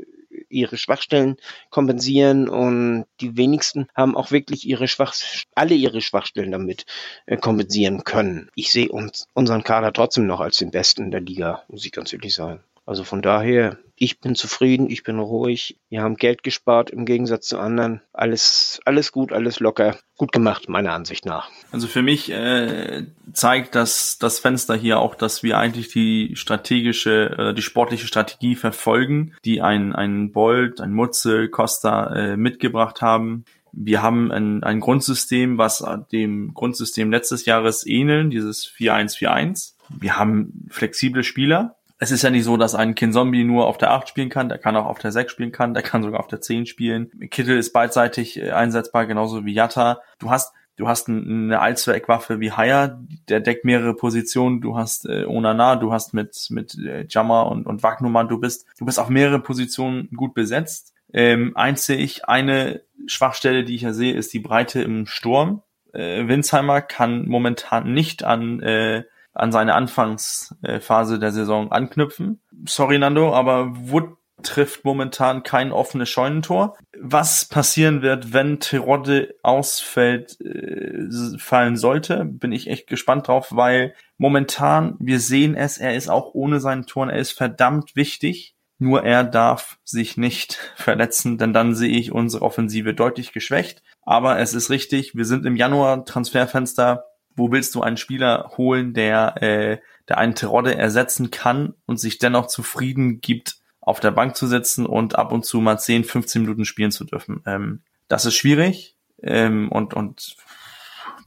ihre 0.49 0.77
Schwachstellen 0.77 1.37
kompensieren 1.71 2.49
und 2.49 3.07
die 3.21 3.37
wenigsten 3.37 3.89
haben 3.95 4.17
auch 4.17 4.31
wirklich 4.31 4.67
ihre 4.67 4.89
Schwach 4.89 5.15
alle 5.55 5.75
ihre 5.75 6.01
Schwachstellen 6.01 6.53
damit 6.53 6.87
äh, 7.27 7.37
kompensieren 7.37 8.05
können. 8.05 8.51
Ich 8.55 8.71
sehe 8.71 8.89
uns 8.89 9.29
unseren 9.35 9.65
Kader 9.65 9.93
trotzdem 9.93 10.27
noch 10.27 10.41
als 10.41 10.57
den 10.57 10.71
besten 10.71 11.11
der 11.11 11.21
Liga, 11.21 11.63
muss 11.69 11.85
ich 11.85 11.93
ganz 11.93 12.13
ehrlich 12.13 12.35
sagen. 12.35 12.63
Also 12.87 13.03
von 13.03 13.21
daher, 13.21 13.79
ich 13.97 14.21
bin 14.21 14.37
zufrieden, 14.37 14.89
ich 14.89 15.03
bin 15.03 15.19
ruhig. 15.19 15.77
Wir 15.89 16.03
haben 16.03 16.15
Geld 16.15 16.45
gespart 16.45 16.89
im 16.91 17.05
Gegensatz 17.05 17.49
zu 17.49 17.59
anderen. 17.59 18.01
Alles, 18.13 18.81
alles 18.85 19.11
gut, 19.11 19.33
alles 19.33 19.59
locker. 19.59 19.97
Gut 20.17 20.31
gemacht, 20.31 20.69
meiner 20.69 20.93
Ansicht 20.93 21.27
nach. 21.27 21.51
Also 21.73 21.89
für 21.89 22.03
mich 22.03 22.31
äh, 22.31 23.07
zeigt 23.33 23.75
das, 23.75 24.19
das 24.19 24.39
Fenster 24.39 24.77
hier 24.77 25.01
auch, 25.01 25.17
dass 25.17 25.43
wir 25.43 25.59
eigentlich 25.59 25.89
die 25.89 26.37
strategische, 26.37 27.37
äh, 27.37 27.55
die 27.55 27.63
sportliche 27.63 28.07
Strategie 28.07 28.55
verfolgen, 28.55 29.35
die 29.45 29.63
ein, 29.63 29.93
ein 29.93 30.31
Bolt, 30.31 30.81
ein 30.81 30.93
Mutzel, 30.93 31.49
Costa 31.49 32.15
äh, 32.15 32.37
mitgebracht 32.37 33.03
haben. 33.03 33.45
Wir 33.73 34.01
haben 34.01 34.31
ein, 34.31 34.63
ein 34.63 34.81
Grundsystem, 34.81 35.59
was 35.59 35.85
dem 36.13 36.55
Grundsystem 36.55 37.11
letztes 37.11 37.47
Jahres 37.47 37.85
ähneln, 37.87 38.31
dieses 38.31 38.67
4-1-4-1. 38.67 39.75
Wir 39.89 40.19
haben 40.19 40.67
flexible 40.71 41.25
Spieler, 41.25 41.76
es 41.99 42.11
ist 42.11 42.23
ja 42.23 42.31
nicht 42.31 42.45
so, 42.45 42.57
dass 42.57 42.75
ein 42.75 42.95
Kinzombie 42.95 43.45
nur 43.45 43.67
auf 43.67 43.79
der 43.79 43.93
8 43.93 44.09
spielen 44.09 44.29
kann, 44.29 44.49
der 44.49 44.59
kann 44.59 44.77
auch 44.77 44.87
auf 44.87 44.99
der 44.99 45.13
6 45.13 45.33
spielen 45.33 45.53
kann, 45.53 45.75
der 45.75 45.83
kann 45.83 46.03
sogar 46.03 46.21
auf 46.21 46.27
der 46.27 46.41
10 46.41 46.67
spielen. 46.67 47.11
Kittel 47.31 47.57
ist 47.57 47.73
beidseitig 47.73 48.39
äh, 48.39 48.51
einsetzbar, 48.51 49.07
genauso 49.07 49.45
wie 49.45 49.55
Yatta. 49.55 50.01
Du 50.19 50.31
hast 50.31 50.53
Du 50.79 50.89
hast 50.89 51.09
eine 51.09 51.59
Allzweckwaffe 51.59 52.39
wie 52.39 52.53
Haya, 52.53 53.01
der 53.31 53.41
deckt 53.41 53.65
mehrere 53.65 53.95
Positionen. 53.95 54.61
Du 54.61 54.77
hast 54.77 55.09
äh, 55.09 55.25
Onana, 55.25 55.77
du 55.77 55.91
hast 55.91 56.13
mit 56.13 56.49
mit 56.51 56.77
äh, 56.79 57.07
Jammer 57.09 57.47
und 57.47 57.67
und 57.67 57.83
Wagnumann, 57.83 58.29
du 58.29 58.39
bist 58.39 58.67
du 58.79 58.85
bist 58.85 59.01
auf 59.01 59.09
mehrere 59.09 59.41
Positionen 59.41 60.11
gut 60.15 60.35
besetzt. 60.35 60.93
Ähm, 61.15 61.57
einzig 61.57 62.29
eine 62.29 62.83
Schwachstelle, 63.07 63.65
die 63.65 63.75
ich 63.75 63.83
ja 63.83 63.95
sehe, 63.95 64.13
ist 64.13 64.35
die 64.35 64.39
Breite 64.39 64.83
im 64.83 65.07
Sturm. 65.07 65.63
Äh, 65.95 66.29
Winsheimer 66.29 66.83
kann 66.83 67.27
momentan 67.27 67.95
nicht 67.95 68.23
an 68.25 68.61
äh, 68.61 69.05
an 69.37 69.53
seine 69.53 69.75
Anfangsphase 69.75 71.19
der 71.19 71.33
Saison 71.33 71.71
anknüpfen. 71.71 72.41
Sorry, 72.67 72.99
Nando, 72.99 73.33
aber 73.35 73.73
Wood 73.77 74.17
trifft 74.43 74.85
momentan 74.85 75.43
kein 75.43 75.73
offenes 75.73 76.09
Scheunentor. 76.09 76.77
Was 76.99 77.47
passieren 77.47 78.03
wird, 78.03 78.33
wenn 78.33 78.61
Terodde 78.61 79.35
ausfällt, 79.43 80.39
äh, 80.41 81.09
fallen 81.39 81.77
sollte, 81.77 82.25
bin 82.25 82.53
ich 82.53 82.69
echt 82.69 82.87
gespannt 82.87 83.29
drauf, 83.29 83.49
weil 83.51 83.95
momentan, 84.19 84.97
wir 84.99 85.21
sehen 85.21 85.55
es, 85.55 85.79
er 85.79 85.97
ist 85.97 86.09
auch 86.09 86.35
ohne 86.35 86.61
seinen 86.61 86.87
Toren, 86.87 87.09
er 87.09 87.19
ist 87.19 87.33
verdammt 87.33 87.97
wichtig. 87.97 88.55
Nur 88.79 89.05
er 89.05 89.25
darf 89.25 89.79
sich 89.85 90.19
nicht 90.19 90.73
verletzen, 90.77 91.39
denn 91.39 91.55
dann 91.55 91.75
sehe 91.75 91.97
ich 91.97 92.13
unsere 92.13 92.45
Offensive 92.45 92.93
deutlich 92.93 93.33
geschwächt. 93.33 93.83
Aber 94.03 94.39
es 94.39 94.53
ist 94.53 94.69
richtig, 94.69 95.15
wir 95.17 95.25
sind 95.25 95.47
im 95.47 95.57
Januar 95.57 96.05
Transferfenster 96.05 97.05
wo 97.37 97.53
willst 97.53 97.75
du 97.75 97.83
einen 97.83 97.97
Spieler 97.97 98.53
holen, 98.57 98.95
der, 98.95 99.43
äh, 99.43 99.79
der 100.09 100.19
einen 100.19 100.35
Terodde 100.35 100.75
ersetzen 100.75 101.31
kann 101.31 101.75
und 101.87 102.01
sich 102.01 102.19
dennoch 102.19 102.47
zufrieden 102.47 103.21
gibt, 103.21 103.57
auf 103.81 104.01
der 104.01 104.11
Bank 104.11 104.37
zu 104.37 104.47
sitzen 104.47 104.85
und 104.85 105.17
ab 105.17 105.33
und 105.33 105.45
zu 105.45 105.61
mal 105.61 105.79
10, 105.79 106.05
15 106.05 106.43
Minuten 106.43 106.65
spielen 106.65 106.91
zu 106.91 107.05
dürfen. 107.05 107.43
Ähm, 107.47 107.83
das 108.09 108.25
ist 108.25 108.35
schwierig 108.35 108.97
ähm, 109.23 109.71
und, 109.71 109.95
und 109.95 110.37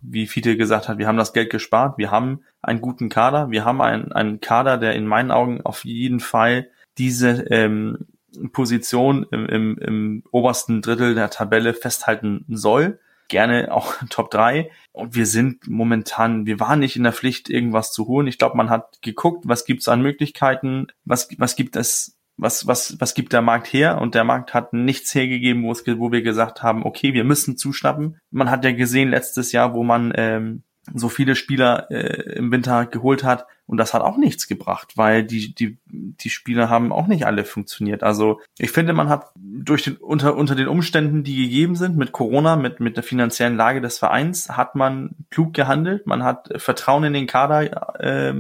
wie 0.02 0.28
Fiete 0.28 0.58
gesagt 0.58 0.88
hat, 0.90 0.98
wir 0.98 1.08
haben 1.08 1.18
das 1.18 1.34
Geld 1.34 1.50
gespart, 1.50 1.98
wir 1.98 2.12
haben 2.12 2.42
einen 2.62 2.82
guten 2.82 3.10
Kader, 3.10 3.52
wir 3.52 3.66
haben 3.66 3.82
einen, 3.82 4.12
einen 4.12 4.42
Kader, 4.42 4.78
der 4.78 4.94
in 4.96 5.06
meinen 5.06 5.32
Augen 5.32 5.62
auf 5.62 5.86
jeden 5.86 6.20
Fall 6.20 6.70
diese 6.98 7.46
ähm, 7.50 8.08
Position 8.52 9.26
im, 9.32 9.46
im, 9.48 9.78
im 9.78 10.24
obersten 10.32 10.82
Drittel 10.82 11.16
der 11.16 11.30
Tabelle 11.30 11.74
festhalten 11.74 12.46
soll 12.50 13.00
gerne 13.30 13.72
auch 13.72 13.96
Top 14.10 14.30
3. 14.32 14.70
Und 14.92 15.16
wir 15.16 15.26
sind 15.26 15.68
momentan, 15.68 16.46
wir 16.46 16.60
waren 16.60 16.80
nicht 16.80 16.96
in 16.96 17.04
der 17.04 17.14
Pflicht, 17.14 17.50
irgendwas 17.50 17.94
zu 17.94 18.08
holen. 18.08 18.28
Ich 18.28 18.38
glaube, 18.38 18.58
man 18.58 18.70
hat 18.70 19.02
geguckt, 19.02 19.48
was 19.48 19.66
gibt's 19.66 19.88
an 19.88 20.02
Möglichkeiten, 20.02 20.88
was, 21.06 21.30
was 21.38 21.56
gibt 21.56 21.76
es, 21.76 22.18
was, 22.38 22.68
was, 22.68 23.00
was 23.00 23.14
gibt 23.14 23.34
der 23.34 23.42
Markt 23.42 23.72
her? 23.72 24.02
Und 24.02 24.16
der 24.16 24.24
Markt 24.24 24.54
hat 24.54 24.74
nichts 24.74 25.14
hergegeben, 25.14 25.64
wo, 25.64 25.72
es, 25.72 25.86
wo 25.86 26.12
wir 26.12 26.22
gesagt 26.22 26.64
haben, 26.64 26.86
okay, 26.86 27.14
wir 27.14 27.24
müssen 27.24 27.58
zuschnappen. 27.58 28.20
Man 28.32 28.50
hat 28.50 28.66
ja 28.66 28.72
gesehen 28.72 29.10
letztes 29.10 29.52
Jahr, 29.52 29.74
wo 29.74 29.84
man 29.84 30.14
ähm, 30.16 30.64
so 30.94 31.10
viele 31.10 31.36
Spieler 31.36 31.90
äh, 31.92 32.34
im 32.34 32.52
Winter 32.52 32.86
geholt 32.86 33.24
hat, 33.24 33.46
und 33.70 33.78
das 33.78 33.94
hat 33.94 34.02
auch 34.02 34.18
nichts 34.18 34.48
gebracht, 34.48 34.94
weil 34.96 35.24
die, 35.24 35.54
die, 35.54 35.78
die 35.86 36.32
Spiele 36.32 36.72
haben 36.72 36.92
auch 36.92 37.06
nicht 37.06 37.28
alle 37.28 37.46
funktioniert. 37.46 38.02
Also 38.02 38.42
ich 38.58 38.72
finde, 38.72 38.94
man 38.94 39.10
hat 39.10 39.28
durch 39.36 39.84
den, 39.84 39.98
unter, 39.98 40.36
unter 40.36 40.56
den 40.56 40.68
Umständen, 40.68 41.24
die 41.24 41.44
gegeben 41.44 41.76
sind, 41.76 41.96
mit 41.96 42.12
Corona, 42.12 42.56
mit, 42.56 42.80
mit 42.80 42.98
der 42.98 43.04
finanziellen 43.04 43.56
Lage 43.56 43.80
des 43.80 44.00
Vereins, 44.00 44.50
hat 44.50 44.74
man 44.74 45.12
klug 45.30 45.54
gehandelt. 45.54 46.08
Man 46.08 46.24
hat 46.24 46.50
Vertrauen 46.56 47.04
in 47.04 47.14
den 47.14 47.28
Kader 47.28 48.00
äh, 48.02 48.34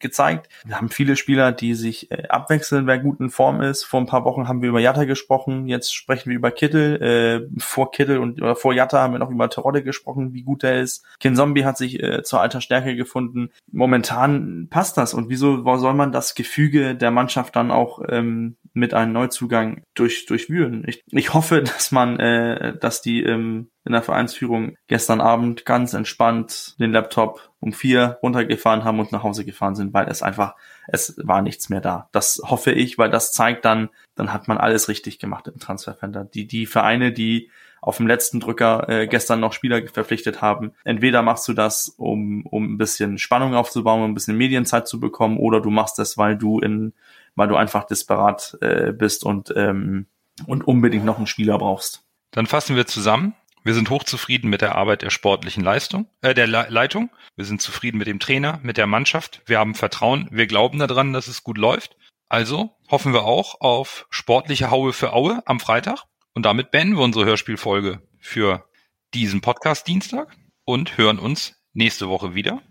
gezeigt. 0.00 0.48
Wir 0.64 0.76
haben 0.76 0.88
viele 0.88 1.14
Spieler, 1.14 1.52
die 1.52 1.74
sich 1.74 2.10
äh, 2.10 2.26
abwechseln, 2.28 2.88
wer 2.88 2.98
gut 2.98 3.20
in 3.20 3.30
Form 3.30 3.62
ist. 3.62 3.84
Vor 3.84 4.00
ein 4.00 4.06
paar 4.06 4.24
Wochen 4.24 4.48
haben 4.48 4.62
wir 4.62 4.68
über 4.68 4.80
Jatta 4.80 5.04
gesprochen, 5.04 5.68
jetzt 5.68 5.94
sprechen 5.94 6.28
wir 6.30 6.36
über 6.36 6.50
Kittel. 6.50 7.00
Äh, 7.00 7.60
vor 7.60 7.92
Kittel 7.92 8.18
und 8.18 8.42
oder 8.42 8.56
vor 8.56 8.74
Jatta 8.74 9.00
haben 9.00 9.12
wir 9.12 9.20
noch 9.20 9.30
über 9.30 9.48
Terodde 9.48 9.84
gesprochen, 9.84 10.34
wie 10.34 10.42
gut 10.42 10.64
er 10.64 10.80
ist. 10.80 11.04
Ken 11.20 11.36
Zombie 11.36 11.64
hat 11.64 11.78
sich 11.78 12.02
äh, 12.02 12.24
zur 12.24 12.40
alter 12.40 12.60
Stärke 12.60 12.96
gefunden. 12.96 13.50
Momentan 13.70 14.66
passt 14.72 14.96
das 14.96 15.12
und 15.12 15.28
wieso 15.28 15.62
soll 15.76 15.92
man 15.92 16.12
das 16.12 16.34
Gefüge 16.34 16.96
der 16.96 17.10
Mannschaft 17.10 17.54
dann 17.54 17.70
auch 17.70 18.00
ähm, 18.08 18.56
mit 18.72 18.94
einem 18.94 19.12
Neuzugang 19.12 19.82
durch 19.94 20.24
durchwühlen? 20.24 20.82
Ich, 20.88 21.04
ich 21.10 21.34
hoffe, 21.34 21.62
dass 21.62 21.92
man, 21.92 22.18
äh, 22.18 22.76
dass 22.78 23.02
die 23.02 23.22
ähm, 23.22 23.68
in 23.84 23.92
der 23.92 24.02
Vereinsführung 24.02 24.76
gestern 24.86 25.20
Abend 25.20 25.66
ganz 25.66 25.92
entspannt 25.92 26.76
den 26.80 26.90
Laptop 26.90 27.50
um 27.60 27.72
vier 27.72 28.18
runtergefahren 28.22 28.82
haben 28.82 28.98
und 28.98 29.12
nach 29.12 29.22
Hause 29.22 29.44
gefahren 29.44 29.74
sind, 29.74 29.92
weil 29.92 30.08
es 30.08 30.22
einfach, 30.22 30.56
es 30.88 31.16
war 31.22 31.42
nichts 31.42 31.68
mehr 31.68 31.80
da. 31.80 32.08
Das 32.10 32.40
hoffe 32.42 32.72
ich, 32.72 32.96
weil 32.96 33.10
das 33.10 33.32
zeigt 33.32 33.64
dann, 33.66 33.90
dann 34.14 34.32
hat 34.32 34.48
man 34.48 34.56
alles 34.56 34.88
richtig 34.88 35.18
gemacht 35.18 35.48
im 35.48 35.58
Transferfender. 35.58 36.24
Die, 36.24 36.46
die 36.46 36.66
Vereine, 36.66 37.12
die 37.12 37.50
auf 37.82 37.96
dem 37.96 38.06
letzten 38.06 38.38
Drücker 38.40 38.88
äh, 38.88 39.06
gestern 39.08 39.40
noch 39.40 39.52
Spieler 39.52 39.82
verpflichtet 39.88 40.40
haben. 40.40 40.72
Entweder 40.84 41.20
machst 41.20 41.46
du 41.48 41.52
das, 41.52 41.88
um, 41.98 42.46
um 42.46 42.72
ein 42.72 42.78
bisschen 42.78 43.18
Spannung 43.18 43.54
aufzubauen, 43.54 44.02
um 44.02 44.12
ein 44.12 44.14
bisschen 44.14 44.36
Medienzeit 44.36 44.86
zu 44.86 45.00
bekommen, 45.00 45.36
oder 45.36 45.60
du 45.60 45.68
machst 45.68 45.98
es, 45.98 46.16
weil 46.16 46.36
du 46.36 46.60
in, 46.60 46.94
weil 47.34 47.48
du 47.48 47.56
einfach 47.56 47.84
disparat 47.84 48.56
äh, 48.60 48.92
bist 48.92 49.24
und, 49.24 49.52
ähm, 49.56 50.06
und 50.46 50.66
unbedingt 50.66 51.04
noch 51.04 51.18
einen 51.18 51.26
Spieler 51.26 51.58
brauchst. 51.58 52.04
Dann 52.30 52.46
fassen 52.46 52.76
wir 52.76 52.86
zusammen. 52.86 53.34
Wir 53.64 53.74
sind 53.74 53.90
hochzufrieden 53.90 54.48
mit 54.48 54.60
der 54.60 54.76
Arbeit 54.76 55.02
der 55.02 55.10
sportlichen 55.10 55.64
Leistung, 55.64 56.06
äh, 56.20 56.34
der 56.34 56.46
Le 56.46 56.66
Leitung. 56.68 57.10
Wir 57.34 57.44
sind 57.44 57.60
zufrieden 57.60 57.98
mit 57.98 58.06
dem 58.06 58.20
Trainer, 58.20 58.60
mit 58.62 58.76
der 58.76 58.86
Mannschaft. 58.86 59.42
Wir 59.46 59.58
haben 59.58 59.74
Vertrauen. 59.74 60.28
Wir 60.30 60.46
glauben 60.46 60.78
daran, 60.78 61.12
dass 61.12 61.26
es 61.26 61.42
gut 61.42 61.58
läuft. 61.58 61.96
Also 62.28 62.70
hoffen 62.90 63.12
wir 63.12 63.24
auch 63.24 63.60
auf 63.60 64.06
sportliche 64.08 64.70
Haue 64.70 64.92
für 64.92 65.12
Aue 65.12 65.42
am 65.46 65.58
Freitag. 65.60 66.04
Und 66.34 66.44
damit 66.44 66.70
beenden 66.70 66.96
wir 66.96 67.02
unsere 67.02 67.24
Hörspielfolge 67.24 68.00
für 68.18 68.66
diesen 69.14 69.40
Podcast 69.40 69.86
Dienstag 69.86 70.36
und 70.64 70.96
hören 70.96 71.18
uns 71.18 71.54
nächste 71.72 72.08
Woche 72.08 72.34
wieder. 72.34 72.62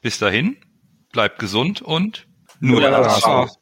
Bis 0.00 0.18
dahin, 0.18 0.56
bleibt 1.12 1.38
gesund 1.38 1.82
und 1.82 2.28
nur, 2.60 2.80
nur 2.80 2.90
der 2.90 2.98
HSV. 2.98 3.56